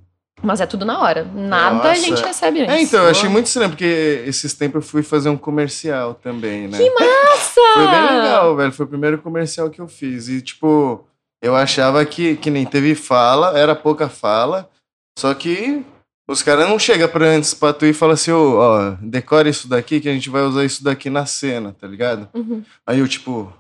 [0.45, 1.25] mas é tudo na hora.
[1.35, 2.01] Nada a Nossa.
[2.01, 2.75] gente recebe antes.
[2.75, 6.69] É, então, eu achei muito estranho, porque esses tempos eu fui fazer um comercial também,
[6.69, 6.79] né?
[6.79, 7.61] Que massa!
[7.75, 8.73] Foi bem legal, velho.
[8.73, 10.29] Foi o primeiro comercial que eu fiz.
[10.29, 11.07] E, tipo,
[11.43, 14.71] eu achava que, que nem teve fala, era pouca fala,
[15.19, 15.85] só que
[16.27, 19.69] os caras não chegam pra antes pra tu e falam assim, ô, ó, decore isso
[19.69, 22.29] daqui que a gente vai usar isso daqui na cena, tá ligado?
[22.33, 22.65] Uhum.
[22.87, 23.53] Aí eu, tipo,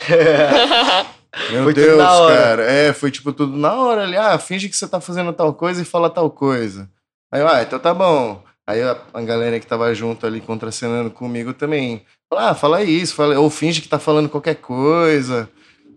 [1.50, 2.62] meu Foi Deus, cara.
[2.64, 4.16] É, foi tipo tudo na hora ali.
[4.16, 6.88] Ah, finge que você tá fazendo tal coisa e fala tal coisa.
[7.32, 8.42] Aí eu, ah, então tá bom.
[8.66, 12.02] Aí a, a galera que tava junto ali contracenando comigo também.
[12.28, 15.48] Fala, ah, fala isso, fala, ou finge que tá falando qualquer coisa.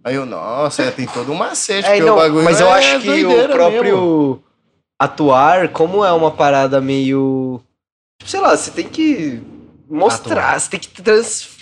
[0.04, 2.72] Aí eu, nossa, é, tem todo um macete, É, não, o bagulho mas eu é
[2.74, 4.44] acho que o próprio mesmo.
[5.00, 7.62] atuar, como é uma parada meio.
[8.26, 9.42] Sei lá, você tem que
[9.90, 10.90] mostrar, você tem que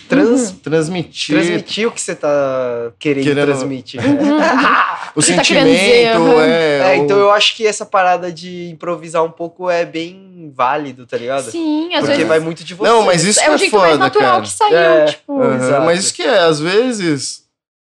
[0.07, 3.99] trans, trans, Transmitir transmitir o que você tá querendo, Querendo- transmitir.
[4.03, 4.37] Uhum.
[5.15, 6.41] o Você tá sentimento, dizer, aham.
[6.43, 6.77] é.
[6.95, 11.05] É, o- então eu acho que essa parada de improvisar um pouco é bem válido,
[11.05, 11.49] tá ligado?
[11.51, 12.89] Sim, às Porque vezes vai muito de você.
[12.89, 14.41] Não, mas isso é que o é jeito foda, mais natural cara.
[14.43, 15.05] que saiu, É.
[15.05, 15.37] tipo.
[15.85, 17.43] Mas isso que é, às vezes,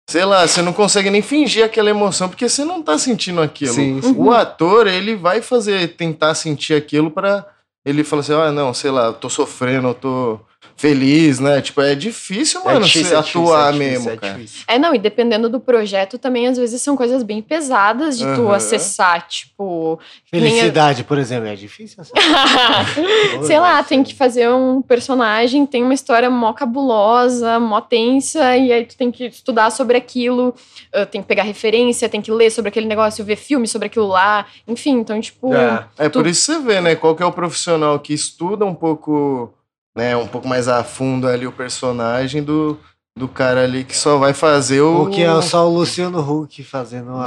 [0.08, 3.72] sei lá, você não consegue nem fingir aquela emoção, porque você não tá sentindo aquilo.
[3.74, 4.14] Sim, sim.
[4.16, 7.46] O ator, ele vai fazer, tentar sentir aquilo pra
[7.84, 10.38] ele falar assim, ah, não, sei lá, eu tô sofrendo, eu tô
[10.76, 11.60] feliz, né?
[11.60, 14.32] Tipo, é difícil, mano, difícil, você é difícil, atuar é difícil, mesmo, é cara.
[14.34, 14.64] difícil.
[14.66, 18.42] É, não, e dependendo do projeto também, às vezes são coisas bem pesadas de tu
[18.46, 18.54] Aham.
[18.54, 19.98] acessar, tipo.
[20.00, 22.00] a- Felicidade, por exemplo, é difícil.
[22.02, 22.12] assim.
[23.46, 28.72] Sei lá, tem que fazer um personagem, tem uma história mó cabulosa, mó tensa, e
[28.72, 30.54] aí tu tem que estudar sobre aquilo,
[30.92, 34.08] ah, tem que pegar referência, tem que ler sobre aquele negócio, ver filme sobre aquilo
[34.08, 35.54] lá, enfim, então, tipo.
[35.54, 35.84] É.
[35.98, 36.94] É Tu- por isso que você vê, né?
[36.96, 39.52] Qual que é o profissional que estuda um pouco,
[39.96, 42.78] né, um pouco mais a fundo ali o personagem do,
[43.16, 45.02] do cara ali que só vai fazer o.
[45.04, 47.24] O que é só o Luciano Huck fazendo a.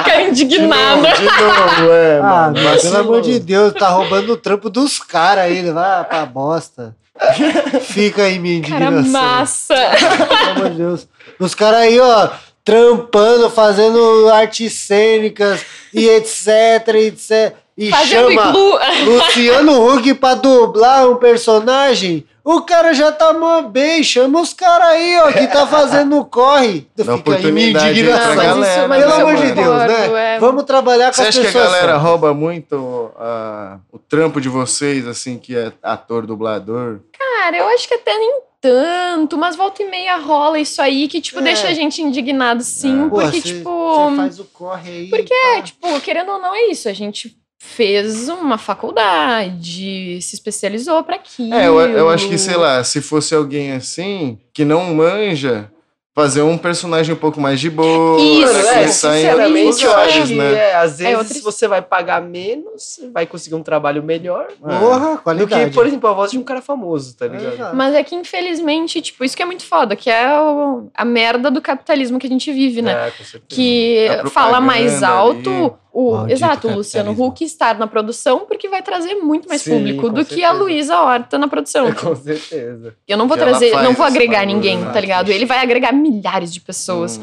[0.00, 1.02] o cara De indignado.
[1.02, 2.60] novo, de novo, é, Ah, mano.
[2.60, 6.94] meu, pelo amor de Deus, tá roubando o trampo dos caras aí, vai pra bosta.
[7.82, 9.10] Fica aí minha Cara indignação.
[9.12, 9.74] massa.
[9.74, 11.08] Pelo amor de Deus.
[11.38, 12.28] Os caras aí, ó,
[12.64, 17.54] trampando, fazendo artes cênicas e etc, etc.
[17.78, 18.78] e Fazendo chama iglu.
[19.06, 24.02] Luciano Huck pra dublar um personagem, o cara já tá mó bem.
[24.02, 26.88] Chama os caras aí, ó, que tá fazendo corre.
[26.96, 28.36] Fica minha oportunidade aí pra indignação.
[28.36, 29.52] galera, mas Pelo amor de?
[29.52, 30.34] Deus, né?
[30.34, 30.38] é.
[30.40, 31.64] Vamos trabalhar com Você as acha que a pessoas.
[31.66, 32.02] galera certas.
[32.02, 36.98] rouba muito ah, o trampo de vocês, assim, que é ator, dublador?
[37.16, 41.20] Cara, eu acho que até nem tanto, mas volta e meia rola isso aí que,
[41.20, 41.42] tipo, É.
[41.42, 43.08] deixa a gente indignado, sim.
[43.08, 44.10] Pô, porque, cê- tipo.
[44.10, 45.06] cê faz o corre aí.
[45.10, 45.62] Porque, pá.
[45.62, 46.88] tipo, querendo ou não, é isso.
[46.88, 51.54] A gente fez uma faculdade, se especializou pra aquilo.
[51.54, 55.70] É, eu, eu acho que, sei lá, se fosse alguém assim, que não manja,
[56.14, 60.52] fazer um personagem um pouco mais de boa, Isso, é, sinceramente, eu acho que né?
[60.52, 65.18] é, às vezes outra- você vai pagar menos, vai conseguir um trabalho melhor Porra, do
[65.18, 65.70] qualidade.
[65.70, 67.72] que, por exemplo, a voz de um cara famoso, tá ligado?
[67.76, 71.52] Mas é que, infelizmente, tipo, isso que é muito foda, que é o- a merda
[71.52, 73.08] do capitalismo que a gente vive, né?
[73.08, 73.44] É, com certeza.
[73.48, 75.72] que fala mais alto ali.
[75.92, 77.10] O Maldito exato o Luciano.
[77.12, 80.52] Huck estar na produção porque vai trazer muito mais Sim, público do que a certeza.
[80.64, 81.90] Luísa Horta na produção.
[81.94, 82.94] Com certeza.
[83.06, 84.90] Eu não vou Que trazer, não vou agregar ninguém, né?
[84.92, 85.30] tá ligado?
[85.30, 87.18] Ele vai agregar milhares de pessoas.
[87.18, 87.22] Hum.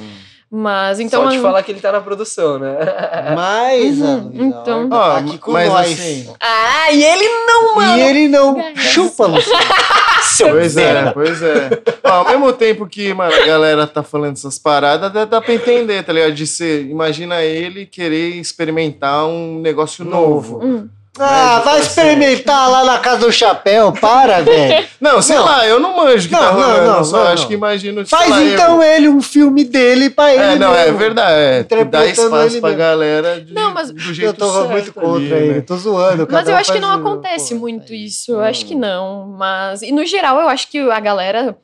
[0.57, 2.77] Mas então Só te falar que ele tá na produção, né?
[3.35, 4.87] Mas Uhum, então.
[4.91, 5.91] Ó, tá aqui com mas nós.
[5.91, 7.97] assim, Ah, e ele não, mano.
[7.97, 9.59] E ele não chupa, Luciano.
[10.49, 11.69] Pois é, pois é.
[12.03, 15.53] Ó, ao mesmo tempo que, mano, a galera tá falando essas paradas, dá, dá pra
[15.53, 16.33] entender, tá ligado?
[16.33, 20.63] De ser, imagina ele querer experimentar um negócio novo.
[20.63, 20.89] Hum.
[21.17, 24.85] Ah, vai experimentar lá na casa do chapéu, para, velho.
[24.99, 25.45] Não, sei Não.
[25.45, 27.41] lá, eu não manjo o que Não, tá não, rolando, não, eu só não, acho
[27.43, 27.47] não.
[27.49, 30.41] que imagino, Faz lá, então ele um filme dele pra eu...
[30.41, 30.53] ele.
[30.53, 30.97] É, não, é mesmo.
[30.97, 32.77] verdade, é, dá espaço ele pra mesmo.
[32.83, 35.61] galera de, Não, mas- do jeito Eu tô certo muito contra ali, ele, né?
[35.61, 36.27] tô zoando.
[36.29, 38.05] Mas eu um acho que não o- acontece pô, muito aí.
[38.05, 38.31] isso.
[38.31, 39.27] Eu acho que não.
[39.37, 39.81] Mas.
[39.83, 41.55] E no geral, eu acho que a galera.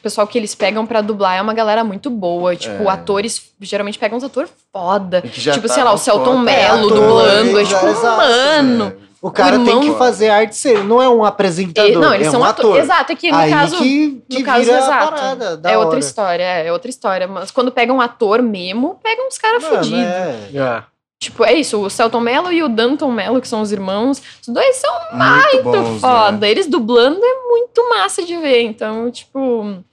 [0.00, 2.56] O pessoal que eles pegam pra dublar é uma galera muito boa.
[2.56, 2.88] Tipo, É.
[2.90, 3.50] atores.
[3.60, 5.20] Geralmente pegam uns atores foda.
[5.20, 6.38] Tipo, tá sei lá, o Celton.
[6.38, 7.58] Mello ator, dublando.
[7.58, 8.92] É exato, tipo, exato, mano.
[9.20, 12.28] O cara O tem que fazer arte ser, não é um apresentador, E- não, eles
[12.28, 12.70] é são um atores.
[12.70, 12.82] ator.
[12.82, 13.76] Exato, é que no Aí caso.
[13.76, 15.10] que, que no caso, vira a exato.
[15.14, 15.98] parada, da É outra hora.
[15.98, 17.28] história, é outra história.
[17.28, 19.98] Mas quando pegam um ator mesmo, pegam uns caras fodidos.
[20.00, 20.48] é.
[20.54, 20.82] É.
[21.22, 24.48] Tipo, é isso, o Celton Mello e o Danton Mello, que são os irmãos, os
[24.48, 26.32] dois são Muito muito bons, foda.
[26.38, 26.50] né?
[26.50, 28.62] Eles dublando é muito massa de ver.
[28.62, 29.84] Então, tipo,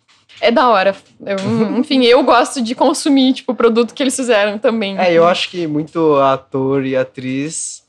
[0.41, 0.95] é da hora.
[1.26, 1.38] Eu,
[1.80, 4.97] enfim, eu gosto de consumir, tipo, o produto que eles fizeram também.
[4.97, 7.85] É, eu acho que muito ator e atriz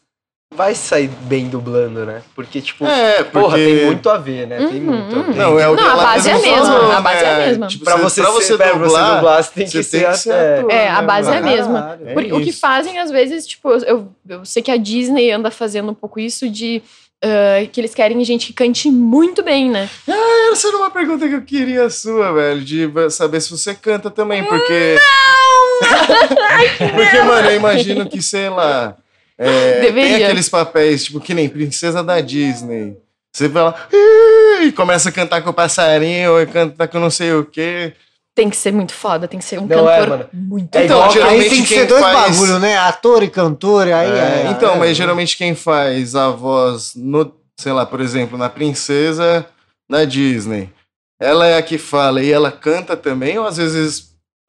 [0.54, 2.22] vai sair bem dublando, né?
[2.34, 3.30] Porque, tipo, É, porque...
[3.38, 4.56] porra, tem muito a ver, né?
[4.66, 4.96] Tem Uhum.
[4.96, 5.36] muito a ver.
[5.36, 7.24] Não, é o que Não, a ela base é a mesma mesma, falou, a base
[7.24, 7.46] é a né?
[7.46, 7.66] mesma.
[7.66, 10.00] Tipo, Pra você, pra ser, você pra você dublar, dublar, você tem que você ser,
[10.00, 10.70] tem que ser ator.
[10.70, 11.82] É, a base é a mesma.
[11.82, 12.08] Caralho.
[12.08, 15.50] É Por- o que fazem, às vezes, tipo, eu, eu sei que a Disney anda
[15.50, 16.82] fazendo um pouco isso de.
[17.24, 19.88] Ah, que eles querem gente que cante muito bem, né?
[20.52, 24.44] Essa era uma pergunta que eu queria sua, velho, de saber se você canta também,
[24.44, 24.96] porque.
[26.94, 28.96] porque, mano, eu imagino que, sei lá.
[29.36, 30.16] é, Deveria.
[30.16, 32.96] tem aqueles papéis, tipo, que nem princesa da Disney.
[33.32, 33.74] Você fala.
[33.92, 37.92] "Ih", E começa a cantar com o passarinho, ou cantar com não sei o quê.
[38.38, 40.28] Tem que ser muito foda, tem que ser um Não, é, cantor mano.
[40.32, 42.78] muito É Então, igual- geralmente Aí tem que ser dois faz- bagulho, né?
[42.78, 44.50] Ator e cantor, aí É, é.
[44.52, 49.44] então, é, mas geralmente quem faz a voz no, sei lá, por exemplo, na princesa
[49.90, 50.70] da Disney,
[51.20, 54.07] ela é a que fala e ela canta também, ou às vezes.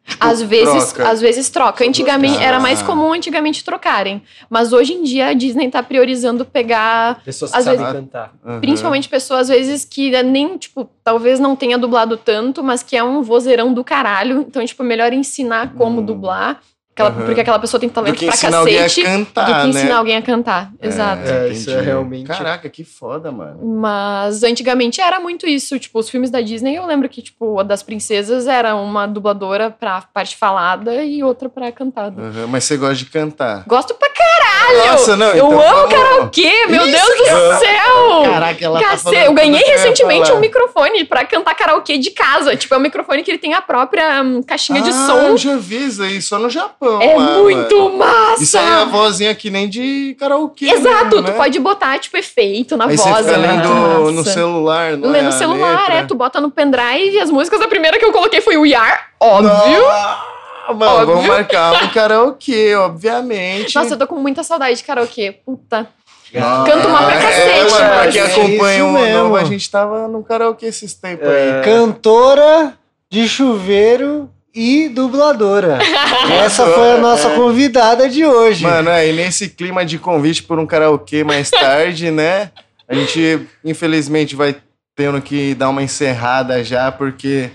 [0.10, 1.10] Tipo, Às vezes, troca?
[1.12, 1.86] às vezes troca.
[1.88, 2.44] Antigamente Ah.
[2.44, 7.52] era mais comum antigamente trocarem, mas hoje em dia a Disney tá priorizando pegar Pessoas
[7.52, 8.34] que Às sabem vezes- cantar.
[8.46, 8.60] Aham.
[8.60, 13.04] principalmente pessoas às vezes que nem tipo, talvez não tenha dublado tanto, mas que é
[13.04, 16.06] um vozeirão do caralho, então tipo, melhor ensinar como Hum.
[16.06, 16.60] dublar,
[17.02, 17.26] aquela- Aham.
[17.26, 19.68] porque aquela pessoa tem Do talento que pra ensinar alguém a cacete cantar, do que
[19.70, 19.92] ensinar né?
[19.94, 20.72] alguém a cantar.
[20.82, 21.22] Exato.
[21.28, 23.60] É, isso é realmente- Caraca, que foda, mano.
[23.80, 25.80] Mas antigamente era muito isso.
[25.80, 29.70] Tipo, os filmes da Disney, eu lembro que, tipo, a das princesas era uma dubladora
[29.70, 32.22] pra parte falada e outra pra cantada.
[32.22, 33.64] Aham, Mas você gosta de cantar.
[33.68, 34.39] Gosto pra caralho!
[34.78, 38.24] Nossa, não, eu então amo karaokê, meu Isso Deus do eu- céu!
[38.32, 42.56] Caraca, ela tá Cacete, falando eu ganhei recentemente um microfone pra cantar karaokê de casa.
[42.56, 45.18] Tipo, é um microfone que ele tem a própria hum, caixinha de Ah, som.
[45.20, 47.02] eu já vi isso aí, só no Japão.
[47.02, 47.98] É lá, muito mano.
[47.98, 48.44] massa!
[48.44, 50.66] Isso aí é a vozinha que nem de karaokê.
[50.70, 51.32] Exato, mesmo, tu né?
[51.32, 53.10] pode botar, tipo, efeito na Aí voz.
[53.10, 55.96] você fica é muito lendo no celular, não Lê é no a celular, letra?
[55.96, 56.04] é.
[56.06, 57.62] Tu bota no pendrive as músicas.
[57.62, 59.86] A primeira que eu coloquei foi o Yar, óbvio.
[59.88, 60.26] Ah,
[60.74, 61.08] mano, Óbvio.
[61.16, 63.76] vamos marcar um karaokê, obviamente.
[63.76, 65.32] Nossa, eu tô com muita saudade de karaokê.
[65.46, 65.88] Puta.
[66.32, 69.72] Canto uma pra é, cacete, mano, pra quem é acompanha isso o novo, a gente
[69.72, 71.58] tava no karaokê esses tempos É.
[71.60, 71.64] aí.
[71.66, 72.74] Cantora
[73.10, 75.80] de chuveiro e dubladora.
[76.44, 78.64] Essa foi a nossa convidada de hoje.
[78.64, 82.52] Mano, é, e nesse clima de convite por um karaokê mais tarde, né?
[82.88, 84.56] A gente, infelizmente, vai
[84.96, 87.50] tendo que dar uma encerrada já, porque,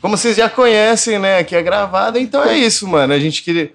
[0.00, 1.38] como vocês já conhecem, né?
[1.38, 3.12] Aqui é gravado, então é isso, mano.
[3.12, 3.72] A gente queria.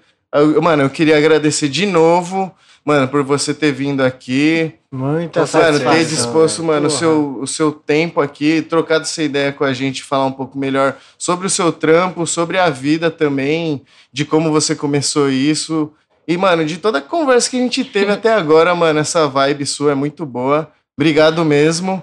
[0.62, 2.52] Mano, eu queria agradecer de novo.
[2.84, 4.72] mano, por você ter vindo aqui.
[4.92, 5.92] Muita Mano, satisfação.
[5.92, 6.68] ter disposto, velho.
[6.68, 10.32] mano, o seu, o seu tempo aqui, trocado essa ideia com a gente, falar um
[10.32, 13.82] pouco melhor sobre o seu trampo, sobre a vida também,
[14.12, 15.90] de como você começou isso.
[16.28, 19.64] E, mano, de toda a conversa que a gente teve até agora, mano, essa vibe
[19.66, 20.70] sua é muito boa.
[20.96, 22.02] Obrigado mesmo.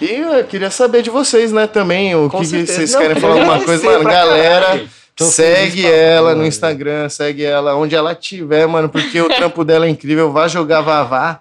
[0.00, 3.20] E eu queria saber de vocês, né, também, o Com que, que vocês Não, querem
[3.20, 3.84] falar alguma coisa.
[3.84, 4.88] Mano, galera, caralho.
[5.14, 6.44] Tô segue ela no.
[6.44, 10.32] Instagram, segue ela onde ela tiver, mano, porque o trampo dela é incrível.
[10.32, 11.40] Vai jogar Vavá.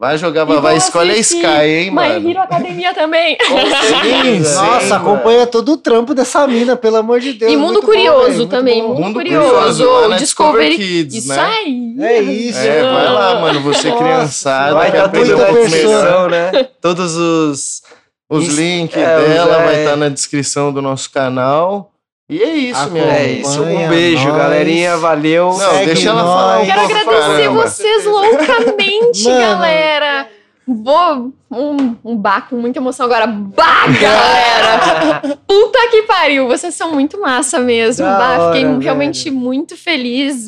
[0.00, 0.70] Vai jogar Vavá.
[0.70, 2.30] vou Escolhe a Sky, hein, My mano.
[2.30, 3.36] Hero Academia também.
[3.38, 5.10] Sim, sim, Nossa, mano.
[5.10, 7.52] acompanha todo o trampo dessa mina, pelo amor de Deus.
[7.52, 8.80] E Mundo muito bom, Curioso muito também.
[8.80, 8.88] bom.
[8.88, 9.84] Mundo, Mundo Curioso.
[9.84, 10.76] Curioso, Discovery.
[10.78, 11.38] Kids, Isso né?
[11.38, 11.94] aí.
[11.98, 12.58] É isso.
[12.58, 13.60] É, vai lá, mano.
[13.60, 14.74] Você Nossa, criançada.
[14.74, 16.68] Vai estar tudo um na né?
[16.80, 17.82] Todos os.
[18.26, 19.84] Os links é, dela vai é.
[19.84, 21.89] estar na descrição do nosso canal.
[22.30, 23.60] E é isso, minha É isso.
[23.60, 23.88] Um nós.
[23.88, 24.96] beijo, galerinha.
[24.98, 25.46] Valeu.
[25.48, 26.32] Não, Segue deixa ela nós.
[26.34, 27.10] falar um Quero agradecer
[27.42, 27.62] caramba.
[27.66, 29.40] vocês loucamente, Mano.
[29.40, 30.28] galera.
[30.66, 31.32] Vou.
[31.52, 33.26] Um, um bar com muita emoção agora.
[33.26, 35.20] Bah, galera!
[35.44, 36.46] Puta que pariu!
[36.46, 38.06] Vocês são muito massa mesmo.
[38.06, 39.36] Da bah, fiquei hora, realmente velho.
[39.36, 40.46] muito feliz.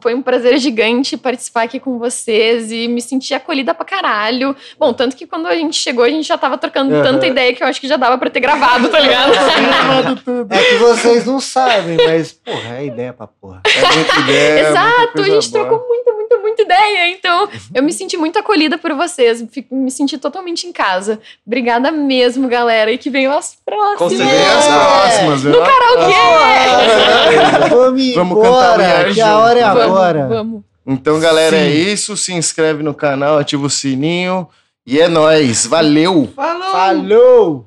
[0.00, 4.56] Foi um prazer gigante participar aqui com vocês e me senti acolhida pra caralho.
[4.76, 7.04] Bom, tanto que quando a gente chegou, a gente já tava trocando Aham.
[7.04, 9.32] tanta ideia que eu acho que já dava pra ter gravado, tá ligado?
[10.50, 13.62] É que vocês não sabem, mas, porra, é ideia pra porra.
[13.64, 14.54] É muita ideia.
[14.54, 15.64] muita Exato, a gente boa.
[15.66, 16.11] trocou muita,
[16.62, 17.08] muita, ideia.
[17.12, 19.44] Então, eu me senti muito acolhida por vocês.
[19.50, 21.20] Fico- me senti totalmente em casa.
[21.46, 22.90] Obrigada mesmo, galera.
[22.92, 23.98] E que venham as próximas.
[23.98, 24.58] Com Vem certeza.
[24.58, 25.52] as próximas, viu?
[27.70, 29.78] Vamos, Vamos embora, cantar que a hora é juntos.
[29.78, 30.26] Vamos, agora.
[30.28, 30.62] vamos.
[30.86, 31.92] Então, galera, é Sim.
[31.92, 32.16] isso.
[32.16, 34.48] Se inscreve no canal, ativa o sininho.
[34.86, 35.66] E é nóis.
[35.66, 36.28] Valeu!
[36.34, 37.66] Falou!